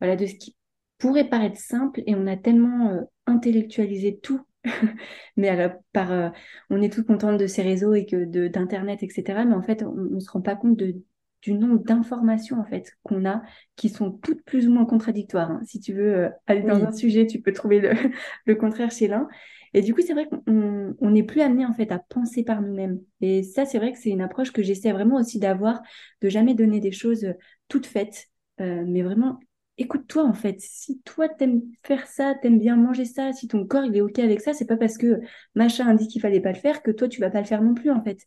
voilà, 0.00 0.16
de 0.16 0.26
ce 0.26 0.34
qui 0.34 0.56
pourrait 0.96 1.28
paraître 1.28 1.58
simple, 1.58 2.02
et 2.06 2.14
on 2.14 2.26
a 2.26 2.36
tellement 2.36 3.06
intellectualisé 3.26 4.18
tout 4.18 4.40
mais 5.36 5.48
alors, 5.48 5.72
par, 5.92 6.12
euh, 6.12 6.28
on 6.68 6.82
est 6.82 6.92
tout 6.92 7.04
contente 7.04 7.38
de 7.38 7.46
ces 7.46 7.62
réseaux 7.62 7.94
et 7.94 8.06
que 8.06 8.24
de 8.24 8.48
d'internet, 8.48 9.02
etc. 9.02 9.44
Mais 9.46 9.54
en 9.54 9.62
fait, 9.62 9.82
on, 9.82 9.94
ne 9.94 10.20
se 10.20 10.30
rend 10.30 10.42
pas 10.42 10.54
compte 10.54 10.76
de, 10.76 10.96
du 11.42 11.54
nombre 11.54 11.82
d'informations 11.82 12.60
en 12.60 12.64
fait 12.64 12.92
qu'on 13.02 13.24
a 13.24 13.42
qui 13.76 13.88
sont 13.88 14.10
toutes 14.10 14.42
plus 14.44 14.68
ou 14.68 14.72
moins 14.72 14.84
contradictoires. 14.84 15.50
Hein. 15.50 15.60
Si 15.64 15.80
tu 15.80 15.94
veux 15.94 16.14
euh, 16.14 16.28
aller 16.46 16.62
dans 16.62 16.84
un 16.84 16.92
sujet, 16.92 17.26
tu 17.26 17.40
peux 17.40 17.52
trouver 17.52 17.80
le, 17.80 17.92
le 18.46 18.54
contraire 18.54 18.90
chez 18.90 19.08
l'un. 19.08 19.28
Et 19.74 19.82
du 19.82 19.94
coup, 19.94 20.02
c'est 20.02 20.14
vrai 20.14 20.28
qu'on 20.28 21.10
n'est 21.10 21.22
plus 21.22 21.40
amené 21.40 21.64
en 21.66 21.72
fait 21.72 21.92
à 21.92 21.98
penser 21.98 22.42
par 22.44 22.60
nous-mêmes. 22.62 23.00
Et 23.20 23.42
ça, 23.42 23.64
c'est 23.66 23.78
vrai 23.78 23.92
que 23.92 23.98
c'est 23.98 24.10
une 24.10 24.20
approche 24.20 24.52
que 24.52 24.62
j'essaie 24.62 24.92
vraiment 24.92 25.16
aussi 25.16 25.38
d'avoir, 25.38 25.80
de 26.22 26.28
jamais 26.28 26.54
donner 26.54 26.80
des 26.80 26.92
choses 26.92 27.26
toutes 27.68 27.86
faites, 27.86 28.26
euh, 28.60 28.84
mais 28.86 29.02
vraiment 29.02 29.38
écoute-toi 29.78 30.24
en 30.24 30.34
fait. 30.34 30.56
Si 30.60 31.00
toi 31.02 31.28
t'aimes 31.28 31.62
faire 31.84 32.06
ça, 32.06 32.34
t'aimes 32.34 32.58
bien 32.58 32.76
manger 32.76 33.04
ça, 33.06 33.32
si 33.32 33.48
ton 33.48 33.66
corps 33.66 33.84
il 33.84 33.96
est 33.96 34.00
ok 34.02 34.18
avec 34.18 34.40
ça, 34.40 34.52
c'est 34.52 34.66
pas 34.66 34.76
parce 34.76 34.98
que 34.98 35.20
machin 35.54 35.86
indique 35.88 36.10
qu'il 36.10 36.20
fallait 36.20 36.40
pas 36.40 36.52
le 36.52 36.58
faire 36.58 36.82
que 36.82 36.90
toi 36.90 37.08
tu 37.08 37.20
vas 37.20 37.30
pas 37.30 37.40
le 37.40 37.46
faire 37.46 37.62
non 37.62 37.74
plus 37.74 37.90
en 37.90 38.02
fait. 38.02 38.18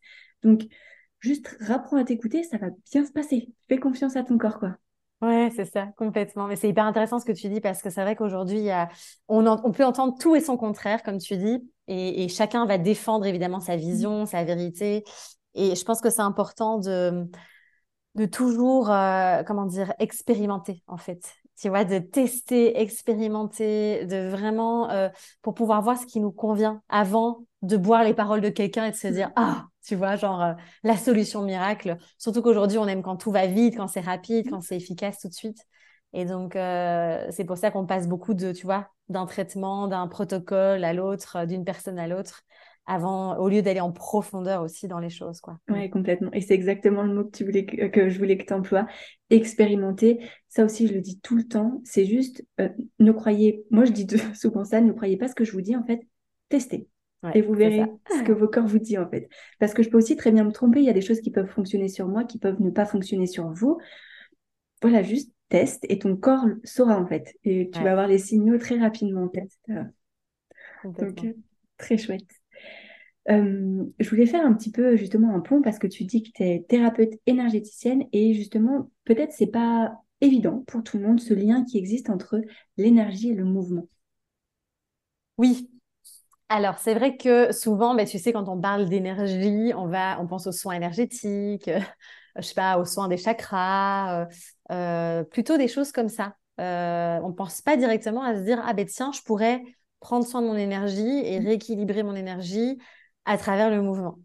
Donc 0.41 0.63
juste 1.19 1.55
rapprends 1.61 1.97
à 1.97 2.03
t'écouter, 2.05 2.43
ça 2.43 2.57
va 2.57 2.69
bien 2.91 3.05
se 3.05 3.11
passer. 3.11 3.49
Fais 3.69 3.77
confiance 3.79 4.15
à 4.15 4.23
ton 4.23 4.37
corps 4.37 4.59
quoi. 4.59 4.77
Ouais, 5.23 5.49
c'est 5.55 5.65
ça, 5.65 5.87
complètement. 5.95 6.47
Mais 6.47 6.57
c'est 6.57 6.67
hyper 6.67 6.85
intéressant 6.85 7.17
ce 7.17 7.25
que 7.25 7.31
tu 7.31 7.47
dis 7.47 7.61
parce 7.61 7.81
que 7.81 7.89
c'est 7.89 8.01
vrai 8.01 8.15
qu'aujourd'hui, 8.15 8.67
on, 9.29 9.47
on, 9.47 9.71
peut 9.71 9.85
entendre 9.85 10.17
tout 10.19 10.35
et 10.35 10.41
son 10.41 10.57
contraire, 10.57 11.01
comme 11.01 11.17
tu 11.17 11.37
dis, 11.37 11.63
et, 11.87 12.27
chacun 12.27 12.65
va 12.65 12.77
défendre 12.77 13.25
évidemment 13.25 13.61
sa 13.61 13.77
vision, 13.77 14.25
sa 14.25 14.43
vérité. 14.43 15.05
Et 15.53 15.75
je 15.75 15.85
pense 15.85 16.01
que 16.01 16.09
c'est 16.09 16.21
important 16.21 16.77
de, 16.77 17.25
de 18.15 18.25
toujours, 18.25 18.91
euh, 18.91 19.43
comment 19.43 19.65
dire, 19.65 19.93
expérimenter 19.99 20.83
en 20.87 20.97
fait 20.97 21.21
tu 21.55 21.69
vois, 21.69 21.85
de 21.85 21.99
tester, 21.99 22.81
expérimenter, 22.81 24.05
de 24.05 24.27
vraiment 24.29 24.89
euh, 24.89 25.09
pour 25.41 25.53
pouvoir 25.53 25.81
voir 25.81 25.97
ce 25.97 26.05
qui 26.05 26.19
nous 26.19 26.31
convient 26.31 26.81
avant 26.89 27.45
de 27.61 27.77
boire 27.77 28.03
les 28.03 28.13
paroles 28.13 28.41
de 28.41 28.49
quelqu'un 28.49 28.85
et 28.85 28.91
de 28.91 28.95
se 28.95 29.07
dire 29.07 29.29
mm. 29.29 29.33
ah, 29.35 29.67
tu 29.85 29.95
vois, 29.95 30.15
genre 30.15 30.41
euh, 30.41 30.53
la 30.83 30.97
solution 30.97 31.43
miracle. 31.43 31.97
Surtout 32.17 32.41
qu'aujourd'hui, 32.41 32.77
on 32.77 32.87
aime 32.87 33.01
quand 33.01 33.17
tout 33.17 33.31
va 33.31 33.47
vite, 33.47 33.77
quand 33.77 33.87
c'est 33.87 34.01
rapide, 34.01 34.49
quand 34.49 34.61
c'est 34.61 34.77
efficace 34.77 35.19
tout 35.19 35.29
de 35.29 35.33
suite. 35.33 35.65
Et 36.13 36.25
donc, 36.25 36.55
euh, 36.55 37.25
c'est 37.31 37.45
pour 37.45 37.57
ça 37.57 37.71
qu'on 37.71 37.85
passe 37.85 38.07
beaucoup 38.07 38.33
de, 38.33 38.51
tu 38.51 38.65
vois, 38.65 38.89
d'un 39.09 39.25
traitement, 39.25 39.87
d'un 39.87 40.07
protocole 40.07 40.83
à 40.83 40.93
l'autre, 40.93 41.45
d'une 41.45 41.65
personne 41.65 41.99
à 41.99 42.07
l'autre 42.07 42.43
avant, 42.85 43.37
au 43.37 43.47
lieu 43.47 43.61
d'aller 43.61 43.79
en 43.79 43.91
profondeur 43.91 44.61
aussi 44.61 44.87
dans 44.87 44.99
les 44.99 45.09
choses, 45.09 45.39
quoi. 45.39 45.57
Ouais, 45.69 45.89
complètement. 45.89 46.31
Et 46.33 46.41
c'est 46.41 46.53
exactement 46.53 47.03
le 47.03 47.13
mot 47.13 47.23
que 47.23 47.31
tu 47.31 47.45
voulais 47.45 47.65
que, 47.65 48.09
je 48.09 48.17
voulais 48.17 48.37
que 48.37 48.45
tu 48.45 48.53
emploies. 48.53 48.85
Expérimenter. 49.29 50.19
Ça 50.49 50.65
aussi, 50.65 50.87
je 50.87 50.93
le 50.93 51.01
dis 51.01 51.19
tout 51.21 51.35
le 51.35 51.47
temps. 51.47 51.81
C'est 51.85 52.05
juste, 52.05 52.45
euh, 52.59 52.69
ne 52.99 53.11
croyez, 53.11 53.65
moi 53.71 53.85
je 53.85 53.91
dis 53.91 54.05
souvent 54.35 54.65
ça, 54.65 54.81
ne 54.81 54.91
croyez 54.91 55.17
pas 55.17 55.29
ce 55.29 55.35
que 55.35 55.45
je 55.45 55.53
vous 55.53 55.61
dis, 55.61 55.75
en 55.75 55.85
fait, 55.85 56.01
testez. 56.49 56.87
Et 57.33 57.41
vous 57.41 57.53
verrez 57.53 57.85
ce 58.09 58.23
que 58.23 58.31
vos 58.31 58.47
corps 58.47 58.67
vous 58.67 58.79
disent, 58.79 58.99
en 58.99 59.09
fait. 59.09 59.29
Parce 59.59 59.73
que 59.73 59.83
je 59.83 59.89
peux 59.89 59.97
aussi 59.97 60.15
très 60.15 60.31
bien 60.31 60.43
me 60.43 60.51
tromper. 60.51 60.79
Il 60.79 60.85
y 60.85 60.89
a 60.89 60.93
des 60.93 61.01
choses 61.01 61.21
qui 61.21 61.31
peuvent 61.31 61.49
fonctionner 61.49 61.87
sur 61.87 62.07
moi, 62.07 62.23
qui 62.23 62.39
peuvent 62.39 62.61
ne 62.61 62.69
pas 62.69 62.85
fonctionner 62.85 63.27
sur 63.27 63.49
vous. 63.49 63.79
Voilà, 64.81 65.03
juste 65.03 65.31
teste 65.49 65.85
et 65.89 65.99
ton 65.99 66.15
corps 66.15 66.45
saura, 66.63 66.99
en 66.99 67.05
fait. 67.05 67.35
Et 67.43 67.69
tu 67.71 67.81
vas 67.81 67.91
avoir 67.91 68.07
les 68.07 68.17
signaux 68.17 68.57
très 68.57 68.77
rapidement, 68.77 69.29
en. 69.67 69.85
Donc, 70.83 71.23
euh, 71.23 71.33
très 71.77 71.97
chouette. 71.97 72.27
Euh, 73.29 73.85
je 73.99 74.09
voulais 74.09 74.25
faire 74.25 74.45
un 74.45 74.53
petit 74.53 74.71
peu 74.71 74.97
justement 74.97 75.33
un 75.33 75.39
pont 75.39 75.61
parce 75.61 75.79
que 75.79 75.87
tu 75.87 76.03
dis 76.03 76.23
que 76.23 76.31
tu 76.33 76.43
es 76.43 76.65
thérapeute 76.67 77.13
énergéticienne 77.25 78.03
et 78.11 78.33
justement, 78.33 78.91
peut-être 79.05 79.31
c'est 79.31 79.47
pas 79.47 79.97
évident 80.19 80.63
pour 80.67 80.83
tout 80.83 80.97
le 80.97 81.07
monde 81.07 81.21
ce 81.21 81.33
lien 81.33 81.63
qui 81.63 81.77
existe 81.77 82.09
entre 82.09 82.41
l'énergie 82.77 83.29
et 83.29 83.35
le 83.35 83.45
mouvement. 83.45 83.87
Oui. 85.37 85.69
Alors, 86.49 86.77
c'est 86.77 86.93
vrai 86.93 87.17
que 87.17 87.51
souvent, 87.51 87.95
ben, 87.95 88.05
tu 88.05 88.19
sais, 88.19 88.31
quand 88.31 88.47
on 88.47 88.59
parle 88.59 88.87
d'énergie, 88.87 89.73
on 89.75 89.87
va, 89.87 90.19
on 90.21 90.27
pense 90.27 90.45
aux 90.45 90.51
soins 90.51 90.73
énergétiques, 90.73 91.67
euh, 91.67 91.79
je 92.37 92.41
sais 92.41 92.53
pas, 92.53 92.77
aux 92.77 92.85
soins 92.85 93.07
des 93.07 93.17
chakras, 93.17 94.27
euh, 94.71 95.23
plutôt 95.23 95.57
des 95.57 95.67
choses 95.67 95.91
comme 95.91 96.09
ça. 96.09 96.35
on 96.57 97.29
ne 97.29 97.33
pense 97.33 97.61
pas 97.61 97.77
directement 97.77 98.23
à 98.23 98.35
se 98.35 98.41
dire, 98.41 98.61
ah 98.65 98.73
ben 98.73 98.85
tiens, 98.85 99.11
je 99.11 99.21
pourrais 99.21 99.63
prendre 99.99 100.27
soin 100.27 100.41
de 100.41 100.47
mon 100.47 100.55
énergie 100.55 101.21
et 101.25 101.39
mmh. 101.39 101.45
rééquilibrer 101.45 102.03
mon 102.03 102.15
énergie 102.15 102.77
à 103.25 103.37
travers 103.37 103.69
le 103.69 103.81
mouvement. 103.81 104.19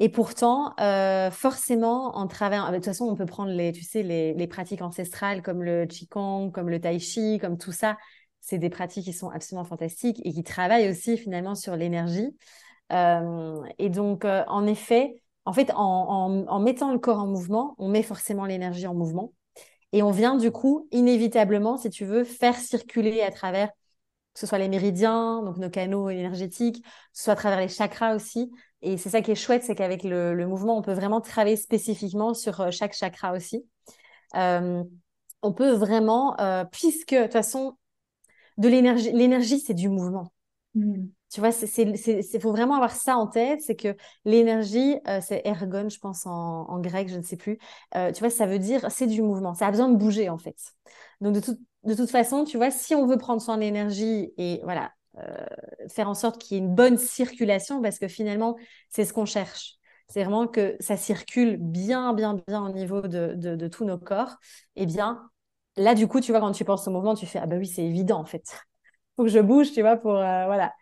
Et 0.00 0.08
pourtant, 0.08 0.74
euh, 0.80 1.30
forcément, 1.30 2.16
en 2.16 2.26
travers, 2.26 2.70
de 2.70 2.76
toute 2.76 2.86
façon, 2.86 3.04
on 3.04 3.14
peut 3.14 3.26
prendre 3.26 3.52
les, 3.52 3.70
tu 3.72 3.82
sais, 3.82 4.02
les, 4.02 4.46
pratiques 4.48 4.82
ancestrales 4.82 5.40
comme 5.40 5.62
le 5.62 5.86
qigong, 5.86 6.50
comme 6.50 6.68
le 6.68 6.80
tai 6.80 6.98
chi, 6.98 7.38
comme 7.40 7.58
tout 7.58 7.72
ça. 7.72 7.96
C'est 8.46 8.58
des 8.58 8.68
pratiques 8.68 9.06
qui 9.06 9.14
sont 9.14 9.30
absolument 9.30 9.64
fantastiques 9.64 10.20
et 10.22 10.30
qui 10.30 10.44
travaillent 10.44 10.90
aussi 10.90 11.16
finalement 11.16 11.54
sur 11.54 11.76
l'énergie. 11.76 12.36
Euh, 12.92 13.62
et 13.78 13.88
donc, 13.88 14.26
euh, 14.26 14.44
en 14.48 14.66
effet, 14.66 15.14
en 15.46 15.54
fait, 15.54 15.72
en, 15.74 16.60
mettant 16.60 16.92
le 16.92 16.98
corps 16.98 17.20
en 17.20 17.26
mouvement, 17.26 17.74
on 17.78 17.88
met 17.88 18.02
forcément 18.02 18.44
l'énergie 18.44 18.86
en 18.86 18.92
mouvement. 18.92 19.32
Et 19.92 20.02
on 20.02 20.10
vient 20.10 20.36
du 20.36 20.50
coup, 20.50 20.88
inévitablement, 20.90 21.78
si 21.78 21.88
tu 21.88 22.04
veux, 22.04 22.22
faire 22.22 22.56
circuler 22.56 23.22
à 23.22 23.30
travers 23.30 23.68
que 23.68 24.40
ce 24.40 24.46
soit 24.46 24.58
les 24.58 24.68
méridiens, 24.68 25.42
donc 25.42 25.56
nos 25.56 25.70
canaux 25.70 26.10
énergétiques, 26.10 26.84
soit 27.14 27.32
à 27.32 27.36
travers 27.36 27.60
les 27.60 27.68
chakras 27.68 28.14
aussi. 28.14 28.52
Et 28.82 28.98
c'est 28.98 29.08
ça 29.08 29.22
qui 29.22 29.30
est 29.30 29.36
chouette, 29.36 29.62
c'est 29.64 29.74
qu'avec 29.74 30.04
le, 30.04 30.46
mouvement, 30.46 30.76
on 30.76 30.82
peut 30.82 30.92
vraiment 30.92 31.22
travailler 31.22 31.56
spécifiquement 31.56 32.34
sur 32.34 32.60
euh, 32.60 32.70
chaque 32.70 32.92
chakra 32.92 33.32
aussi. 33.32 33.64
On 34.34 35.52
peut 35.52 35.72
vraiment, 35.72 36.36
puisque 36.72 37.14
de 37.14 37.22
toute 37.22 37.32
façon, 37.32 37.76
de 38.58 38.68
l'énergie, 38.68 39.12
l'énergie, 39.12 39.60
c'est 39.60 39.74
du 39.74 39.88
mouvement. 39.88 40.32
Hmm. 40.74 41.06
Tu 41.30 41.40
vois, 41.40 41.50
il 41.50 42.40
faut 42.40 42.52
vraiment 42.52 42.76
avoir 42.76 42.92
ça 42.92 43.16
en 43.16 43.26
tête, 43.26 43.60
c'est 43.60 43.74
que 43.74 43.96
l'énergie, 44.24 44.96
c'est 45.20 45.42
ergon, 45.44 45.88
je 45.88 45.98
pense 45.98 46.26
en, 46.26 46.66
en, 46.68 46.78
grec, 46.78 47.08
je 47.08 47.16
ne 47.16 47.22
sais 47.22 47.36
plus. 47.36 47.58
tu 47.92 48.20
vois, 48.20 48.30
ça 48.30 48.46
veut 48.46 48.60
dire, 48.60 48.88
c'est 48.88 49.08
du 49.08 49.20
mouvement, 49.20 49.52
ça 49.52 49.66
a 49.66 49.70
besoin 49.72 49.88
de 49.88 49.96
bouger 49.96 50.28
en 50.28 50.38
fait. 50.38 50.56
Donc 51.20 51.34
de 51.34 51.40
toute 51.40 51.58
de 51.84 51.94
toute 51.94 52.10
façon, 52.10 52.44
tu 52.44 52.56
vois, 52.56 52.70
si 52.70 52.94
on 52.94 53.06
veut 53.06 53.18
prendre 53.18 53.42
soin 53.42 53.56
de 53.56 53.62
l'énergie 53.62 54.32
et 54.38 54.60
voilà, 54.64 54.92
euh, 55.18 55.46
faire 55.88 56.08
en 56.08 56.14
sorte 56.14 56.40
qu'il 56.40 56.56
y 56.56 56.60
ait 56.60 56.64
une 56.64 56.74
bonne 56.74 56.98
circulation, 56.98 57.82
parce 57.82 57.98
que 57.98 58.08
finalement, 58.08 58.56
c'est 58.90 59.04
ce 59.04 59.12
qu'on 59.12 59.26
cherche. 59.26 59.74
C'est 60.08 60.22
vraiment 60.22 60.46
que 60.46 60.76
ça 60.80 60.96
circule 60.96 61.56
bien, 61.58 62.12
bien, 62.14 62.40
bien 62.46 62.62
au 62.64 62.72
niveau 62.72 63.02
de, 63.02 63.34
de, 63.34 63.68
tous 63.68 63.84
nos 63.84 63.98
corps. 63.98 64.36
Eh 64.76 64.86
bien, 64.86 65.30
là, 65.76 65.94
du 65.94 66.06
coup, 66.06 66.20
tu 66.20 66.32
vois, 66.32 66.40
quand 66.40 66.52
tu 66.52 66.64
penses 66.64 66.86
au 66.88 66.90
mouvement, 66.90 67.14
tu 67.14 67.26
fais 67.26 67.38
Ah, 67.38 67.46
bah 67.46 67.56
oui, 67.56 67.66
c'est 67.66 67.84
évident, 67.84 68.20
en 68.20 68.24
fait. 68.24 68.44
faut 69.16 69.24
que 69.24 69.30
je 69.30 69.40
bouge, 69.40 69.72
tu 69.72 69.80
vois, 69.80 69.96
pour. 69.96 70.16
Euh, 70.16 70.46
voilà. 70.46 70.72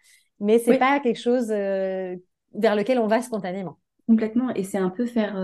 Mais 0.40 0.58
c'est 0.58 0.72
n'est 0.72 0.78
pas 0.78 0.98
quelque 1.00 1.20
chose 1.20 1.50
euh, 1.50 2.16
vers 2.54 2.74
lequel 2.74 2.98
on 2.98 3.06
va 3.06 3.22
spontanément. 3.22 3.78
Complètement. 4.08 4.50
Et 4.54 4.64
c'est 4.64 4.78
un 4.78 4.90
peu 4.90 5.06
faire. 5.06 5.36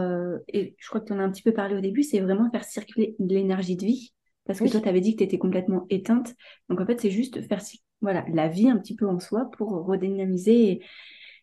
et 0.48 0.74
je 0.76 0.88
crois 0.88 1.00
que 1.00 1.06
tu 1.06 1.12
en 1.12 1.20
as 1.20 1.22
un 1.22 1.30
petit 1.30 1.42
peu 1.42 1.52
parlé 1.52 1.76
au 1.76 1.80
début, 1.80 2.02
c'est 2.02 2.18
vraiment 2.18 2.50
faire 2.50 2.64
circuler 2.64 3.14
de 3.18 3.34
l'énergie 3.34 3.76
de 3.76 3.84
vie 3.86 4.12
parce 4.48 4.60
que 4.60 4.68
toi, 4.68 4.80
tu 4.80 4.88
avais 4.88 5.02
dit 5.02 5.12
que 5.12 5.18
tu 5.18 5.24
étais 5.24 5.38
complètement 5.38 5.84
éteinte. 5.90 6.34
Donc, 6.70 6.80
en 6.80 6.86
fait, 6.86 6.98
c'est 6.98 7.10
juste 7.10 7.46
faire 7.46 7.60
voilà, 8.00 8.24
la 8.32 8.48
vie 8.48 8.70
un 8.70 8.78
petit 8.78 8.96
peu 8.96 9.06
en 9.06 9.20
soi 9.20 9.50
pour 9.56 9.84
redynamiser 9.84 10.80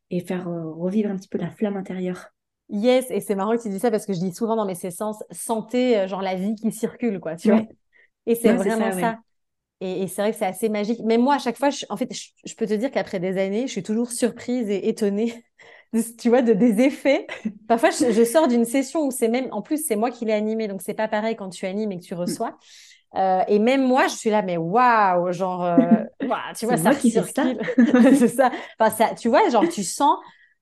et, 0.10 0.20
faire 0.22 0.48
euh, 0.48 0.72
revivre 0.72 1.12
un 1.12 1.16
petit 1.16 1.28
peu 1.28 1.38
la 1.38 1.52
flamme 1.52 1.78
intérieure. 1.78 2.30
Yes, 2.70 3.12
et 3.12 3.20
c'est 3.20 3.36
marrant 3.36 3.56
que 3.56 3.62
tu 3.62 3.70
dis 3.70 3.78
ça 3.78 3.92
parce 3.92 4.08
que 4.08 4.14
je 4.14 4.20
dis 4.20 4.34
souvent 4.34 4.56
dans 4.56 4.66
mes 4.66 4.74
séances 4.74 5.24
santé, 5.30 6.00
euh, 6.00 6.08
genre 6.08 6.24
la 6.24 6.34
vie 6.34 6.56
qui 6.56 6.72
circule, 6.72 7.20
quoi, 7.20 7.36
tu 7.36 7.52
vois. 7.52 7.62
Et 8.26 8.36
c'est 8.36 8.54
vraiment 8.54 8.92
ça. 8.92 9.20
Et, 9.82 10.08
c'est 10.08 10.22
vrai 10.22 10.32
que 10.32 10.38
c'est 10.38 10.46
assez 10.46 10.70
magique. 10.70 11.02
Mais 11.04 11.18
moi, 11.18 11.36
à 11.36 11.40
chaque 11.40 11.58
fois, 11.58 11.70
je, 11.70 11.86
en 11.90 11.98
fait, 11.98 12.10
je, 12.14 12.56
peux 12.56 12.66
te 12.66 12.74
dire 12.74 12.92
qu'après 12.92 13.20
des 13.20 13.38
années, 13.38 13.68
je 13.68 13.72
suis 13.72 13.84
toujours 13.84 14.10
surprise 14.10 14.70
et 14.70 14.88
étonnée, 14.88 15.44
tu 16.20 16.30
vois, 16.30 16.42
de 16.42 16.54
des 16.54 16.82
effets. 16.82 17.28
Parfois, 17.68 17.90
je, 17.90 18.24
sors 18.24 18.48
d'une 18.48 18.66
session 18.66 19.06
où 19.06 19.12
c'est 19.12 19.28
même, 19.28 19.50
en 19.52 19.62
plus, 19.62 19.86
c'est 19.86 19.98
moi 19.98 20.12
qui 20.12 20.26
l'ai 20.26 20.34
animé, 20.34 20.68
donc 20.68 20.82
c'est 20.82 20.94
pas 20.94 21.08
pareil 21.08 21.36
quand 21.36 21.50
tu 21.50 21.66
animes 21.66 21.92
et 21.92 22.00
que 22.00 22.06
tu 22.06 22.14
reçois. 22.14 22.58
Euh, 23.16 23.44
et 23.48 23.60
même 23.60 23.86
moi, 23.86 24.08
je 24.08 24.16
suis 24.16 24.30
là, 24.30 24.42
mais 24.42 24.58
waouh, 24.58 25.32
genre, 25.32 25.64
euh, 25.64 25.78
tu 26.58 26.66
vois, 26.66 26.78
ça 26.78 26.96
qui 26.96 27.12
c'est 27.12 28.28
ça. 28.28 28.52
Enfin, 28.80 28.90
ça. 28.96 29.14
Tu 29.14 29.28
vois, 29.28 29.50
genre, 29.50 29.68
tu 29.68 29.84
sens, 29.84 30.18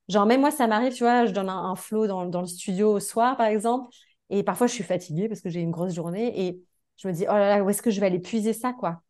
genre, 0.09 0.25
même 0.25 0.41
moi, 0.41 0.51
ça 0.51 0.65
m'arrive, 0.65 0.93
tu 0.93 1.03
vois, 1.03 1.27
je 1.27 1.31
donne 1.31 1.49
un, 1.49 1.75
flow 1.75 2.07
dans, 2.07 2.25
dans, 2.25 2.41
le 2.41 2.47
studio 2.47 2.93
au 2.93 2.99
soir, 2.99 3.37
par 3.37 3.47
exemple, 3.47 3.89
et 4.31 4.41
parfois, 4.43 4.65
je 4.65 4.73
suis 4.73 4.83
fatiguée 4.83 5.27
parce 5.27 5.41
que 5.41 5.49
j'ai 5.49 5.61
une 5.61 5.71
grosse 5.71 5.93
journée, 5.93 6.47
et 6.47 6.61
je 7.03 7.07
me 7.09 7.13
dis, 7.13 7.25
oh 7.27 7.33
là 7.33 7.57
là, 7.57 7.63
où 7.63 7.69
est-ce 7.69 7.81
que 7.81 7.91
je 7.91 7.99
vais 7.99 8.07
aller 8.07 8.19
puiser 8.19 8.53
ça, 8.53 8.73
quoi? 8.73 9.01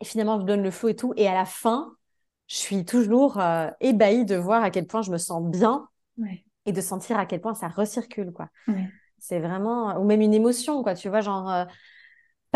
Et 0.00 0.04
finalement, 0.04 0.38
je 0.38 0.44
donne 0.44 0.62
le 0.62 0.70
flow 0.70 0.90
et 0.90 0.96
tout, 0.96 1.12
et 1.16 1.26
à 1.26 1.34
la 1.34 1.46
fin, 1.46 1.96
je 2.46 2.56
suis 2.56 2.84
toujours 2.84 3.40
euh, 3.40 3.68
ébahie 3.80 4.24
de 4.24 4.36
voir 4.36 4.62
à 4.62 4.70
quel 4.70 4.86
point 4.86 5.02
je 5.02 5.10
me 5.10 5.18
sens 5.18 5.42
bien 5.42 5.88
et 6.66 6.72
de 6.72 6.80
sentir 6.80 7.18
à 7.18 7.26
quel 7.26 7.40
point 7.40 7.54
ça 7.54 7.68
recircule, 7.68 8.32
quoi. 8.32 8.48
C'est 9.18 9.40
vraiment, 9.40 9.98
ou 9.98 10.04
même 10.04 10.20
une 10.20 10.34
émotion, 10.34 10.82
quoi, 10.82 10.94
tu 10.94 11.08
vois, 11.08 11.22
genre 11.22 11.66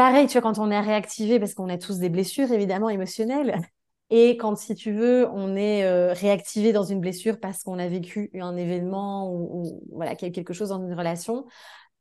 Pareil, 0.00 0.26
tu 0.28 0.38
vois, 0.38 0.42
quand 0.42 0.58
on 0.58 0.70
est 0.70 0.80
réactivé, 0.80 1.38
parce 1.38 1.54
qu'on 1.54 1.68
a 1.68 1.76
tous 1.76 1.98
des 1.98 2.08
blessures 2.08 2.50
évidemment 2.52 2.88
émotionnelles, 2.88 3.60
et 4.08 4.36
quand, 4.36 4.56
si 4.56 4.74
tu 4.74 4.92
veux, 4.92 5.28
on 5.30 5.54
est 5.56 5.84
euh, 5.84 6.12
réactivé 6.12 6.72
dans 6.72 6.82
une 6.82 7.00
blessure 7.00 7.38
parce 7.38 7.62
qu'on 7.62 7.78
a 7.78 7.86
vécu 7.86 8.30
un 8.40 8.56
événement 8.56 9.32
ou, 9.32 9.80
voilà 9.92 10.16
quelque 10.16 10.52
chose 10.52 10.70
dans 10.70 10.82
une 10.82 10.94
relation, 10.94 11.46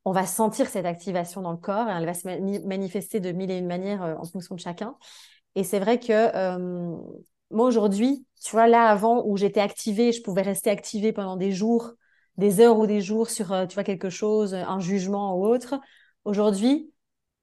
on 0.04 0.12
va 0.12 0.26
sentir 0.26 0.68
cette 0.68 0.86
activation 0.86 1.42
dans 1.42 1.52
le 1.52 1.58
corps 1.58 1.88
et 1.88 1.92
elle 1.92 2.06
va 2.06 2.14
se 2.14 2.26
manifester 2.66 3.20
de 3.20 3.32
mille 3.32 3.50
et 3.50 3.58
une 3.58 3.66
manières 3.66 4.02
euh, 4.02 4.14
en 4.16 4.24
fonction 4.24 4.54
de 4.54 4.60
chacun. 4.60 4.96
Et 5.54 5.64
c'est 5.64 5.80
vrai 5.80 5.98
que 5.98 6.12
euh, 6.12 6.96
moi 7.50 7.66
aujourd'hui, 7.66 8.24
tu 8.42 8.52
vois, 8.52 8.68
là 8.68 8.86
avant 8.88 9.24
où 9.26 9.36
j'étais 9.36 9.60
activée, 9.60 10.12
je 10.12 10.22
pouvais 10.22 10.42
rester 10.42 10.70
activée 10.70 11.12
pendant 11.12 11.36
des 11.36 11.52
jours, 11.52 11.92
des 12.36 12.60
heures 12.60 12.78
ou 12.78 12.86
des 12.86 13.00
jours 13.00 13.28
sur, 13.28 13.48
tu 13.68 13.74
vois, 13.74 13.84
quelque 13.84 14.10
chose, 14.10 14.54
un 14.54 14.78
jugement 14.78 15.36
ou 15.36 15.46
autre. 15.46 15.80
Aujourd'hui, 16.24 16.92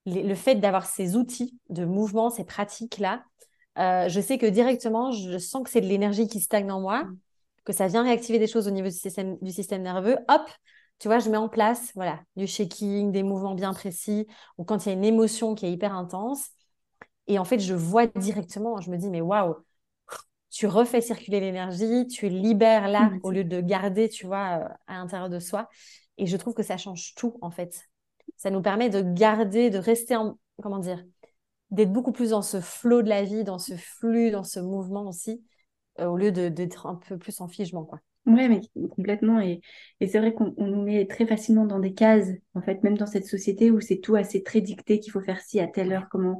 le 0.06 0.34
fait 0.34 0.54
d'avoir 0.54 0.86
ces 0.86 1.16
outils 1.16 1.58
de 1.68 1.84
mouvement, 1.84 2.30
ces 2.30 2.44
pratiques-là, 2.44 3.22
euh, 3.78 4.08
je 4.08 4.20
sais 4.20 4.38
que 4.38 4.46
directement, 4.46 5.12
je 5.12 5.38
sens 5.38 5.62
que 5.62 5.70
c'est 5.70 5.80
de 5.80 5.86
l'énergie 5.86 6.26
qui 6.26 6.40
stagne 6.40 6.70
en 6.70 6.80
moi, 6.80 7.04
mm. 7.04 7.18
que 7.64 7.72
ça 7.72 7.86
vient 7.86 8.02
réactiver 8.02 8.38
des 8.38 8.46
choses 8.46 8.66
au 8.66 8.70
niveau 8.70 8.88
du 8.88 8.94
système, 8.94 9.38
du 9.40 9.52
système 9.52 9.82
nerveux. 9.82 10.16
Hop, 10.28 10.42
tu 10.98 11.08
vois, 11.08 11.18
je 11.18 11.30
mets 11.30 11.36
en 11.36 11.48
place 11.48 11.92
voilà, 11.94 12.20
du 12.36 12.46
shaking, 12.46 13.12
des 13.12 13.22
mouvements 13.22 13.54
bien 13.54 13.72
précis, 13.72 14.26
ou 14.58 14.64
quand 14.64 14.84
il 14.84 14.88
y 14.88 14.92
a 14.92 14.94
une 14.94 15.04
émotion 15.04 15.54
qui 15.54 15.66
est 15.66 15.72
hyper 15.72 15.94
intense. 15.94 16.48
Et 17.26 17.38
en 17.38 17.44
fait, 17.44 17.58
je 17.58 17.74
vois 17.74 18.06
directement, 18.06 18.80
je 18.80 18.90
me 18.90 18.96
dis, 18.96 19.10
mais 19.10 19.20
waouh, 19.20 19.56
tu 20.50 20.66
refais 20.66 21.00
circuler 21.00 21.40
l'énergie, 21.40 22.06
tu 22.06 22.28
libères 22.28 22.88
là 22.88 23.10
mm, 23.10 23.20
au 23.22 23.30
lieu 23.30 23.44
de 23.44 23.60
garder, 23.60 24.08
tu 24.08 24.26
vois, 24.26 24.60
euh, 24.64 24.68
à 24.86 24.94
l'intérieur 24.94 25.28
de 25.28 25.38
soi. 25.38 25.68
Et 26.16 26.26
je 26.26 26.36
trouve 26.36 26.54
que 26.54 26.62
ça 26.62 26.76
change 26.76 27.14
tout, 27.14 27.36
en 27.42 27.50
fait 27.50 27.88
ça 28.38 28.50
nous 28.50 28.62
permet 28.62 28.88
de 28.88 29.02
garder, 29.02 29.68
de 29.68 29.78
rester 29.78 30.16
en, 30.16 30.38
comment 30.62 30.78
dire, 30.78 31.04
d'être 31.70 31.92
beaucoup 31.92 32.12
plus 32.12 32.30
dans 32.30 32.42
ce 32.42 32.60
flot 32.60 33.02
de 33.02 33.08
la 33.08 33.24
vie, 33.24 33.44
dans 33.44 33.58
ce 33.58 33.76
flux, 33.76 34.30
dans 34.30 34.44
ce 34.44 34.60
mouvement 34.60 35.06
aussi, 35.08 35.44
euh, 36.00 36.06
au 36.06 36.16
lieu 36.16 36.32
d'être 36.32 36.86
un 36.86 36.94
peu 36.94 37.18
plus 37.18 37.40
en 37.40 37.48
figement, 37.48 37.84
quoi. 37.84 38.00
Ouais, 38.28 38.46
mais 38.46 38.60
complètement. 38.90 39.40
Et, 39.40 39.62
c'est 40.06 40.18
vrai 40.18 40.34
qu'on 40.34 40.52
nous 40.58 40.82
met 40.82 41.06
très 41.06 41.26
facilement 41.26 41.64
dans 41.64 41.78
des 41.78 41.94
cases, 41.94 42.28
en 42.52 42.60
fait, 42.60 42.82
même 42.82 42.98
dans 42.98 43.06
cette 43.06 43.24
société 43.24 43.70
où 43.70 43.80
c'est 43.80 44.00
tout 44.00 44.16
assez 44.16 44.42
très 44.42 44.60
dicté, 44.60 45.00
qu'il 45.00 45.12
faut 45.12 45.22
faire 45.22 45.40
ci 45.40 45.60
à 45.60 45.66
telle 45.66 45.92
heure, 45.92 46.08
comment. 46.10 46.38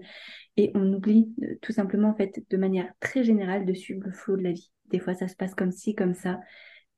Et 0.59 0.71
on 0.75 0.93
oublie 0.93 1.33
euh, 1.43 1.55
tout 1.63 1.73
simplement, 1.73 2.11
en 2.11 2.15
fait, 2.15 2.43
de 2.51 2.57
manière 2.59 2.93
très 3.01 3.25
générale, 3.25 3.65
de 3.65 3.73
suivre 3.73 4.03
le 4.05 4.13
flot 4.13 4.37
de 4.37 4.43
la 4.43 4.53
vie. 4.53 4.71
Des 4.91 4.99
fois, 4.99 5.15
ça 5.15 5.29
se 5.29 5.35
passe 5.35 5.55
comme 5.55 5.73
ci, 5.73 5.95
comme 5.95 6.13
ça. 6.13 6.41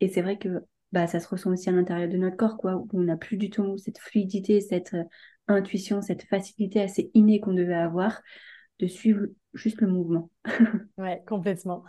Et 0.01 0.09
c'est 0.09 0.23
vrai 0.23 0.39
que 0.39 0.49
bah, 0.91 1.07
ça 1.07 1.21
se 1.21 1.29
ressent 1.29 1.53
aussi 1.53 1.69
à 1.69 1.73
l'intérieur 1.73 2.09
de 2.09 2.17
notre 2.17 2.37
corps, 2.37 2.57
quoi, 2.57 2.75
où 2.75 2.89
on 2.93 3.03
n'a 3.03 3.17
plus 3.17 3.37
du 3.37 3.49
tout 3.49 3.79
cette 3.79 3.99
fluidité, 4.01 4.61
cette 4.61 4.95
euh, 4.95 5.05
intuition, 5.47 6.03
cette 6.03 6.25
facilité 6.25 6.81
assez 6.81 7.13
innée 7.15 7.39
qu'on 7.39 7.55
devait 7.55 7.75
avoir 7.75 8.23
de 8.81 8.89
suivre 8.89 9.27
juste 9.55 9.81
le 9.81 9.89
mouvement. 9.89 10.31
ouais, 10.99 11.23
complètement. 11.27 11.85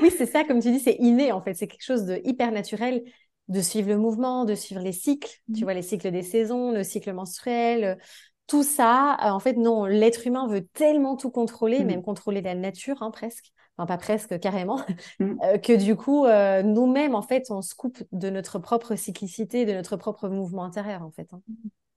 Oui, 0.00 0.10
c'est 0.16 0.26
ça, 0.26 0.44
comme 0.44 0.60
tu 0.60 0.70
dis, 0.70 0.80
c'est 0.80 0.96
inné 0.98 1.32
en 1.32 1.42
fait. 1.42 1.54
C'est 1.54 1.66
quelque 1.66 1.84
chose 1.84 2.04
de 2.04 2.20
hyper 2.24 2.52
naturel 2.52 3.02
de 3.48 3.60
suivre 3.60 3.88
le 3.88 3.98
mouvement, 3.98 4.44
de 4.44 4.54
suivre 4.54 4.80
les 4.80 4.92
cycles. 4.92 5.40
Tu 5.54 5.60
mmh. 5.60 5.64
vois, 5.64 5.74
les 5.74 5.82
cycles 5.82 6.10
des 6.10 6.22
saisons, 6.22 6.72
le 6.72 6.84
cycle 6.84 7.12
menstruel, 7.12 7.98
tout 8.46 8.62
ça. 8.62 9.16
Euh, 9.22 9.30
en 9.30 9.40
fait, 9.40 9.54
non, 9.54 9.84
l'être 9.84 10.26
humain 10.26 10.46
veut 10.46 10.66
tellement 10.74 11.16
tout 11.16 11.30
contrôler, 11.30 11.84
mmh. 11.84 11.86
même 11.86 12.02
contrôler 12.02 12.40
la 12.40 12.54
nature, 12.54 13.02
hein, 13.02 13.10
presque. 13.10 13.52
Enfin, 13.76 13.86
pas 13.86 13.98
presque, 13.98 14.38
carrément, 14.38 14.80
mmh. 15.20 15.34
euh, 15.44 15.58
que 15.58 15.72
du 15.72 15.96
coup, 15.96 16.26
euh, 16.26 16.62
nous-mêmes, 16.62 17.14
en 17.14 17.22
fait, 17.22 17.50
on 17.50 17.62
se 17.62 17.74
coupe 17.74 18.02
de 18.12 18.30
notre 18.30 18.58
propre 18.58 18.94
cyclicité, 18.96 19.64
de 19.64 19.72
notre 19.72 19.96
propre 19.96 20.28
mouvement 20.28 20.64
intérieur, 20.64 21.02
en 21.02 21.10
fait. 21.10 21.32
Hein. 21.32 21.40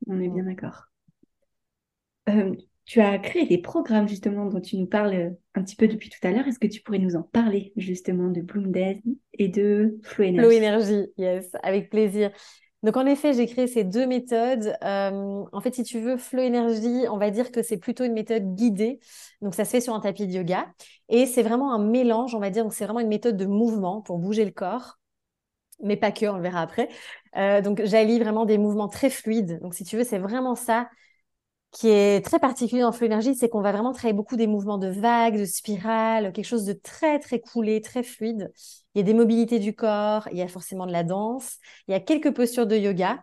On 0.08 0.20
est 0.20 0.30
bien 0.30 0.44
d'accord. 0.44 0.86
Tu 2.86 3.02
as 3.02 3.18
créé 3.18 3.48
des 3.48 3.58
programmes 3.58 4.08
justement 4.08 4.46
dont 4.46 4.62
tu 4.62 4.78
nous 4.78 4.86
parles 4.86 5.36
un 5.56 5.64
petit 5.64 5.76
peu 5.76 5.88
depuis 5.88 6.10
tout 6.10 6.20
à 6.26 6.32
l'heure. 6.32 6.48
Est-ce 6.48 6.60
que 6.60 6.68
tu 6.68 6.82
pourrais 6.82 7.00
nous 7.00 7.16
en 7.16 7.24
parler 7.24 7.74
justement 7.78 8.30
de 8.30 8.42
Bloom 8.42 8.72
et 9.34 9.48
de 9.48 9.98
Flow 10.04 10.26
Energy? 10.26 10.40
Flow 10.40 10.52
Energy, 10.52 11.08
yes, 11.18 11.50
avec 11.64 11.90
plaisir. 11.90 12.32
Donc 12.84 12.98
en 12.98 13.08
effet, 13.08 13.34
j'ai 13.34 13.48
créé 13.48 13.66
ces 13.66 13.84
deux 13.84 14.06
méthodes. 14.06 14.76
Euh, 14.84 15.44
en 15.52 15.62
fait, 15.62 15.74
si 15.74 15.82
tu 15.84 16.00
veux, 16.00 16.18
Flow 16.18 16.44
Energy, 16.44 17.08
on 17.10 17.18
va 17.18 17.32
dire 17.32 17.52
que 17.52 17.64
c'est 17.64 17.78
plutôt 17.78 18.04
une 18.04 18.14
méthode 18.14 18.54
guidée. 18.54 19.00
Donc 19.42 19.56
ça 19.56 19.66
se 19.66 19.72
fait 19.72 19.82
sur 19.82 19.96
un 19.96 20.00
tapis 20.00 20.28
de 20.28 20.34
yoga. 20.34 20.68
Et 21.10 21.26
c'est 21.26 21.42
vraiment 21.42 21.74
un 21.74 21.80
mélange, 21.80 22.36
on 22.36 22.40
va 22.40 22.52
dire. 22.52 22.64
Donc 22.64 22.76
c'est 22.76 22.84
vraiment 22.86 23.00
une 23.00 23.08
méthode 23.08 23.38
de 23.38 23.48
mouvement 23.48 24.02
pour 24.02 24.20
bouger 24.20 24.46
le 24.46 24.52
corps. 24.52 25.00
Mais 25.82 25.98
pas 25.98 26.12
que, 26.12 26.28
on 26.28 26.36
le 26.36 26.44
verra 26.44 26.62
après. 26.62 26.90
Euh, 27.36 27.62
donc 27.62 27.82
j'allie 27.84 28.20
vraiment 28.20 28.46
des 28.46 28.60
mouvements 28.60 28.88
très 28.88 29.10
fluides. 29.10 29.60
Donc 29.62 29.74
si 29.74 29.84
tu 29.84 29.98
veux, 29.98 30.04
c'est 30.04 30.20
vraiment 30.20 30.54
ça 30.54 30.88
qui 31.76 31.90
est 31.90 32.24
très 32.24 32.40
particulier 32.40 32.82
dans 32.84 32.94
Flow 32.94 33.08
Énergie, 33.08 33.36
c'est 33.36 33.50
qu'on 33.50 33.60
va 33.60 33.74
vraiment 33.74 33.92
travailler 33.92 34.14
beaucoup 34.14 34.38
des 34.38 34.48
mouvements 34.48 34.78
de 34.78 34.88
vagues, 34.88 35.38
de 35.38 35.44
spirales, 35.44 36.32
quelque 36.32 36.46
chose 36.46 36.64
de 36.64 36.72
très, 36.72 37.20
très 37.20 37.42
coulé, 37.42 37.82
très 37.82 38.02
fluide. 38.02 38.50
Il 38.94 39.00
y 39.00 39.02
a 39.02 39.04
des 39.04 39.14
mobilités 39.14 39.60
du 39.60 39.76
corps, 39.76 40.30
il 40.32 40.38
y 40.38 40.42
a 40.42 40.48
forcément 40.48 40.86
de 40.86 40.94
la 40.94 41.04
danse, 41.04 41.58
il 41.90 41.92
y 41.92 41.94
a 41.94 42.00
quelques 42.00 42.34
postures 42.34 42.66
de 42.66 42.78
yoga 42.78 43.20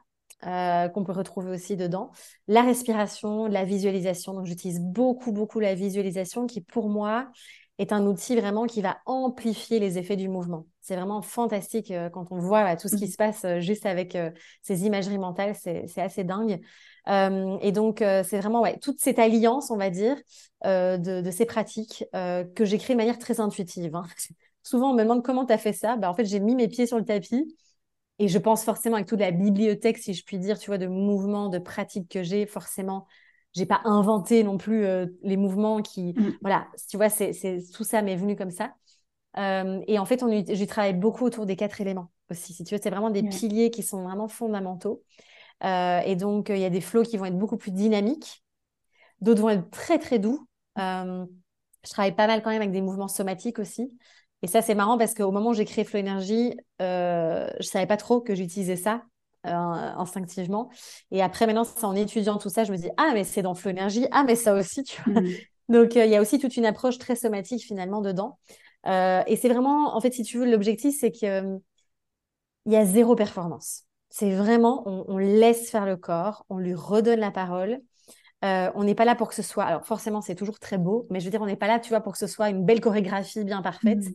euh, 0.46 0.88
qu'on 0.88 1.02
peut 1.02 1.12
retrouver 1.12 1.50
aussi 1.50 1.78
dedans. 1.78 2.10
La 2.46 2.60
respiration, 2.60 3.46
la 3.46 3.64
visualisation. 3.64 4.34
Donc, 4.34 4.44
j'utilise 4.44 4.80
beaucoup, 4.80 5.32
beaucoup 5.32 5.58
la 5.58 5.74
visualisation 5.74 6.46
qui, 6.46 6.60
pour 6.60 6.90
moi, 6.90 7.30
est 7.78 7.90
un 7.90 8.04
outil 8.04 8.36
vraiment 8.36 8.66
qui 8.66 8.82
va 8.82 8.98
amplifier 9.06 9.78
les 9.78 9.96
effets 9.96 10.16
du 10.16 10.28
mouvement. 10.28 10.66
C'est 10.82 10.94
vraiment 10.94 11.22
fantastique 11.22 11.90
euh, 11.90 12.10
quand 12.10 12.30
on 12.32 12.38
voit 12.38 12.76
tout 12.76 12.88
ce 12.88 12.96
qui 12.96 13.06
mmh. 13.06 13.12
se 13.12 13.16
passe 13.16 13.44
euh, 13.46 13.60
juste 13.60 13.86
avec 13.86 14.18
ces 14.60 14.84
imageries 14.84 15.16
mentales, 15.16 15.54
c'est 15.54 16.02
assez 16.02 16.22
dingue. 16.22 16.60
Euh, 17.08 17.58
et 17.60 17.72
donc, 17.72 18.02
euh, 18.02 18.22
c'est 18.24 18.38
vraiment 18.38 18.62
ouais, 18.62 18.78
toute 18.78 19.00
cette 19.00 19.18
alliance, 19.18 19.70
on 19.70 19.76
va 19.76 19.90
dire, 19.90 20.16
euh, 20.64 20.96
de, 20.96 21.30
ces 21.30 21.46
pratiques 21.46 22.04
que 22.12 22.64
j'ai 22.64 22.78
créées 22.78 22.94
de 22.94 23.00
manière 23.00 23.18
très 23.18 23.40
intuitive. 23.40 23.94
Hein. 23.96 24.04
Souvent, 24.62 24.90
on 24.90 24.94
me 24.94 25.02
demande 25.02 25.24
comment 25.24 25.44
tu 25.44 25.52
as 25.52 25.58
fait 25.58 25.72
ça. 25.72 25.96
Bah, 25.96 26.10
en 26.10 26.14
fait, 26.14 26.24
j'ai 26.24 26.40
mis 26.40 26.54
mes 26.54 26.68
pieds 26.68 26.86
sur 26.86 26.98
le 26.98 27.04
tapis 27.04 27.56
et 28.18 28.28
je 28.28 28.38
pense 28.38 28.62
forcément 28.64 28.96
avec 28.96 29.08
toute 29.08 29.18
la 29.18 29.32
bibliothèque, 29.32 29.98
si 29.98 30.14
je 30.14 30.24
puis 30.24 30.38
dire, 30.38 30.58
tu 30.58 30.68
vois, 30.68 30.78
de 30.78 30.86
mouvements, 30.86 31.48
de 31.48 31.58
pratiques 31.58 32.08
que 32.08 32.22
j'ai, 32.22 32.46
forcément, 32.46 33.06
j'ai 33.54 33.66
pas 33.66 33.80
inventé 33.84 34.44
non 34.44 34.58
plus 34.58 34.86
les 35.22 35.36
mouvements 35.36 35.82
qui, 35.82 36.12
mmh. 36.12 36.36
voilà, 36.42 36.68
tu 36.88 36.96
vois, 36.96 37.08
c'est 37.08 37.32
tout 37.74 37.82
ça 37.82 38.02
m'est 38.02 38.14
venu 38.14 38.36
comme 38.36 38.52
ça. 38.52 38.74
et 39.36 39.98
en 39.98 40.04
fait, 40.04 40.22
on, 40.22 40.30
j'ai 40.30 40.66
travaillé 40.68 40.94
beaucoup 40.94 41.24
autour 41.24 41.46
des 41.46 41.56
quatre 41.56 41.80
éléments 41.80 42.12
aussi. 42.30 42.52
Si 42.52 42.62
tu 42.62 42.74
veux, 42.76 42.80
c'est 42.80 42.90
vraiment 42.90 43.10
des 43.10 43.24
piliers 43.24 43.70
qui 43.72 43.82
sont 43.82 44.04
vraiment 44.04 44.28
fondamentaux. 44.28 45.02
Euh, 45.64 46.00
et 46.00 46.16
donc, 46.16 46.48
il 46.48 46.58
y 46.58 46.64
a 46.64 46.70
des 46.70 46.80
flots 46.80 47.02
qui 47.02 47.16
vont 47.16 47.24
être 47.24 47.38
beaucoup 47.38 47.56
plus 47.56 47.72
dynamiques. 47.72 48.42
D'autres 49.22 49.40
vont 49.40 49.50
être 49.50 49.70
très, 49.70 49.98
très 49.98 50.18
doux. 50.18 50.48
Euh, 50.78 51.24
je 51.84 51.90
travaille 51.90 52.14
pas 52.14 52.26
mal 52.26 52.42
quand 52.42 52.50
même 52.50 52.60
avec 52.60 52.72
des 52.72 52.82
mouvements 52.82 53.08
somatiques 53.08 53.58
aussi. 53.58 53.96
Et 54.42 54.48
ça, 54.48 54.62
c'est 54.62 54.74
marrant 54.74 54.98
parce 54.98 55.14
qu'au 55.14 55.30
moment 55.30 55.50
où 55.50 55.54
j'ai 55.54 55.64
créé 55.64 55.84
Flow 55.84 56.00
Energy, 56.00 56.56
euh, 56.80 57.48
je 57.60 57.66
savais 57.66 57.86
pas 57.86 57.96
trop 57.96 58.20
que 58.20 58.34
j'utilisais 58.34 58.76
ça 58.76 59.04
euh, 59.46 59.50
instinctivement. 59.50 60.70
Et 61.12 61.22
après, 61.22 61.46
maintenant, 61.46 61.64
en 61.82 61.94
étudiant 61.94 62.38
tout 62.38 62.48
ça, 62.48 62.64
je 62.64 62.72
me 62.72 62.76
dis 62.76 62.90
ah 62.96 63.12
mais 63.14 63.22
c'est 63.22 63.42
dans 63.42 63.54
Flow 63.54 63.70
Energy, 63.70 64.06
ah 64.10 64.24
mais 64.24 64.34
ça 64.34 64.54
aussi, 64.54 64.82
tu 64.82 65.00
vois. 65.02 65.22
Mm. 65.22 65.28
Donc 65.68 65.94
il 65.94 66.10
y 66.10 66.16
a 66.16 66.20
aussi 66.20 66.40
toute 66.40 66.56
une 66.56 66.66
approche 66.66 66.98
très 66.98 67.14
somatique 67.14 67.62
finalement 67.62 68.00
dedans. 68.00 68.38
et 68.84 69.38
c'est 69.40 69.48
vraiment, 69.48 69.96
en 69.96 70.00
fait, 70.00 70.12
si 70.12 70.24
tu 70.24 70.38
veux, 70.38 70.50
l'objectif, 70.50 70.96
c'est 70.98 71.12
qu'il 71.12 71.60
y 72.66 72.76
a 72.76 72.84
zéro 72.84 73.14
performance. 73.14 73.84
C'est 74.14 74.34
vraiment, 74.34 74.82
on, 74.86 75.16
laisse 75.16 75.70
faire 75.70 75.86
le 75.86 75.96
corps, 75.96 76.44
on 76.50 76.58
lui 76.58 76.74
redonne 76.74 77.18
la 77.18 77.30
parole. 77.30 77.80
Euh, 78.44 78.70
on 78.74 78.84
n'est 78.84 78.94
pas 78.94 79.06
là 79.06 79.14
pour 79.14 79.30
que 79.30 79.34
ce 79.34 79.40
soit. 79.40 79.64
Alors 79.64 79.86
forcément, 79.86 80.20
c'est 80.20 80.34
toujours 80.34 80.58
très 80.58 80.76
beau, 80.76 81.06
mais 81.08 81.18
je 81.18 81.24
veux 81.24 81.30
dire, 81.30 81.40
on 81.40 81.46
n'est 81.46 81.56
pas 81.56 81.66
là, 81.66 81.80
tu 81.80 81.88
vois, 81.88 82.02
pour 82.02 82.12
que 82.12 82.18
ce 82.18 82.26
soit 82.26 82.50
une 82.50 82.62
belle 82.62 82.82
chorégraphie 82.82 83.42
bien 83.42 83.62
parfaite. 83.62 84.04
Mmh. 84.04 84.14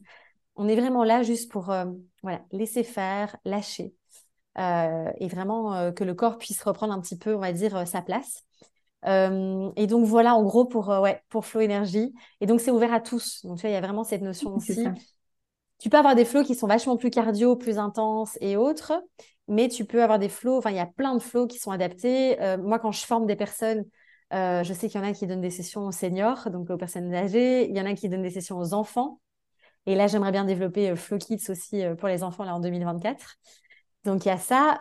On 0.56 0.68
est 0.68 0.76
vraiment 0.76 1.04
là 1.04 1.24
juste 1.24 1.52
pour, 1.52 1.72
euh, 1.72 1.86
voilà, 2.22 2.42
laisser 2.52 2.84
faire, 2.84 3.38
lâcher, 3.44 3.96
euh, 4.60 5.12
et 5.18 5.28
vraiment 5.28 5.92
que 5.92 6.04
le 6.04 6.14
corps 6.14 6.38
puisse 6.38 6.62
reprendre 6.62 6.94
un 6.94 7.02
petit 7.02 7.18
peu, 7.18 7.34
on 7.34 7.40
va 7.40 7.52
dire, 7.52 7.88
sa 7.88 8.04
place. 8.04 8.44
et 9.04 9.88
donc 9.88 10.06
voilà, 10.06 10.36
en 10.36 10.44
gros 10.44 10.66
pour 10.66 10.90
ouais 10.90 11.24
pour 11.30 11.48
Flow 11.48 11.62
Énergie. 11.62 12.14
Et 12.40 12.46
donc 12.46 12.62
c'est 12.62 12.72
ouvert 12.72 12.94
à 12.94 13.00
tous. 13.00 13.44
Donc 13.46 13.58
tu 13.58 13.62
vois, 13.62 13.72
il 13.72 13.74
y 13.74 13.78
a 13.78 13.82
vraiment 13.82 14.04
cette 14.04 14.22
notion 14.22 14.58
aussi. 14.58 14.86
Tu 15.80 15.90
peux 15.90 15.98
avoir 15.98 16.16
des 16.16 16.26
flows 16.26 16.44
qui 16.44 16.56
sont 16.56 16.68
vachement 16.68 16.98
plus 16.98 17.10
cardio, 17.10 17.56
plus 17.56 17.78
intenses 17.78 18.38
et 18.42 18.58
autres 18.58 18.94
mais 19.48 19.70
tu 19.70 19.86
peux 19.86 20.04
avoir 20.04 20.20
des 20.20 20.30
flots, 20.30 20.58
enfin, 20.58 20.72
il 20.72 20.76
y 20.76 20.80
a 20.80 20.86
plein 20.86 21.16
de 21.16 21.20
flots 21.22 21.48
qui 21.48 21.58
sont 21.58 21.72
adaptés. 21.72 22.42
Euh, 22.42 22.58
moi, 22.58 22.80
quand 22.80 22.92
je 22.92 23.06
forme 23.06 23.26
des 23.26 23.36
personnes, 23.36 23.86
euh, 24.34 24.64
je 24.64 24.74
sais 24.74 24.90
qu'il 24.90 25.00
y 25.00 25.04
en 25.04 25.08
a 25.08 25.14
qui 25.14 25.26
donnent 25.26 25.42
des 25.42 25.50
sessions 25.50 25.86
aux 25.88 25.92
seniors, 25.92 26.50
donc 26.50 26.70
aux 26.70 26.78
personnes 26.78 27.14
âgées. 27.14 27.70
Il 27.70 27.76
y 27.76 27.82
en 27.82 27.86
a 27.86 27.94
qui 27.94 28.10
donnent 28.10 28.24
des 28.24 28.30
sessions 28.30 28.58
aux 28.58 28.74
enfants. 28.74 29.22
Et 29.86 29.96
là, 29.96 30.08
j'aimerais 30.08 30.34
bien 30.34 30.44
développer 30.44 30.90
euh, 30.92 30.96
Flow 30.98 31.18
Kids 31.18 31.50
aussi 31.50 31.84
pour 31.98 32.10
les 32.10 32.24
enfants 32.24 32.44
là 32.44 32.56
en 32.56 32.60
2024. 32.60 33.36
Donc, 34.04 34.26
il 34.26 34.30
y 34.30 34.32
a 34.32 34.38
ça. 34.38 34.80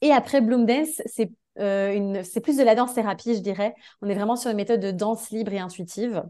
et 0.00 0.12
après, 0.12 0.40
Bloom 0.40 0.66
Dance, 0.66 1.02
c'est 1.06 1.30
c'est 1.56 2.40
plus 2.42 2.56
de 2.56 2.64
la 2.64 2.74
danse 2.74 2.94
thérapie, 2.94 3.34
je 3.34 3.40
dirais. 3.40 3.74
On 4.02 4.08
est 4.08 4.14
vraiment 4.14 4.34
sur 4.34 4.50
une 4.50 4.56
méthode 4.56 4.80
de 4.80 4.90
danse 4.90 5.30
libre 5.30 5.52
et 5.52 5.60
intuitive, 5.60 6.24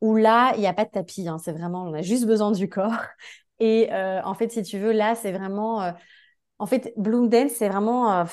où 0.00 0.16
là, 0.16 0.52
il 0.56 0.60
n'y 0.60 0.66
a 0.66 0.72
pas 0.72 0.84
de 0.84 0.90
tapis. 0.90 1.28
Hein. 1.28 1.38
c'est 1.38 1.52
vraiment, 1.52 1.84
on 1.84 1.94
a 1.94 2.02
juste 2.02 2.26
besoin 2.26 2.52
du 2.52 2.68
corps. 2.68 2.92
Et 3.58 3.88
en 3.92 4.34
fait, 4.34 4.52
si 4.52 4.62
tu 4.62 4.78
veux, 4.78 4.92
là, 4.92 5.14
c'est 5.14 5.32
vraiment 5.32 5.94
en 6.58 6.66
fait, 6.66 6.92
Bloom 6.96 7.28
Dance, 7.28 7.52
c'est 7.52 7.68
vraiment, 7.68 8.12
euh, 8.12 8.24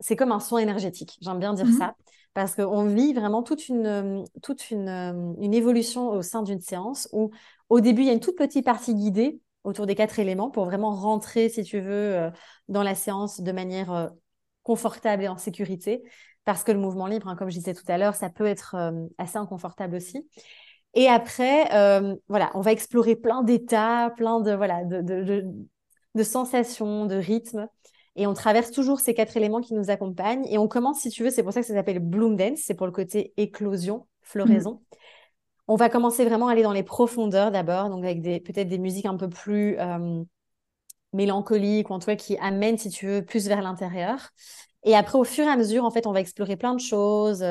c'est 0.00 0.16
comme 0.16 0.32
un 0.32 0.40
soin 0.40 0.60
énergétique. 0.60 1.18
J'aime 1.20 1.38
bien 1.38 1.54
dire 1.54 1.66
mhm. 1.66 1.78
ça 1.78 1.94
parce 2.34 2.54
qu'on 2.54 2.84
vit 2.84 3.12
vraiment 3.12 3.42
toute 3.42 3.68
une, 3.68 3.86
euh, 3.86 4.24
toute 4.42 4.70
une, 4.70 4.88
euh, 4.88 5.32
une 5.40 5.54
évolution 5.54 6.08
au 6.10 6.22
sein 6.22 6.42
d'une 6.42 6.60
séance 6.60 7.08
où, 7.12 7.30
au 7.68 7.80
début, 7.80 8.02
il 8.02 8.06
y 8.06 8.10
a 8.10 8.12
une 8.12 8.20
toute 8.20 8.36
petite 8.36 8.64
partie 8.64 8.94
guidée 8.94 9.40
autour 9.64 9.86
des 9.86 9.94
quatre 9.94 10.18
éléments 10.18 10.50
pour 10.50 10.64
vraiment 10.64 10.90
rentrer, 10.90 11.48
si 11.48 11.64
tu 11.64 11.80
veux, 11.80 12.30
dans 12.68 12.82
la 12.82 12.94
séance 12.94 13.42
de 13.42 13.52
manière 13.52 14.10
confortable 14.62 15.24
et 15.24 15.28
en 15.28 15.36
sécurité. 15.36 16.02
Parce 16.46 16.64
que 16.64 16.72
le 16.72 16.78
mouvement 16.78 17.06
libre, 17.06 17.28
hein, 17.28 17.36
comme 17.36 17.50
je 17.50 17.58
disais 17.58 17.74
tout 17.74 17.84
à 17.88 17.98
l'heure, 17.98 18.14
ça 18.14 18.30
peut 18.30 18.46
être 18.46 18.74
assez 19.18 19.36
inconfortable 19.36 19.96
aussi. 19.96 20.26
Et 20.94 21.08
après, 21.08 21.66
voilà, 22.28 22.50
on 22.54 22.60
va 22.60 22.72
explorer 22.72 23.16
plein 23.16 23.42
d'états, 23.42 24.10
plein 24.16 24.40
de 24.40 24.52
voilà 24.52 24.84
de, 24.84 25.00
de, 25.00 25.44
de 26.14 26.22
sensations, 26.22 27.06
de 27.06 27.16
rythme. 27.16 27.68
Et 28.16 28.26
on 28.26 28.34
traverse 28.34 28.72
toujours 28.72 29.00
ces 29.00 29.14
quatre 29.14 29.36
éléments 29.36 29.60
qui 29.60 29.74
nous 29.74 29.88
accompagnent. 29.88 30.44
Et 30.46 30.58
on 30.58 30.68
commence, 30.68 31.00
si 31.00 31.10
tu 31.10 31.22
veux, 31.22 31.30
c'est 31.30 31.42
pour 31.42 31.52
ça 31.52 31.60
que 31.60 31.66
ça 31.66 31.74
s'appelle 31.74 32.00
Bloom 32.00 32.36
Dance, 32.36 32.58
c'est 32.64 32.74
pour 32.74 32.86
le 32.86 32.92
côté 32.92 33.32
éclosion, 33.36 34.06
floraison. 34.20 34.72
Mm. 34.72 34.96
On 35.68 35.76
va 35.76 35.88
commencer 35.88 36.24
vraiment 36.24 36.48
à 36.48 36.52
aller 36.52 36.64
dans 36.64 36.72
les 36.72 36.82
profondeurs 36.82 37.52
d'abord, 37.52 37.88
donc 37.88 38.04
avec 38.04 38.20
peut-être 38.44 38.68
des 38.68 38.78
musiques 38.78 39.06
un 39.06 39.16
peu 39.16 39.28
plus 39.28 39.78
euh, 39.78 40.24
mélancoliques, 41.12 41.88
ou 41.90 41.92
en 41.92 42.00
tout 42.00 42.06
cas 42.06 42.16
qui 42.16 42.36
amènent, 42.38 42.76
si 42.76 42.90
tu 42.90 43.06
veux, 43.06 43.24
plus 43.24 43.46
vers 43.46 43.62
l'intérieur. 43.62 44.30
Et 44.82 44.96
après, 44.96 45.16
au 45.16 45.24
fur 45.24 45.44
et 45.44 45.48
à 45.48 45.56
mesure, 45.56 45.84
en 45.84 45.92
fait, 45.92 46.08
on 46.08 46.12
va 46.12 46.20
explorer 46.20 46.56
plein 46.56 46.74
de 46.74 46.80
choses, 46.80 47.44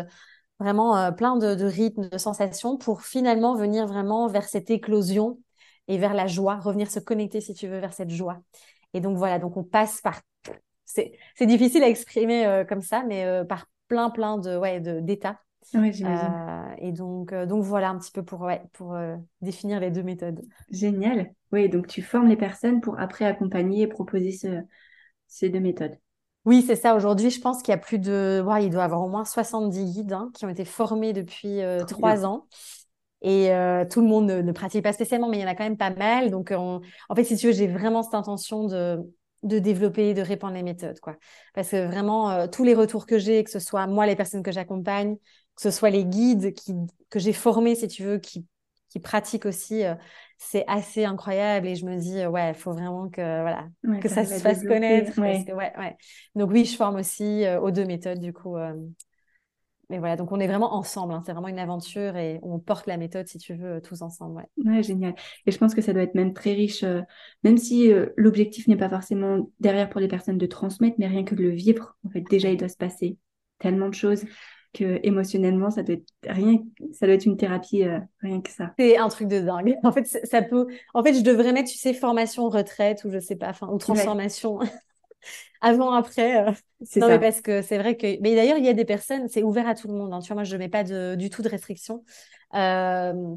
vraiment 0.60 0.97
euh, 0.97 1.12
plein 1.12 1.38
de, 1.38 1.55
de 1.55 1.66
rythmes, 1.66 2.10
de 2.10 2.18
sensations, 2.18 2.78
pour 2.78 3.01
finalement 3.01 3.55
venir 3.55 3.88
vraiment 3.88 4.28
vers 4.28 4.43
cette 4.47 4.70
éclosion 4.70 5.39
et 5.88 5.97
vers 5.97 6.14
la 6.14 6.28
joie, 6.28 6.55
revenir 6.57 6.91
se 6.91 6.99
connecter, 6.99 7.41
si 7.41 7.53
tu 7.53 7.68
veux, 7.68 7.80
vers 7.80 7.93
cette 7.93 8.10
joie. 8.12 8.41
Et 8.93 8.99
donc 8.99 9.18
voilà, 9.18 9.39
donc 9.39 9.57
on 9.57 9.64
passe 9.64 10.01
par... 10.01 10.22
C'est 10.86 11.45
difficile 11.45 11.84
à 11.84 11.88
exprimer 11.89 12.45
euh, 12.45 12.66
comme 12.66 12.82
ça, 12.82 13.03
mais 13.07 13.26
euh, 13.26 13.43
par 13.45 13.68
plein, 13.88 14.10
plein 14.10 14.38
de 14.38 14.57
ouais, 14.57 14.80
d'états 14.80 15.39
Oui, 15.74 15.93
j'imagine. 15.93 16.34
et 16.80 16.91
donc, 16.91 17.34
donc 17.34 17.64
voilà 17.64 17.89
un 17.89 17.97
petit 17.97 18.12
peu 18.12 18.24
pour, 18.24 18.41
ouais, 18.41 18.62
pour 18.74 18.97
définir 19.41 19.80
les 19.80 19.91
deux 19.91 20.03
méthodes. 20.03 20.41
Génial. 20.72 21.32
Oui, 21.51 21.70
donc 21.70 21.88
tu 21.88 22.01
formes 22.01 22.28
les 22.28 22.38
personnes 22.38 22.82
pour 22.82 22.99
après 22.99 23.26
accompagner 23.26 23.84
et 23.84 23.88
proposer 23.88 24.32
ce, 24.32 24.47
ces 25.28 25.49
deux 25.49 25.60
méthodes. 25.60 25.97
Oui, 26.50 26.64
c'est 26.66 26.76
ça. 26.76 26.95
Aujourd'hui, 26.95 27.30
je 27.30 27.39
pense 27.39 27.62
qu'il 27.62 27.72
y 27.72 27.76
a 27.76 27.78
plus 27.78 28.00
de. 28.00 28.43
il 28.60 28.70
doit 28.72 28.82
y 28.82 28.86
avoir 28.86 29.04
au 29.04 29.08
moins 29.08 29.24
70 29.24 29.86
guides 29.86 30.14
hein, 30.14 30.32
qui 30.34 30.45
ont 30.45 30.50
été 30.50 30.66
formés 30.66 31.14
depuis 31.14 31.60
trois 31.88 32.26
ans. 32.26 32.47
Et 33.22 33.52
euh, 33.52 33.86
tout 33.86 34.02
le 34.02 34.08
monde 34.08 34.26
ne, 34.26 34.52
pratique 34.52 34.84
pas 34.84 34.93
spécialement, 34.93 35.30
mais 35.30 35.38
il 35.38 35.41
y 35.41 35.43
en 35.43 35.47
a 35.47 35.54
quand 35.54 35.64
même 35.64 35.78
pas 35.78 35.91
mal. 35.91 36.32
Donc, 36.32 36.52
en 36.52 36.82
fait, 37.16 37.24
si 37.24 37.38
tu 37.38 37.47
veux, 37.47 37.54
j'ai 37.54 37.68
vraiment 37.68 38.02
cette 38.02 38.16
intention 38.16 38.66
de, 38.66 39.00
de 39.43 39.60
développer, 39.60 40.14
de 40.14 40.22
répandre 40.22 40.54
les 40.54 40.64
méthodes, 40.64 41.00
quoi. 41.00 41.16
Parce 41.54 41.70
que 41.70 41.86
vraiment, 41.86 42.32
euh, 42.32 42.47
tous 42.47 42.64
les 42.64 42.74
retours 42.74 43.06
que 43.06 43.20
j'ai, 43.20 43.43
que 43.43 43.52
ce 43.52 43.60
soit 43.60 43.88
moi, 43.88 44.06
les 44.06 44.16
personnes 44.16 44.43
que 44.43 44.52
j'accompagne, 44.52 45.18
que 45.18 45.62
ce 45.62 45.72
soit 45.72 45.89
les 45.89 46.06
guides 46.06 46.54
qui, 46.54 46.74
que 47.10 47.20
j'ai 47.20 47.34
formés, 47.34 47.76
si 47.76 47.88
tu 47.88 48.04
veux, 48.04 48.18
qui, 48.18 48.45
qui 48.89 49.00
pratiquent 49.00 49.45
aussi, 49.45 49.84
euh, 49.84 49.95
c'est 50.40 50.64
assez 50.68 51.06
incroyable. 51.06 51.68
Et 51.68 51.76
je 51.76 51.86
me 51.86 51.96
dis, 51.98 52.26
ouais, 52.26 52.50
il 52.50 52.56
faut 52.56 52.72
vraiment 52.72 53.10
que, 53.10 53.22
voilà, 53.22 53.68
que 54.02 54.10
ça, 54.10 54.26
se 54.26 54.42
fasse 54.42 54.64
connaître. 54.64 55.20
ouais, 55.22 55.46
ouais. 55.54 55.98
Donc 56.34 56.50
oui, 56.50 56.66
je 56.66 56.76
forme 56.76 56.96
aussi 56.96 57.44
aux 57.62 57.70
deux 57.70 57.86
méthodes, 57.86 58.20
du 58.20 58.34
coup 58.34 58.56
mais 59.90 59.98
voilà, 59.98 60.16
donc 60.16 60.32
on 60.32 60.40
est 60.40 60.48
vraiment 60.48 60.76
ensemble. 60.76 61.14
Hein. 61.14 61.24
c'est 61.26 61.34
vraiment 61.34 61.48
une 61.48 61.60
aventure 61.60 62.16
et 62.16 62.40
on 62.44 62.60
porte 62.60 62.86
la 62.86 62.98
méthode, 62.98 63.28
si 63.28 63.40
tu 63.40 63.56
veux, 63.56 63.82
tous 63.82 64.02
ensemble. 64.04 64.46
Ouais. 64.64 64.84
génial. 64.84 65.16
Et 65.48 65.52
je 65.52 65.58
pense 65.58 65.74
que 65.74 65.82
ça 65.82 65.94
doit 65.94 66.04
être 66.04 66.14
même 66.14 66.34
très 66.34 66.54
riche, 66.54 66.84
euh, 66.84 67.02
même 67.44 67.58
si 67.58 67.92
euh, 67.92 68.08
l'objectif 68.16 68.68
n'est 68.68 68.78
pas 68.78 68.90
forcément 68.90 69.50
derrière 69.60 69.90
pour 69.90 70.00
les 70.00 70.08
personnes 70.08 70.38
de 70.38 70.46
transmettre, 70.46 70.96
mais 71.00 71.08
rien 71.08 71.24
que 71.24 71.34
de 71.34 71.42
le 71.42 71.50
vivre. 71.50 71.98
En 72.06 72.10
fait, 72.12 72.22
déjà, 72.30 72.52
il 72.52 72.58
doit 72.58 72.70
se 72.70 72.78
passer 72.78 73.18
tellement 73.58 73.90
de 73.90 73.96
choses 73.96 74.24
que 74.74 74.99
émotionnellement, 75.03 75.72
ça 75.72 75.84
doit 75.84 75.95
être 75.95 76.11
rien, 76.28 76.59
ça 76.93 77.05
doit 77.05 77.15
être 77.15 77.26
une 77.26 77.38
thérapie, 77.38 77.84
euh, 77.84 77.99
rien 78.22 78.41
que 78.41 78.51
ça. 78.51 78.74
C'est 78.78 78.97
un 78.97 79.09
truc 79.09 79.28
de 79.28 79.39
dingue. 79.39 79.76
En 79.84 79.91
fait, 79.91 80.05
ça 80.05 80.41
peut. 80.41 80.67
En 80.93 81.03
fait, 81.03 81.13
je 81.13 81.22
devrais 81.22 81.53
mettre, 81.53 81.70
tu 81.70 81.78
sais, 81.78 81.93
formation 81.93 82.49
retraite 82.49 83.03
ou 83.03 83.09
je 83.09 83.20
sais 83.20 83.36
pas, 83.36 83.49
enfin, 83.49 83.67
ou 83.67 83.78
transformation. 83.78 84.59
avant, 85.61 85.91
après. 85.93 86.47
Euh, 86.47 86.51
non, 86.95 87.07
mais 87.07 87.20
parce 87.20 87.41
que 87.41 87.61
c'est 87.61 87.78
vrai 87.78 87.97
que. 87.97 88.20
Mais 88.22 88.36
d'ailleurs, 88.36 88.57
il 88.57 88.65
y 88.65 88.70
a 88.70 88.74
des 88.74 88.86
personnes, 88.86 89.28
c'est 89.28 89.43
ouvert 89.43 89.67
à 89.67 89.76
tout 89.76 89.88
le 89.88 89.93
monde. 89.93 90.13
Hein. 90.13 90.20
Tu 90.20 90.28
vois, 90.28 90.36
moi, 90.36 90.43
je 90.43 90.53
ne 90.53 90.59
mets 90.59 90.70
pas 90.70 90.84
du 90.84 91.30
tout 91.30 91.41
de 91.41 91.49
restrictions. 91.49 92.03
Euh, 92.53 93.36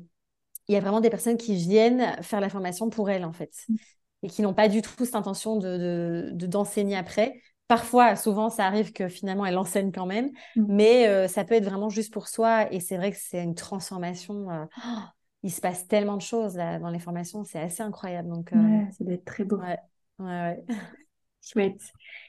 il 0.69 0.75
y 0.75 0.77
a 0.77 0.81
vraiment 0.81 1.01
des 1.01 1.11
personnes 1.11 1.37
qui 1.37 1.55
viennent 1.57 2.17
faire 2.23 2.41
la 2.41 2.49
formation 2.49 2.91
pour 2.91 3.11
elles, 3.11 3.25
en 3.25 3.33
fait. 3.33 3.53
Mm. 3.69 3.77
Et 4.25 4.29
qui 4.29 4.43
n'ont 4.43 4.55
pas 4.55 4.69
du 4.69 4.83
tout 4.83 5.05
cette 5.05 5.17
intention 5.17 5.57
de, 5.57 6.31
d'enseigner 6.33 6.97
après. 6.97 7.41
Parfois, 7.73 8.17
souvent, 8.17 8.51
ça 8.51 8.67
arrive 8.67 8.93
que 8.93 9.09
finalement, 9.09 9.47
elles 9.47 9.57
enseignent 9.57 9.93
quand 9.93 10.05
même. 10.05 10.31
Mm. 10.57 10.65
Mais 10.69 11.09
euh, 11.09 11.27
ça 11.27 11.43
peut 11.45 11.55
être 11.55 11.65
vraiment 11.65 11.89
juste 11.89 12.13
pour 12.13 12.29
soi. 12.29 12.71
Et 12.71 12.81
c'est 12.81 12.99
vrai 12.99 13.13
que 13.13 13.17
c'est 13.19 13.43
une 13.43 13.55
transformation. 13.55 14.69
il 15.43 15.51
se 15.51 15.63
passe 15.63 15.89
tellement 15.89 16.19
de 16.19 16.23
choses 16.23 16.55
là, 16.55 16.79
dans 16.79 16.91
les 16.91 16.99
formations. 16.99 17.45
C'est 17.45 17.61
assez 17.61 17.83
incroyable. 17.83 18.29
Donc, 18.29 18.51
ouais, 18.53 18.89
ça 18.93 19.05
doit 19.05 19.15
être 19.15 19.25
très 19.25 19.45
beau. 19.45 19.57
Ouais, 19.57 19.79
ouais. 20.19 20.65
Chouette. 21.43 21.81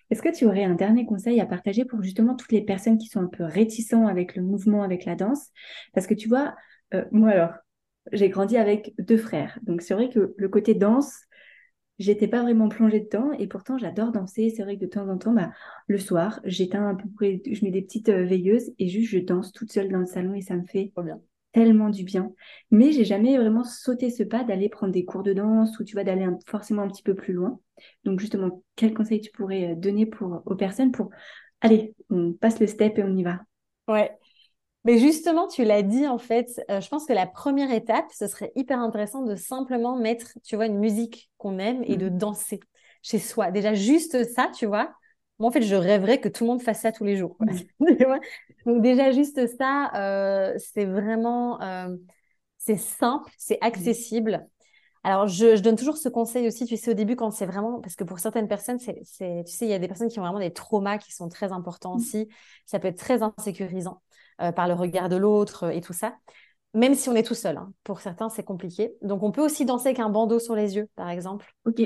Est-ce 0.10 0.22
que 0.22 0.34
tu 0.34 0.46
aurais 0.46 0.64
un 0.64 0.76
dernier 0.76 1.06
conseil 1.06 1.42
à 1.42 1.46
partager 1.46 1.84
pour 1.84 2.02
justement 2.02 2.36
toutes 2.36 2.54
les 2.54 2.62
personnes 2.62 2.98
qui 2.98 3.08
sont 3.08 3.20
un 3.20 3.28
peu 3.28 3.44
réticentes 3.44 4.08
avec 4.08 4.38
le 4.38 4.44
mouvement, 4.44 4.82
avec 4.82 5.04
la 5.04 5.16
danse? 5.16 5.50
Parce 5.94 6.08
que 6.08 6.14
tu 6.14 6.30
vois, 6.30 6.56
euh, 6.94 7.04
moi 7.12 7.32
alors, 7.32 7.52
j'ai 8.14 8.30
grandi 8.30 8.56
avec 8.56 8.94
deux 8.98 9.18
frères. 9.18 9.60
Donc 9.64 9.82
c'est 9.82 9.94
vrai 9.94 10.08
que 10.10 10.34
le 10.38 10.50
côté 10.50 10.74
danse, 10.74 11.16
j'étais 12.00 12.28
pas 12.28 12.42
vraiment 12.42 12.70
plongée 12.70 13.00
dedans 13.02 13.32
et 13.34 13.48
pourtant 13.48 13.78
j'adore 13.78 14.12
danser. 14.12 14.50
C'est 14.50 14.64
vrai 14.64 14.78
que 14.78 14.82
de 14.82 14.90
temps 14.90 15.08
en 15.10 15.18
temps, 15.18 15.34
bah, 15.34 15.52
le 15.88 15.98
soir, 15.98 16.40
j'éteins 16.44 16.88
un 16.90 16.96
peu, 16.96 17.08
je 17.22 17.64
mets 17.66 17.72
des 17.72 17.82
petites 17.82 18.10
euh, 18.10 18.26
veilleuses 18.26 18.72
et 18.80 18.88
juste 18.90 19.12
je 19.12 19.20
danse 19.20 19.52
toute 19.52 19.72
seule 19.72 19.90
dans 19.90 20.00
le 20.00 20.06
salon 20.06 20.34
et 20.34 20.42
ça 20.42 20.56
me 20.56 20.66
fait 20.66 20.92
bien 21.04 21.20
tellement 21.52 21.90
du 21.90 22.04
bien. 22.04 22.34
Mais 22.72 22.92
j'ai 22.92 23.06
jamais 23.06 23.38
vraiment 23.38 23.64
sauté 23.64 24.10
ce 24.10 24.24
pas 24.24 24.44
d'aller 24.44 24.70
prendre 24.70 24.92
des 24.92 25.06
cours 25.06 25.22
de 25.24 25.34
danse 25.34 25.80
ou 25.80 25.84
tu 25.84 25.96
vas 25.96 26.04
d'aller 26.04 26.28
forcément 26.48 26.82
un 26.82 26.88
petit 26.88 27.04
peu 27.04 27.14
plus 27.14 27.34
loin. 27.34 27.60
Donc 28.06 28.20
justement, 28.20 28.64
quel 28.76 28.94
conseil 28.94 29.22
tu 29.22 29.32
pourrais 29.32 29.72
euh, 29.72 29.76
donner 29.76 30.06
pour, 30.08 30.42
aux 30.46 30.56
personnes 30.56 30.92
pour, 30.92 31.12
allez, 31.62 31.94
on 32.10 32.34
passe 32.34 32.60
le 32.60 32.68
step 32.68 32.98
et 32.98 33.04
on 33.04 33.16
y 33.16 33.24
va? 33.24 33.42
Ouais. 33.88 34.18
Mais 34.86 34.98
justement, 34.98 35.48
tu 35.48 35.64
l'as 35.64 35.82
dit 35.82 36.08
en 36.08 36.18
fait, 36.18 36.62
euh, 36.70 36.82
je 36.82 36.90
pense 36.90 37.06
que 37.06 37.14
la 37.14 37.26
première 37.26 37.72
étape, 37.72 38.06
ce 38.14 38.28
serait 38.28 38.52
hyper 38.56 38.80
intéressant 38.80 39.24
de 39.24 39.36
simplement 39.36 39.96
mettre, 39.96 40.38
tu 40.44 40.56
vois, 40.56 40.66
une 40.66 40.80
musique 40.80 41.32
qu'on 41.38 41.58
aime 41.58 41.84
et 41.86 41.96
de 41.96 42.10
mmh. 42.10 42.18
danser 42.18 42.60
chez 43.02 43.20
soi. 43.20 43.52
Déjà, 43.52 43.74
juste 43.74 44.24
ça, 44.34 44.50
tu 44.54 44.66
vois, 44.66 44.94
moi, 45.40 45.50
en 45.50 45.52
fait, 45.52 45.62
je 45.62 45.76
rêverais 45.76 46.20
que 46.20 46.30
tout 46.30 46.44
le 46.44 46.50
monde 46.50 46.62
fasse 46.62 46.82
ça 46.82 46.92
tous 46.92 47.06
les 47.06 47.18
jours. 47.18 47.38
Donc 48.66 48.82
déjà, 48.82 49.12
juste 49.12 49.46
ça, 49.58 49.92
euh, 49.96 50.54
c'est 50.58 50.86
vraiment, 50.86 51.62
euh, 51.62 51.96
c'est 52.58 52.78
simple, 52.78 53.32
c'est 53.38 53.58
accessible. 53.62 54.48
Alors, 55.04 55.28
je, 55.28 55.60
donne 55.60 55.76
toujours 55.76 55.98
ce 55.98 56.08
conseil 56.08 56.48
aussi, 56.48 56.66
tu 56.66 56.78
sais, 56.78 56.92
au 56.92 56.94
début, 56.94 57.16
quand 57.18 57.32
c'est 57.32 57.46
vraiment, 57.46 57.82
parce 57.82 57.96
que 57.96 58.06
pour 58.06 58.20
certaines 58.20 58.48
personnes, 58.48 58.80
c'est, 58.80 59.02
tu 59.02 59.52
sais, 59.52 59.66
il 59.66 59.70
y 59.70 59.74
a 59.74 59.80
des 59.80 59.88
personnes 59.88 60.08
qui 60.08 60.20
ont 60.20 60.24
vraiment 60.24 60.40
des 60.40 60.54
traumas 60.54 60.98
qui 60.98 61.12
sont 61.12 61.28
très 61.28 61.52
importants 61.52 61.96
aussi. 61.96 62.30
Ça 62.66 62.80
peut 62.80 62.88
être 62.88 62.98
très 62.98 63.22
insécurisant 63.22 64.02
euh, 64.42 64.52
par 64.52 64.68
le 64.68 64.74
regard 64.74 65.10
de 65.10 65.16
l'autre 65.16 65.72
et 65.72 65.82
tout 65.82 65.94
ça. 65.94 66.16
Même 66.74 66.96
si 66.96 67.10
on 67.10 67.16
est 67.16 67.24
tout 67.24 67.36
seul, 67.36 67.58
hein. 67.58 67.72
pour 67.84 68.02
certains, 68.02 68.30
c'est 68.30 68.44
compliqué. 68.44 68.94
Donc, 69.02 69.22
on 69.22 69.32
peut 69.32 69.44
aussi 69.44 69.66
danser 69.66 69.90
avec 69.90 70.00
un 70.00 70.10
bandeau 70.10 70.40
sur 70.40 70.56
les 70.56 70.76
yeux, 70.76 70.90
par 70.96 71.10
exemple. 71.10 71.54
Ok. 71.66 71.82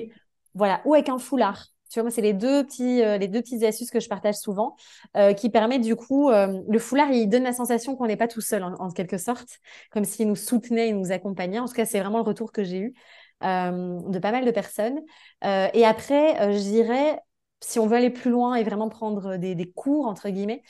Voilà, 0.54 0.82
ou 0.86 0.93
avec 0.93 1.10
un 1.10 1.20
foulard. 1.20 1.68
Tu 1.89 2.02
vois, 2.02 2.12
c'est 2.12 2.22
les 2.22 2.34
deux 2.34 2.64
petits, 2.66 3.02
euh, 3.02 3.18
les 3.18 3.28
deux 3.28 3.41
petites 3.41 3.64
astuces 3.64 3.91
que 3.91 4.00
je 4.00 4.10
partage 4.10 4.36
souvent, 4.36 4.76
euh, 5.16 5.34
qui 5.34 5.50
permettent 5.50 5.84
du 5.84 5.95
coup, 5.95 6.30
euh, 6.30 6.62
le 6.68 6.80
foulard, 6.80 7.12
il 7.12 7.28
donne 7.28 7.43
la 7.43 7.54
sensation 7.54 7.95
qu'on 7.95 8.08
n'est 8.08 8.18
pas 8.18 8.28
tout 8.28 8.41
seul 8.41 8.64
en, 8.64 8.89
quelque 8.89 9.18
sorte, 9.18 9.60
comme 9.91 10.04
s'il 10.04 10.28
nous 10.28 10.36
soutenait, 10.36 10.89
il 10.89 10.98
nous 10.98 11.12
accompagnait. 11.12 11.60
En 11.60 11.66
tout 11.66 11.74
cas, 11.74 11.86
c'est 11.86 12.00
vraiment 12.00 12.18
le 12.18 12.24
retour 12.24 12.52
que 12.52 12.64
j'ai 12.64 12.80
eu 12.80 12.93
de 13.41 14.20
pas 14.20 14.32
mal 14.32 14.45
de 14.45 14.52
personnes. 14.52 15.00
et 15.43 15.86
après, 15.86 16.54
je 16.54 16.60
dirais, 16.60 17.20
si 17.62 17.78
on 17.78 17.86
veut 17.86 17.95
aller 17.95 18.10
plus 18.10 18.32
loin 18.32 18.56
et 18.56 18.64
vraiment 18.64 18.89
prendre 18.89 19.38
des, 19.38 19.72
cours 19.76 20.08
entre 20.08 20.30
guillemets, 20.30 20.64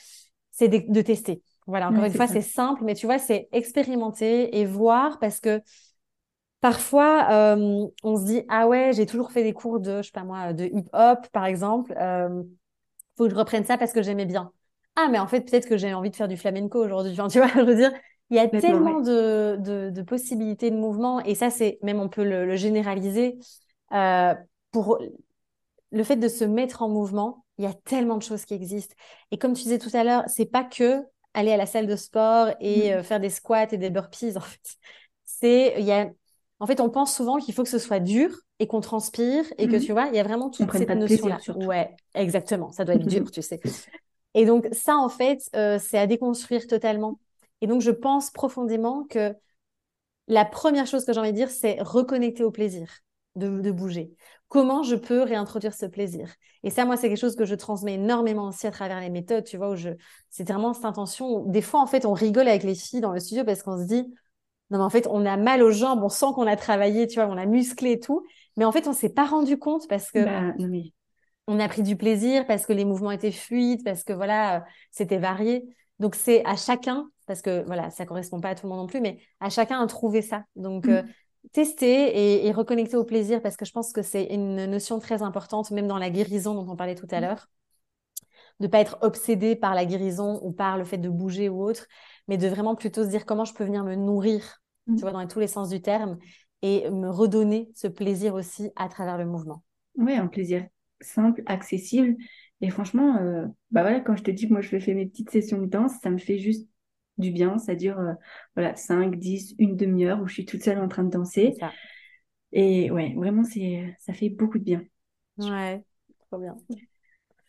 c'est 0.50 0.68
de, 0.68 1.00
tester. 1.00 1.42
Voilà, 1.68 1.90
encore 1.90 2.04
une 2.04 2.12
fois, 2.12 2.26
c'est 2.26 2.40
simple, 2.40 2.82
mais 2.82 2.94
tu 2.94 3.06
vois, 3.06 3.18
c'est 3.18 3.48
expérimenter 3.52 4.58
et 4.58 4.64
voir 4.64 5.20
parce 5.20 5.38
que 5.38 5.62
Parfois, 6.60 7.28
euh, 7.30 7.86
on 8.02 8.16
se 8.16 8.24
dit 8.24 8.42
ah 8.48 8.66
ouais, 8.66 8.90
j'ai 8.92 9.06
toujours 9.06 9.30
fait 9.30 9.44
des 9.44 9.52
cours 9.52 9.78
de, 9.78 9.98
je 9.98 10.06
sais 10.06 10.12
pas 10.12 10.24
moi, 10.24 10.52
de 10.52 10.64
hip-hop 10.64 11.28
par 11.32 11.46
exemple. 11.46 11.94
Euh, 11.96 12.42
faut 13.16 13.24
que 13.24 13.30
je 13.30 13.36
reprenne 13.36 13.64
ça 13.64 13.78
parce 13.78 13.92
que 13.92 14.02
j'aimais 14.02 14.26
bien. 14.26 14.50
Ah 14.96 15.08
mais 15.08 15.20
en 15.20 15.28
fait 15.28 15.42
peut-être 15.42 15.68
que 15.68 15.76
j'ai 15.76 15.94
envie 15.94 16.10
de 16.10 16.16
faire 16.16 16.26
du 16.26 16.36
flamenco 16.36 16.84
aujourd'hui. 16.84 17.12
tu 17.30 17.38
vois, 17.38 17.46
je 17.54 17.60
veux 17.60 17.76
dire, 17.76 17.92
il 18.30 18.36
y 18.36 18.40
a 18.40 18.48
tellement 18.48 19.00
de, 19.00 19.56
de, 19.90 20.02
possibilités 20.02 20.72
de 20.72 20.76
mouvement 20.76 21.20
et 21.20 21.36
ça 21.36 21.50
c'est 21.50 21.78
même 21.82 22.00
on 22.00 22.08
peut 22.08 22.24
le, 22.24 22.56
généraliser 22.56 23.38
euh, 23.92 24.34
pour 24.72 24.98
le 25.92 26.02
fait 26.02 26.16
de 26.16 26.28
se 26.28 26.44
mettre 26.44 26.82
en 26.82 26.88
mouvement. 26.88 27.44
Il 27.58 27.64
y 27.64 27.68
a 27.68 27.72
tellement 27.72 28.16
de 28.16 28.22
choses 28.22 28.44
qui 28.44 28.54
existent 28.54 28.96
et 29.30 29.38
comme 29.38 29.52
tu 29.52 29.62
disais 29.62 29.78
tout 29.78 29.90
à 29.92 30.02
l'heure, 30.02 30.24
c'est 30.26 30.46
pas 30.46 30.64
que 30.64 31.04
aller 31.38 31.52
à 31.52 31.56
la 31.56 31.66
salle 31.66 31.86
de 31.86 31.96
sport 31.96 32.48
et 32.60 32.94
mmh. 32.94 33.02
faire 33.02 33.20
des 33.20 33.30
squats 33.30 33.72
et 33.72 33.78
des 33.78 33.90
burpees 33.90 34.36
en 34.36 34.40
fait. 34.40 34.76
C'est 35.24 35.74
il 35.78 35.84
y 35.84 35.92
a 35.92 36.08
en 36.60 36.66
fait, 36.66 36.80
on 36.80 36.90
pense 36.90 37.14
souvent 37.14 37.38
qu'il 37.38 37.54
faut 37.54 37.62
que 37.62 37.68
ce 37.68 37.78
soit 37.78 38.00
dur 38.00 38.30
et 38.58 38.66
qu'on 38.66 38.80
transpire 38.80 39.44
et 39.58 39.68
que 39.68 39.76
mhm. 39.76 39.82
tu 39.82 39.92
vois, 39.92 40.06
il 40.08 40.16
y 40.16 40.18
a 40.18 40.24
vraiment 40.24 40.50
toute 40.50 40.70
cette 40.72 40.90
notion-là. 40.90 41.38
Ouais, 41.54 41.94
exactement. 42.14 42.72
Ça 42.72 42.84
doit 42.84 42.96
être 42.96 43.06
dur, 43.06 43.30
tu 43.32 43.42
sais. 43.42 43.60
Et 44.34 44.44
donc, 44.44 44.66
ça, 44.72 44.96
en 44.96 45.08
fait, 45.08 45.40
euh, 45.54 45.78
c'est 45.80 45.98
à 45.98 46.06
déconstruire 46.06 46.66
totalement. 46.66 47.20
Et 47.60 47.66
donc, 47.66 47.80
je 47.80 47.90
pense 47.90 48.30
profondément 48.30 49.04
que 49.04 49.34
la 50.26 50.44
première 50.44 50.86
chose 50.86 51.04
que 51.04 51.12
j'ai 51.12 51.20
envie 51.20 51.32
de 51.32 51.36
dire, 51.36 51.50
c'est 51.50 51.80
reconnecter 51.80 52.42
au 52.42 52.50
plaisir 52.50 52.88
de, 53.36 53.70
bouger. 53.70 54.10
Comment 54.48 54.82
je 54.82 54.96
peux 54.96 55.22
réintroduire 55.22 55.74
ce 55.74 55.84
plaisir 55.84 56.34
Et 56.62 56.70
ça, 56.70 56.86
moi, 56.86 56.96
c'est 56.96 57.08
quelque 57.08 57.20
chose 57.20 57.36
que 57.36 57.44
je 57.44 57.54
transmets 57.54 57.94
énormément 57.94 58.48
aussi 58.48 58.66
à 58.66 58.70
travers 58.70 59.00
les 59.00 59.10
méthodes, 59.10 59.44
tu 59.44 59.58
vois, 59.58 59.70
où 59.70 59.76
je... 59.76 59.90
c'est 60.30 60.48
vraiment 60.48 60.72
cette 60.72 60.86
intention. 60.86 61.44
Des 61.44 61.60
fois, 61.60 61.80
en 61.80 61.86
fait, 61.86 62.06
on 62.06 62.14
rigole 62.14 62.48
avec 62.48 62.62
les 62.62 62.74
filles 62.74 63.02
dans 63.02 63.12
le 63.12 63.20
studio 63.20 63.44
parce 63.44 63.62
qu'on 63.62 63.76
se 63.76 63.84
dit, 63.86 64.06
non, 64.70 64.78
mais 64.78 64.84
en 64.84 64.90
fait, 64.90 65.06
on 65.10 65.26
a 65.26 65.36
mal 65.36 65.62
aux 65.62 65.70
jambes, 65.70 66.02
on 66.02 66.08
sent 66.08 66.26
qu'on 66.34 66.46
a 66.46 66.56
travaillé, 66.56 67.06
tu 67.06 67.16
vois, 67.16 67.28
on 67.28 67.36
a 67.36 67.44
musclé 67.44 67.92
et 67.92 68.00
tout. 68.00 68.24
Mais 68.56 68.64
en 68.64 68.72
fait, 68.72 68.88
on 68.88 68.92
s'est 68.94 69.12
pas 69.12 69.26
rendu 69.26 69.58
compte 69.58 69.86
parce 69.86 70.10
que 70.10 70.24
bah, 70.24 70.54
on 71.46 71.60
a 71.60 71.68
pris 71.68 71.82
du 71.82 71.96
plaisir, 71.96 72.46
parce 72.46 72.66
que 72.66 72.72
les 72.72 72.84
mouvements 72.84 73.10
étaient 73.10 73.32
fluides, 73.32 73.84
parce 73.84 74.02
que 74.02 74.12
voilà, 74.12 74.64
c'était 74.90 75.18
varié. 75.18 75.64
Donc, 75.98 76.14
c'est 76.14 76.44
à 76.46 76.56
chacun, 76.56 77.10
parce 77.26 77.42
que 77.42 77.64
voilà, 77.66 77.90
ça 77.90 78.06
correspond 78.06 78.40
pas 78.40 78.50
à 78.50 78.54
tout 78.54 78.66
le 78.66 78.70
monde 78.70 78.80
non 78.80 78.86
plus, 78.86 79.00
mais 79.00 79.20
à 79.40 79.50
chacun 79.50 79.80
à 79.80 79.86
trouver 79.86 80.22
ça. 80.22 80.44
Donc, 80.56 80.86
mm. 80.86 80.90
euh, 80.90 81.02
tester 81.52 82.46
et, 82.46 82.52
reconnecter 82.52 82.96
au 82.96 83.04
plaisir, 83.04 83.42
parce 83.42 83.56
que 83.56 83.64
je 83.64 83.72
pense 83.72 83.92
que 83.92 84.02
c'est 84.02 84.24
une 84.24 84.66
notion 84.66 84.98
très 84.98 85.22
importante, 85.22 85.70
même 85.70 85.86
dans 85.86 85.98
la 85.98 86.10
guérison 86.10 86.54
dont 86.54 86.70
on 86.70 86.76
parlait 86.76 86.94
tout 86.94 87.08
à 87.10 87.18
mm. 87.18 87.22
l'heure. 87.22 87.48
De 88.60 88.66
pas 88.66 88.80
être 88.80 88.98
obsédé 89.02 89.54
par 89.54 89.74
la 89.74 89.84
guérison 89.84 90.40
ou 90.42 90.52
par 90.52 90.78
le 90.78 90.84
fait 90.84 90.98
de 90.98 91.08
bouger 91.08 91.48
ou 91.48 91.62
autre, 91.62 91.86
mais 92.26 92.36
de 92.36 92.48
vraiment 92.48 92.74
plutôt 92.74 93.04
se 93.04 93.08
dire 93.08 93.24
comment 93.24 93.44
je 93.44 93.54
peux 93.54 93.64
venir 93.64 93.84
me 93.84 93.94
nourrir, 93.94 94.60
tu 94.86 94.92
mm. 94.92 94.96
vois, 94.98 95.12
dans 95.12 95.26
tous 95.26 95.40
les 95.40 95.46
sens 95.46 95.68
du 95.68 95.80
terme, 95.80 96.18
et 96.62 96.90
me 96.90 97.08
redonner 97.08 97.70
ce 97.74 97.86
plaisir 97.86 98.34
aussi 98.34 98.70
à 98.74 98.88
travers 98.88 99.16
le 99.16 99.26
mouvement. 99.26 99.62
Oui, 99.96 100.14
un 100.14 100.26
plaisir 100.26 100.66
simple, 101.00 101.42
accessible. 101.46 102.16
Et 102.60 102.70
franchement, 102.70 103.16
euh, 103.18 103.46
bah 103.70 103.82
voilà, 103.82 104.00
quand 104.00 104.16
je 104.16 104.24
te 104.24 104.30
dis 104.30 104.48
que 104.48 104.52
moi 104.52 104.62
je 104.62 104.78
fais 104.78 104.94
mes 104.94 105.06
petites 105.06 105.30
sessions 105.30 105.60
de 105.60 105.66
danse, 105.66 105.92
ça 106.02 106.10
me 106.10 106.18
fait 106.18 106.38
juste 106.38 106.68
du 107.18 107.30
bien, 107.30 107.58
ça 107.58 107.74
dure 107.74 108.00
voilà, 108.54 108.74
5, 108.74 109.16
10, 109.16 109.54
une 109.58 109.76
demi-heure 109.76 110.20
où 110.20 110.26
je 110.26 110.34
suis 110.34 110.46
toute 110.46 110.62
seule 110.62 110.78
en 110.78 110.88
train 110.88 111.04
de 111.04 111.10
danser. 111.10 111.54
Et 112.52 112.90
ouais, 112.90 113.14
vraiment, 113.16 113.44
c'est, 113.44 113.96
ça 113.98 114.12
fait 114.12 114.30
beaucoup 114.30 114.58
de 114.58 114.64
bien. 114.64 114.82
Ouais, 115.38 115.82
trop 116.30 116.38
bien. 116.38 116.56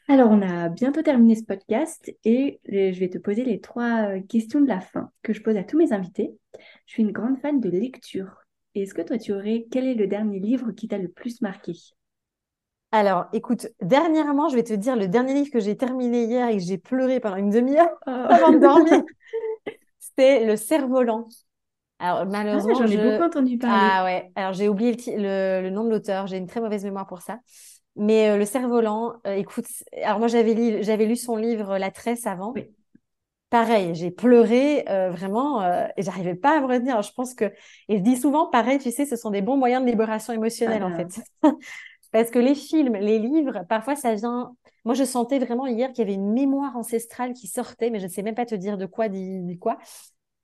Alors, 0.07 0.32
on 0.32 0.41
a 0.41 0.70
bientôt 0.70 1.03
terminé 1.03 1.36
ce 1.36 1.43
podcast 1.43 2.11
et 2.24 2.59
je 2.65 2.99
vais 2.99 3.09
te 3.09 3.20
poser 3.20 3.45
les 3.45 3.59
trois 3.61 4.09
euh, 4.09 4.22
questions 4.22 4.59
de 4.59 4.67
la 4.67 4.80
fin 4.80 5.11
que 5.22 5.34
je 5.34 5.41
pose 5.41 5.55
à 5.55 5.63
tous 5.63 5.78
mes 5.78 5.93
invités. 5.93 6.32
Je 6.88 6.93
suis 6.93 7.03
une 7.03 7.11
grande 7.11 7.39
fan 7.39 7.59
de 7.59 7.70
lecture. 7.70 8.39
Est-ce 8.74 8.95
que 8.95 9.03
toi, 9.03 9.20
tu 9.20 9.34
aurais, 9.34 9.67
quel 9.72 9.86
est 9.86 9.93
le 9.93 10.07
dernier 10.07 10.39
livre 10.39 10.72
qui 10.72 10.88
t'a 10.88 10.97
le 10.97 11.09
plus 11.09 11.41
marqué? 11.41 11.74
Alors, 12.91 13.28
écoute, 13.34 13.67
dernièrement, 13.82 14.49
je 14.49 14.55
vais 14.55 14.63
te 14.63 14.74
dire 14.74 14.95
le 14.95 15.07
dernier 15.07 15.36
livre 15.36 15.51
que 15.51 15.59
j'ai 15.59 15.78
terminé 15.78 16.24
hier 16.24 16.49
et 16.49 16.57
que 16.57 16.63
j'ai 16.63 16.80
pleuré 16.80 17.20
pendant 17.20 17.36
une 17.36 17.51
demi-heure 17.51 17.95
oh. 18.07 18.09
avant 18.30 18.51
de 18.51 18.57
dormir. 18.57 19.03
C'était 20.20 20.45
Le 20.45 20.57
Cerf-Volant. 20.57 21.30
Alors, 21.99 22.26
malheureusement, 22.26 22.74
ah, 22.76 22.86
j'en 22.86 22.91
ai 22.91 22.97
beaucoup 22.97 23.24
entendu 23.24 23.57
parler. 23.57 23.89
Ah 23.91 24.03
ouais, 24.03 24.32
alors 24.36 24.51
j'ai 24.51 24.67
oublié 24.67 24.95
le, 25.07 25.70
nom 25.70 25.86
de 25.86 25.89
l'auteur, 25.89 26.28
j'ai 26.28 26.38
une 26.38 26.47
très 26.47 26.59
mauvaise 26.59 26.84
mémoire 26.84 27.07
pour 27.07 27.22
ça. 27.22 27.39
Mais 27.95 28.30
euh, 28.30 28.38
le 28.38 28.45
cerf-volant, 28.45 29.15
euh, 29.28 29.36
écoute, 29.36 29.65
alors 30.03 30.20
moi 30.20 30.28
j'avais 30.28 30.53
lu, 30.53 30.84
j'avais 30.84 31.05
lu 31.05 31.15
son 31.15 31.36
livre 31.36 31.78
La 31.78 31.91
Tresse 31.91 32.26
avant. 32.28 32.53
Pareil, 33.49 33.95
j'ai 33.95 34.11
pleuré 34.11 34.86
euh, 34.89 35.09
vraiment 35.09 35.61
et 35.97 36.01
j'arrivais 36.01 36.36
pas 36.36 36.57
à 36.57 36.61
me 36.61 36.67
retenir. 36.67 37.01
je 37.01 37.11
pense 37.13 37.34
que, 37.34 37.45
et 37.88 37.97
je 37.97 38.01
dis 38.01 38.15
souvent, 38.15 38.47
pareil, 38.47 38.80
tu 38.80 38.91
sais, 38.91 39.05
ce 39.05 39.15
sont 39.15 39.32
des 39.32 39.41
bons 39.41 39.57
moyens 39.57 39.84
de 39.84 39.89
libération 39.89 40.34
émotionnelle 40.34 40.84
en 40.84 40.93
ah. 40.93 40.97
fait. 40.97 41.22
Parce 42.12 42.32
que 42.32 42.39
les 42.39 42.55
films, 42.55 42.95
les 42.95 43.20
livres, 43.20 43.66
parfois 43.68 43.95
ça 43.95 44.16
vient. 44.16 44.55
Moi, 44.86 44.95
je 44.95 45.03
sentais 45.03 45.39
vraiment 45.39 45.68
hier 45.68 45.89
qu'il 45.89 45.99
y 45.99 46.01
avait 46.01 46.16
une 46.16 46.32
mémoire 46.32 46.76
ancestrale 46.76 47.34
qui 47.34 47.47
sortait, 47.47 47.89
mais 47.89 47.99
je 47.99 48.05
ne 48.05 48.10
sais 48.10 48.24
même 48.24 48.36
pas 48.36 48.45
te 48.45 48.55
dire 48.55 48.78
de 48.78 48.86
quoi, 48.86 49.10
dit 49.10 49.57
quoi. 49.60 49.78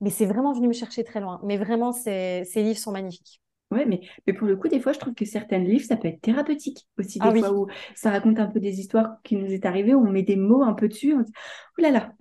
Mais 0.01 0.09
c'est 0.09 0.26
vraiment 0.26 0.53
venu 0.53 0.68
me 0.68 0.74
chercher 0.74 1.03
très 1.03 1.22
loin. 1.22 1.39
Mais 1.43 1.57
vraiment, 1.57 1.91
ces 1.91 2.45
livres 2.55 2.78
sont 2.78 2.91
magnifiques. 2.91 3.41
Ouais, 3.72 3.86
mais, 3.86 4.01
mais 4.28 4.34
pour 4.34 4.47
le 4.47 4.55
coup, 4.55 4.68
des 4.68 4.80
fois, 4.80 4.93
je 4.93 4.99
trouve 4.99 5.16
que 5.16 5.26
certains 5.26 5.57
livres, 5.57 5.84
ça 5.84 5.97
peut 5.97 6.07
être 6.07 6.22
thérapeutique 6.22 6.88
aussi, 6.99 7.18
des 7.18 7.28
ah 7.28 7.34
fois 7.34 7.51
où 7.51 7.68
ça 7.95 8.11
raconte 8.11 8.39
un 8.39 8.45
peu 8.45 8.59
des 8.59 8.80
histoires 8.80 9.18
qui 9.24 9.36
nous 9.36 9.51
est 9.51 9.66
arrivées, 9.66 9.95
où 9.95 10.05
on 10.05 10.11
met 10.11 10.22
des 10.22 10.36
mots 10.36 10.61
un 10.61 10.74
peu 10.74 10.88
dessus, 10.88 11.16
on 11.16 11.22
dit 11.22 11.34
Oh 11.78 11.82
là 11.82 11.89
là, 11.89 12.13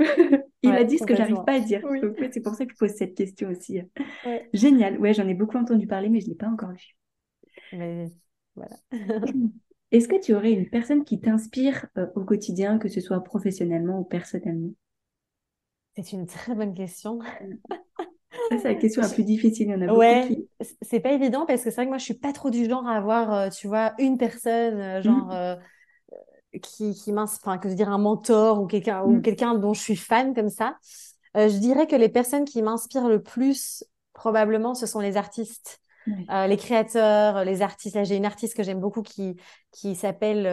il 0.63 0.71
a 0.71 0.85
dit 0.85 0.99
ce 0.99 1.05
que 1.05 1.15
j'arrive 1.15 1.45
pas 1.45 1.55
à 1.55 1.61
dire. 1.61 1.83
c'est 2.33 2.41
pour 2.41 2.55
ça 2.55 2.65
que 2.65 2.73
je 2.73 2.79
pose 2.79 2.91
cette 2.91 3.15
question 3.15 3.51
aussi. 3.51 3.83
Génial. 4.55 4.99
Ouais, 4.99 5.13
j'en 5.13 5.29
ai 5.29 5.35
beaucoup 5.35 5.59
entendu 5.59 5.87
parler, 5.87 6.09
mais 6.09 6.21
je 6.21 6.27
ne 6.27 6.31
l'ai 6.31 6.37
pas 6.37 6.49
encore 6.49 6.71
lu. 6.71 6.97
Mais 7.73 8.07
voilà. 8.55 8.77
Est-ce 9.91 10.09
que 10.09 10.21
tu 10.21 10.35
aurais 10.35 10.53
une 10.53 10.69
personne 10.69 11.05
qui 11.05 11.21
t'inspire 11.21 11.87
euh, 11.99 12.07
au 12.17 12.25
quotidien, 12.25 12.79
que 12.79 12.89
ce 12.89 13.01
soit 13.01 13.23
professionnellement 13.23 14.01
ou 14.01 14.05
personnellement? 14.05 14.73
C'est 15.97 16.13
une 16.13 16.27
très 16.27 16.55
bonne 16.55 16.75
question. 16.75 17.21
c'est 18.51 18.65
la 18.65 18.75
question 18.75 19.03
la 19.03 19.09
plus 19.09 19.25
difficile. 19.25 19.69
Il 19.69 19.71
y 19.71 19.75
en 19.75 19.81
a 19.83 19.87
beaucoup 19.87 20.49
c'est 20.83 21.01
pas 21.01 21.13
évident 21.13 21.47
parce 21.47 21.63
que 21.63 21.71
c'est 21.71 21.77
vrai 21.77 21.85
que 21.87 21.91
moi, 21.91 21.99
je 21.99 22.05
suis 22.05 22.15
pas 22.15 22.33
trop 22.33 22.51
du 22.51 22.69
genre 22.69 22.87
à 22.87 22.97
avoir, 22.97 23.33
euh, 23.33 23.49
tu 23.49 23.67
vois, 23.69 23.95
une 23.99 24.19
personne, 24.19 24.81
euh, 24.81 25.03
genre, 25.03 25.27
mmh. 25.27 25.33
euh, 25.33 25.57
qui, 26.63 26.95
qui 26.95 27.13
enfin, 27.17 27.59
que 27.59 27.69
je 27.69 27.75
dire 27.75 27.91
un 27.91 27.99
mentor 27.99 28.61
ou 28.61 28.67
quelqu'un 28.67 29.03
ou 29.03 29.15
mmh. 29.15 29.23
quelqu'un 29.23 29.55
dont 29.55 29.75
je 29.75 29.81
suis 29.81 29.97
fan 29.97 30.35
comme 30.35 30.51
ça. 30.51 30.77
je 31.35 31.59
dirais 31.59 31.87
que 31.87 31.97
les 31.97 32.09
personnes 32.09 32.45
qui 32.45 32.63
m'inspirent 32.63 33.09
le 33.09 33.23
plus, 33.23 33.85
probablement, 34.13 34.75
ce 34.75 34.87
sont 34.87 35.01
les 35.01 35.17
artistes. 35.17 35.81
Les 36.07 36.57
créateurs, 36.57 37.45
les 37.45 37.63
artistes. 37.63 37.97
Là, 37.97 38.05
j'ai 38.05 38.17
une 38.17 38.27
artiste 38.27 38.57
que 38.57 38.63
j'aime 38.63 38.81
beaucoup 38.81 39.03
qui, 39.03 39.37
qui 39.73 39.95
s'appelle. 39.95 40.47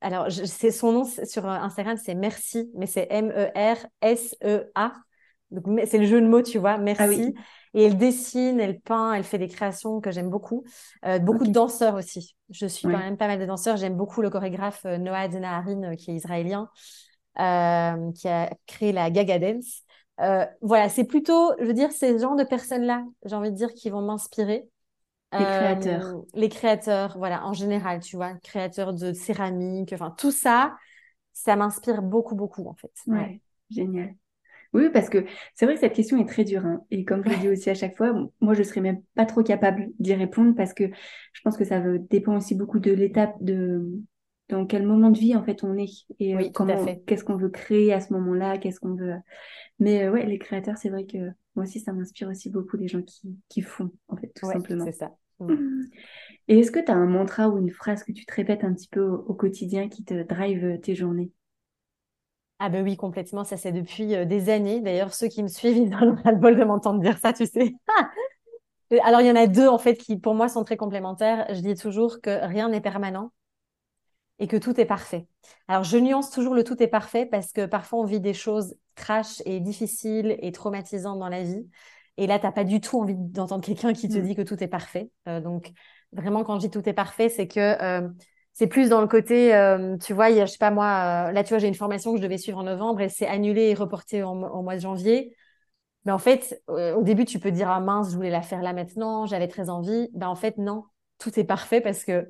alors, 0.00 0.30
c'est 0.30 0.70
son 0.70 0.92
nom 0.92 1.04
sur 1.04 1.46
Instagram, 1.46 1.96
c'est 1.96 2.14
Merci, 2.14 2.70
mais 2.74 2.86
c'est 2.86 3.06
M-E-R-S-E-A 3.10 4.92
c'est 5.86 5.98
le 5.98 6.06
jeu 6.06 6.20
de 6.20 6.26
mots, 6.26 6.42
tu 6.42 6.58
vois, 6.58 6.72
ah 6.72 6.78
merci. 6.78 7.34
Et 7.74 7.84
elle 7.84 7.96
dessine, 7.96 8.60
elle 8.60 8.80
peint, 8.80 9.14
elle 9.14 9.24
fait 9.24 9.38
des 9.38 9.48
créations 9.48 10.00
que 10.00 10.10
j'aime 10.10 10.30
beaucoup. 10.30 10.64
Euh, 11.04 11.18
beaucoup 11.18 11.44
de 11.44 11.52
danseurs 11.52 11.94
aussi. 11.94 12.36
Je 12.50 12.66
suis 12.66 12.88
quand 12.88 12.98
même 12.98 13.16
pas 13.16 13.26
mal 13.26 13.38
de 13.38 13.46
danseurs. 13.46 13.76
J'aime 13.76 13.96
beaucoup 13.96 14.22
le 14.22 14.30
chorégraphe 14.30 14.84
euh, 14.86 14.98
Noah 14.98 15.28
Denaharin, 15.28 15.92
euh, 15.92 15.94
qui 15.94 16.10
est 16.10 16.14
israélien, 16.14 16.70
qui 17.36 18.28
a 18.28 18.50
créé 18.66 18.92
la 18.92 19.10
Gaga 19.10 19.38
Dance. 19.38 19.82
Voilà, 20.60 20.88
c'est 20.88 21.04
plutôt, 21.04 21.52
je 21.58 21.64
veux 21.64 21.74
dire, 21.74 21.92
ces 21.92 22.18
genres 22.18 22.36
de 22.36 22.44
personnes-là, 22.44 23.04
j'ai 23.24 23.36
envie 23.36 23.50
de 23.50 23.56
dire, 23.56 23.72
qui 23.74 23.90
vont 23.90 24.02
m'inspirer. 24.02 24.68
Les 25.32 25.44
créateurs. 25.44 26.22
Les 26.34 26.48
créateurs, 26.48 27.18
voilà, 27.18 27.46
en 27.46 27.52
général, 27.52 28.00
tu 28.00 28.16
vois, 28.16 28.34
créateurs 28.42 28.94
de 28.94 29.12
céramique, 29.12 29.92
enfin, 29.92 30.14
tout 30.16 30.30
ça, 30.30 30.74
ça 31.32 31.54
m'inspire 31.54 32.02
beaucoup, 32.02 32.34
beaucoup, 32.34 32.66
en 32.66 32.74
fait. 32.74 32.92
ouais. 33.06 33.40
génial. 33.70 34.14
Oui, 34.74 34.90
parce 34.92 35.08
que 35.08 35.24
c'est 35.54 35.64
vrai 35.64 35.74
que 35.74 35.80
cette 35.80 35.94
question 35.94 36.18
est 36.18 36.28
très 36.28 36.44
dure. 36.44 36.66
Hein. 36.66 36.82
Et 36.90 37.04
comme 37.04 37.24
je 37.24 37.30
le 37.30 37.36
dis 37.36 37.48
aussi 37.48 37.70
à 37.70 37.74
chaque 37.74 37.96
fois, 37.96 38.12
moi, 38.40 38.52
je 38.52 38.58
ne 38.58 38.64
serais 38.64 38.82
même 38.82 39.00
pas 39.14 39.24
trop 39.24 39.42
capable 39.42 39.88
d'y 39.98 40.12
répondre 40.14 40.54
parce 40.54 40.74
que 40.74 40.84
je 41.32 41.40
pense 41.42 41.56
que 41.56 41.64
ça 41.64 41.80
dépend 42.10 42.36
aussi 42.36 42.54
beaucoup 42.54 42.78
de 42.78 42.92
l'étape 42.92 43.34
de 43.40 43.82
dans 44.48 44.66
quel 44.66 44.86
moment 44.86 45.10
de 45.10 45.18
vie 45.18 45.36
en 45.36 45.44
fait 45.44 45.62
on 45.62 45.76
est 45.76 46.06
et 46.18 46.36
euh, 46.36 46.48
comment 46.54 46.84
qu'est-ce 47.06 47.24
qu'on 47.24 47.36
veut 47.36 47.50
créer 47.50 47.92
à 47.92 48.00
ce 48.00 48.12
moment-là, 48.14 48.58
qu'est-ce 48.58 48.80
qu'on 48.80 48.94
veut. 48.94 49.14
Mais 49.78 50.04
euh, 50.04 50.10
ouais, 50.10 50.26
les 50.26 50.38
créateurs, 50.38 50.76
c'est 50.76 50.88
vrai 50.88 51.04
que 51.04 51.18
moi 51.54 51.64
aussi, 51.64 51.80
ça 51.80 51.92
m'inspire 51.92 52.28
aussi 52.28 52.50
beaucoup 52.50 52.76
les 52.76 52.88
gens 52.88 53.02
qui, 53.02 53.36
qui 53.48 53.62
font 53.62 53.90
en 54.08 54.16
fait, 54.16 54.32
tout 54.34 54.46
simplement. 54.46 54.84
C'est 54.84 54.92
ça. 54.92 55.14
Et 56.48 56.60
est-ce 56.60 56.70
que 56.70 56.80
tu 56.80 56.90
as 56.90 56.94
un 56.94 57.06
mantra 57.06 57.48
ou 57.48 57.58
une 57.58 57.70
phrase 57.70 58.02
que 58.04 58.12
tu 58.12 58.24
te 58.24 58.34
répètes 58.34 58.64
un 58.64 58.72
petit 58.72 58.88
peu 58.88 59.02
au 59.02 59.34
quotidien 59.34 59.88
qui 59.88 60.04
te 60.04 60.22
drive 60.22 60.80
tes 60.80 60.94
journées? 60.94 61.30
Ah 62.60 62.70
ben 62.70 62.82
oui, 62.82 62.96
complètement. 62.96 63.44
Ça, 63.44 63.56
c'est 63.56 63.70
depuis 63.70 64.14
euh, 64.14 64.24
des 64.24 64.50
années. 64.50 64.80
D'ailleurs, 64.80 65.14
ceux 65.14 65.28
qui 65.28 65.42
me 65.42 65.48
suivent, 65.48 65.76
ils 65.76 65.94
ont 65.94 66.16
le 66.24 66.36
bol 66.36 66.58
de 66.58 66.64
m'entendre 66.64 67.00
dire 67.00 67.18
ça, 67.18 67.32
tu 67.32 67.46
sais. 67.46 67.74
Alors, 69.04 69.20
il 69.20 69.26
y 69.26 69.30
en 69.30 69.36
a 69.36 69.46
deux, 69.46 69.68
en 69.68 69.78
fait, 69.78 69.94
qui, 69.94 70.18
pour 70.18 70.34
moi, 70.34 70.48
sont 70.48 70.64
très 70.64 70.76
complémentaires. 70.76 71.46
Je 71.50 71.60
dis 71.60 71.74
toujours 71.74 72.20
que 72.20 72.44
rien 72.46 72.68
n'est 72.68 72.80
permanent 72.80 73.32
et 74.38 74.46
que 74.46 74.56
tout 74.56 74.78
est 74.80 74.84
parfait. 74.84 75.26
Alors, 75.66 75.84
je 75.84 75.98
nuance 75.98 76.30
toujours 76.30 76.54
le 76.54 76.64
tout 76.64 76.80
est 76.82 76.88
parfait 76.88 77.26
parce 77.26 77.52
que 77.52 77.66
parfois, 77.66 78.00
on 78.00 78.04
vit 78.04 78.20
des 78.20 78.34
choses 78.34 78.76
trash 78.94 79.42
et 79.44 79.60
difficiles 79.60 80.36
et 80.40 80.52
traumatisantes 80.52 81.18
dans 81.18 81.28
la 81.28 81.42
vie. 81.42 81.66
Et 82.16 82.26
là, 82.26 82.38
tu 82.38 82.46
n'as 82.46 82.52
pas 82.52 82.64
du 82.64 82.80
tout 82.80 83.00
envie 83.00 83.14
d'entendre 83.16 83.64
quelqu'un 83.64 83.92
qui 83.92 84.08
te 84.08 84.18
mm. 84.18 84.22
dit 84.22 84.34
que 84.36 84.42
tout 84.42 84.62
est 84.62 84.68
parfait. 84.68 85.10
Euh, 85.28 85.40
donc, 85.40 85.72
vraiment, 86.12 86.44
quand 86.44 86.56
je 86.56 86.66
dis 86.66 86.70
tout 86.70 86.86
est 86.88 86.94
parfait, 86.94 87.28
c'est 87.28 87.48
que... 87.48 87.82
Euh, 87.82 88.08
c'est 88.54 88.66
plus 88.66 88.88
dans 88.88 89.00
le 89.00 89.06
côté, 89.06 89.54
euh, 89.54 89.96
tu 89.98 90.12
vois, 90.12 90.30
il 90.30 90.36
y 90.36 90.40
a, 90.40 90.44
je 90.44 90.50
sais 90.50 90.58
pas 90.58 90.72
moi, 90.72 91.30
là, 91.30 91.44
tu 91.44 91.50
vois, 91.50 91.58
j'ai 91.58 91.68
une 91.68 91.74
formation 91.74 92.10
que 92.10 92.16
je 92.16 92.22
devais 92.24 92.38
suivre 92.38 92.58
en 92.58 92.64
novembre, 92.64 93.00
elle 93.00 93.10
s'est 93.10 93.28
annulée 93.28 93.68
et 93.68 93.74
reportée 93.74 94.24
au 94.24 94.34
mois 94.34 94.74
de 94.74 94.80
janvier. 94.80 95.32
Mais 96.04 96.10
en 96.10 96.18
fait, 96.18 96.60
au 96.66 97.04
début, 97.04 97.24
tu 97.24 97.38
peux 97.38 97.52
dire, 97.52 97.70
ah 97.70 97.78
mince, 97.78 98.10
je 98.10 98.16
voulais 98.16 98.30
la 98.30 98.42
faire 98.42 98.60
là 98.60 98.72
maintenant, 98.72 99.26
j'avais 99.26 99.46
très 99.46 99.70
envie. 99.70 100.08
Ben, 100.12 100.26
en 100.26 100.34
fait, 100.34 100.58
non, 100.58 100.86
tout 101.18 101.38
est 101.38 101.44
parfait 101.44 101.80
parce 101.80 102.04
que 102.04 102.28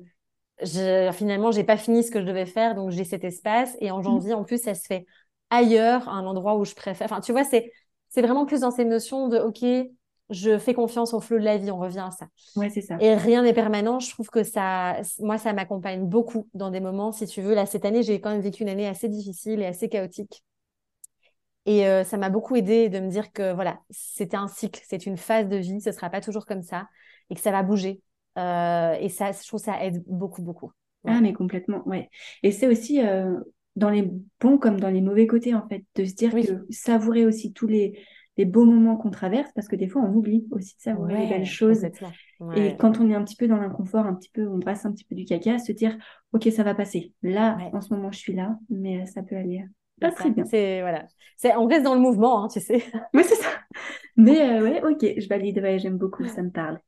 je, 0.61 1.11
finalement, 1.13 1.51
j'ai 1.51 1.63
pas 1.63 1.77
fini 1.77 2.03
ce 2.03 2.11
que 2.11 2.19
je 2.19 2.25
devais 2.25 2.45
faire, 2.45 2.75
donc 2.75 2.91
j'ai 2.91 3.03
cet 3.03 3.23
espace. 3.23 3.75
Et 3.79 3.91
en 3.91 3.99
mmh. 3.99 4.03
janvier, 4.03 4.33
en 4.33 4.43
plus, 4.43 4.61
ça 4.61 4.75
se 4.75 4.85
fait 4.85 5.05
ailleurs, 5.49 6.07
un 6.09 6.25
endroit 6.25 6.57
où 6.57 6.65
je 6.65 6.75
préfère. 6.75 7.05
Enfin, 7.05 7.21
tu 7.21 7.31
vois, 7.31 7.43
c'est, 7.43 7.71
c'est 8.09 8.21
vraiment 8.21 8.45
plus 8.45 8.61
dans 8.61 8.71
ces 8.71 8.85
notions 8.85 9.27
de, 9.27 9.37
OK, 9.37 9.63
je 10.29 10.57
fais 10.59 10.73
confiance 10.73 11.13
au 11.13 11.19
flot 11.19 11.39
de 11.39 11.43
la 11.43 11.57
vie, 11.57 11.71
on 11.71 11.79
revient 11.79 12.05
à 12.07 12.11
ça. 12.11 12.27
Ouais, 12.55 12.69
c'est 12.69 12.81
ça. 12.81 12.97
Et 12.99 13.15
rien 13.15 13.41
n'est 13.41 13.53
permanent. 13.53 13.99
Je 13.99 14.11
trouve 14.11 14.29
que 14.29 14.43
ça, 14.43 14.97
moi, 15.19 15.37
ça 15.37 15.53
m'accompagne 15.53 16.05
beaucoup 16.05 16.47
dans 16.53 16.69
des 16.69 16.79
moments, 16.79 17.11
si 17.11 17.25
tu 17.25 17.41
veux. 17.41 17.55
Là, 17.55 17.65
cette 17.65 17.85
année, 17.85 18.03
j'ai 18.03 18.21
quand 18.21 18.29
même 18.29 18.41
vécu 18.41 18.63
une 18.63 18.69
année 18.69 18.87
assez 18.87 19.09
difficile 19.09 19.61
et 19.61 19.65
assez 19.65 19.89
chaotique. 19.89 20.43
Et 21.65 21.87
euh, 21.87 22.03
ça 22.03 22.17
m'a 22.17 22.29
beaucoup 22.29 22.55
aidé 22.55 22.89
de 22.89 22.99
me 22.99 23.09
dire 23.09 23.31
que 23.31 23.53
voilà, 23.53 23.79
c'était 23.89 24.37
un 24.37 24.47
cycle, 24.47 24.81
c'est 24.87 25.05
une 25.05 25.17
phase 25.17 25.47
de 25.47 25.57
vie, 25.57 25.81
ce 25.81 25.91
sera 25.91 26.09
pas 26.09 26.21
toujours 26.21 26.45
comme 26.45 26.63
ça 26.63 26.87
et 27.29 27.35
que 27.35 27.41
ça 27.41 27.51
va 27.51 27.63
bouger. 27.63 28.01
Euh, 28.39 28.93
et 28.99 29.09
ça, 29.09 29.31
je 29.31 29.47
trouve 29.47 29.59
que 29.59 29.65
ça 29.65 29.83
aide 29.83 30.03
beaucoup, 30.07 30.41
beaucoup. 30.41 30.71
Ah, 31.05 31.21
mais 31.21 31.33
complètement, 31.33 31.87
ouais. 31.87 32.09
Et 32.43 32.51
c'est 32.51 32.67
aussi 32.67 33.01
euh, 33.01 33.37
dans 33.75 33.89
les 33.89 34.11
bons 34.41 34.57
comme 34.57 34.79
dans 34.79 34.89
les 34.89 35.01
mauvais 35.01 35.27
côtés, 35.27 35.53
en 35.53 35.67
fait, 35.67 35.83
de 35.95 36.05
se 36.05 36.13
dire 36.13 36.31
que 36.31 36.65
savourer 36.69 37.25
aussi 37.25 37.53
tous 37.53 37.67
les, 37.67 37.99
les 38.37 38.45
beaux 38.45 38.65
moments 38.65 38.97
qu'on 38.97 39.09
traverse, 39.09 39.49
parce 39.55 39.67
que 39.67 39.75
des 39.75 39.87
fois, 39.87 40.01
on 40.01 40.13
oublie 40.13 40.45
aussi 40.51 40.75
de 40.75 40.81
savourer 40.81 41.17
les 41.19 41.27
belles 41.27 41.45
choses. 41.45 41.85
Et 42.55 42.75
quand 42.77 42.99
on 42.99 43.09
est 43.09 43.15
un 43.15 43.23
petit 43.23 43.35
peu 43.35 43.47
dans 43.47 43.57
l'inconfort, 43.57 44.05
un 44.05 44.13
petit 44.13 44.29
peu, 44.29 44.47
on 44.47 44.57
brasse 44.57 44.85
un 44.85 44.91
petit 44.91 45.05
peu 45.05 45.15
du 45.15 45.25
caca, 45.25 45.57
se 45.59 45.71
dire, 45.71 45.97
OK, 46.33 46.47
ça 46.51 46.63
va 46.63 46.75
passer. 46.75 47.13
Là, 47.21 47.57
en 47.73 47.81
ce 47.81 47.93
moment, 47.93 48.11
je 48.11 48.19
suis 48.19 48.33
là, 48.33 48.57
mais 48.69 49.01
euh, 49.01 49.05
ça 49.05 49.23
peut 49.23 49.35
aller 49.35 49.63
pas 49.99 50.11
très 50.11 50.31
bien. 50.31 50.45
C'est, 50.45 50.81
voilà. 50.81 51.05
C'est, 51.37 51.55
on 51.55 51.67
reste 51.67 51.83
dans 51.83 51.93
le 51.93 51.99
mouvement, 52.01 52.43
hein, 52.43 52.47
tu 52.47 52.59
sais. 52.59 52.83
Oui, 53.13 53.23
c'est 53.25 53.35
ça. 53.35 53.49
Mais 54.15 54.41
euh, 54.41 54.63
ouais, 54.63 54.81
OK, 54.83 55.05
je 55.17 55.27
valide, 55.27 55.61
j'aime 55.77 55.97
beaucoup, 55.97 56.25
ça 56.25 56.41
me 56.41 56.49
parle. 56.49 56.79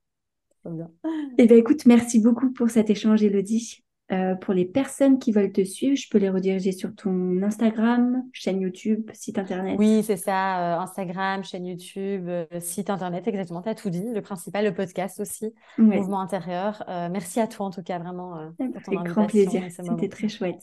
Bien. 0.65 0.89
Eh 1.37 1.45
bien, 1.45 1.57
écoute, 1.57 1.85
merci 1.85 2.19
beaucoup 2.19 2.51
pour 2.51 2.69
cet 2.69 2.89
échange, 2.89 3.23
Elodie. 3.23 3.83
Euh, 4.11 4.35
pour 4.35 4.53
les 4.53 4.65
personnes 4.65 5.19
qui 5.19 5.31
veulent 5.31 5.53
te 5.53 5.63
suivre, 5.63 5.95
je 5.95 6.09
peux 6.09 6.17
les 6.17 6.29
rediriger 6.29 6.73
sur 6.73 6.93
ton 6.93 7.41
Instagram, 7.43 8.23
chaîne 8.33 8.59
YouTube, 8.59 9.09
site 9.13 9.37
internet. 9.37 9.77
Oui, 9.79 10.03
c'est 10.03 10.17
ça, 10.17 10.75
euh, 10.75 10.81
Instagram, 10.81 11.45
chaîne 11.45 11.65
YouTube, 11.65 12.27
euh, 12.27 12.45
site 12.59 12.89
internet, 12.89 13.25
exactement, 13.29 13.61
tu 13.61 13.69
as 13.69 13.75
tout 13.75 13.89
dit. 13.89 14.03
Le 14.13 14.21
principal, 14.21 14.65
le 14.65 14.73
podcast 14.73 15.21
aussi, 15.21 15.53
Mouvement 15.77 16.19
intérieur. 16.19 16.83
merci 17.09 17.39
à 17.39 17.47
toi 17.47 17.67
en 17.67 17.71
tout 17.71 17.83
cas, 17.83 17.99
vraiment. 17.99 18.51
pour 18.57 18.81
ton 18.83 19.03
grand 19.03 19.27
plaisir, 19.27 19.63
c'était 19.69 20.09
très 20.09 20.27
chouette. 20.27 20.61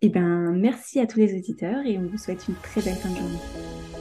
Eh 0.00 0.08
bien, 0.08 0.50
merci 0.50 0.98
à 0.98 1.06
tous 1.06 1.20
les 1.20 1.36
auditeurs 1.36 1.86
et 1.86 1.96
on 1.96 2.02
vous 2.02 2.18
souhaite 2.18 2.48
une 2.48 2.56
très 2.56 2.82
belle 2.82 2.94
fin 2.94 3.08
de 3.08 3.14
journée. 3.14 3.91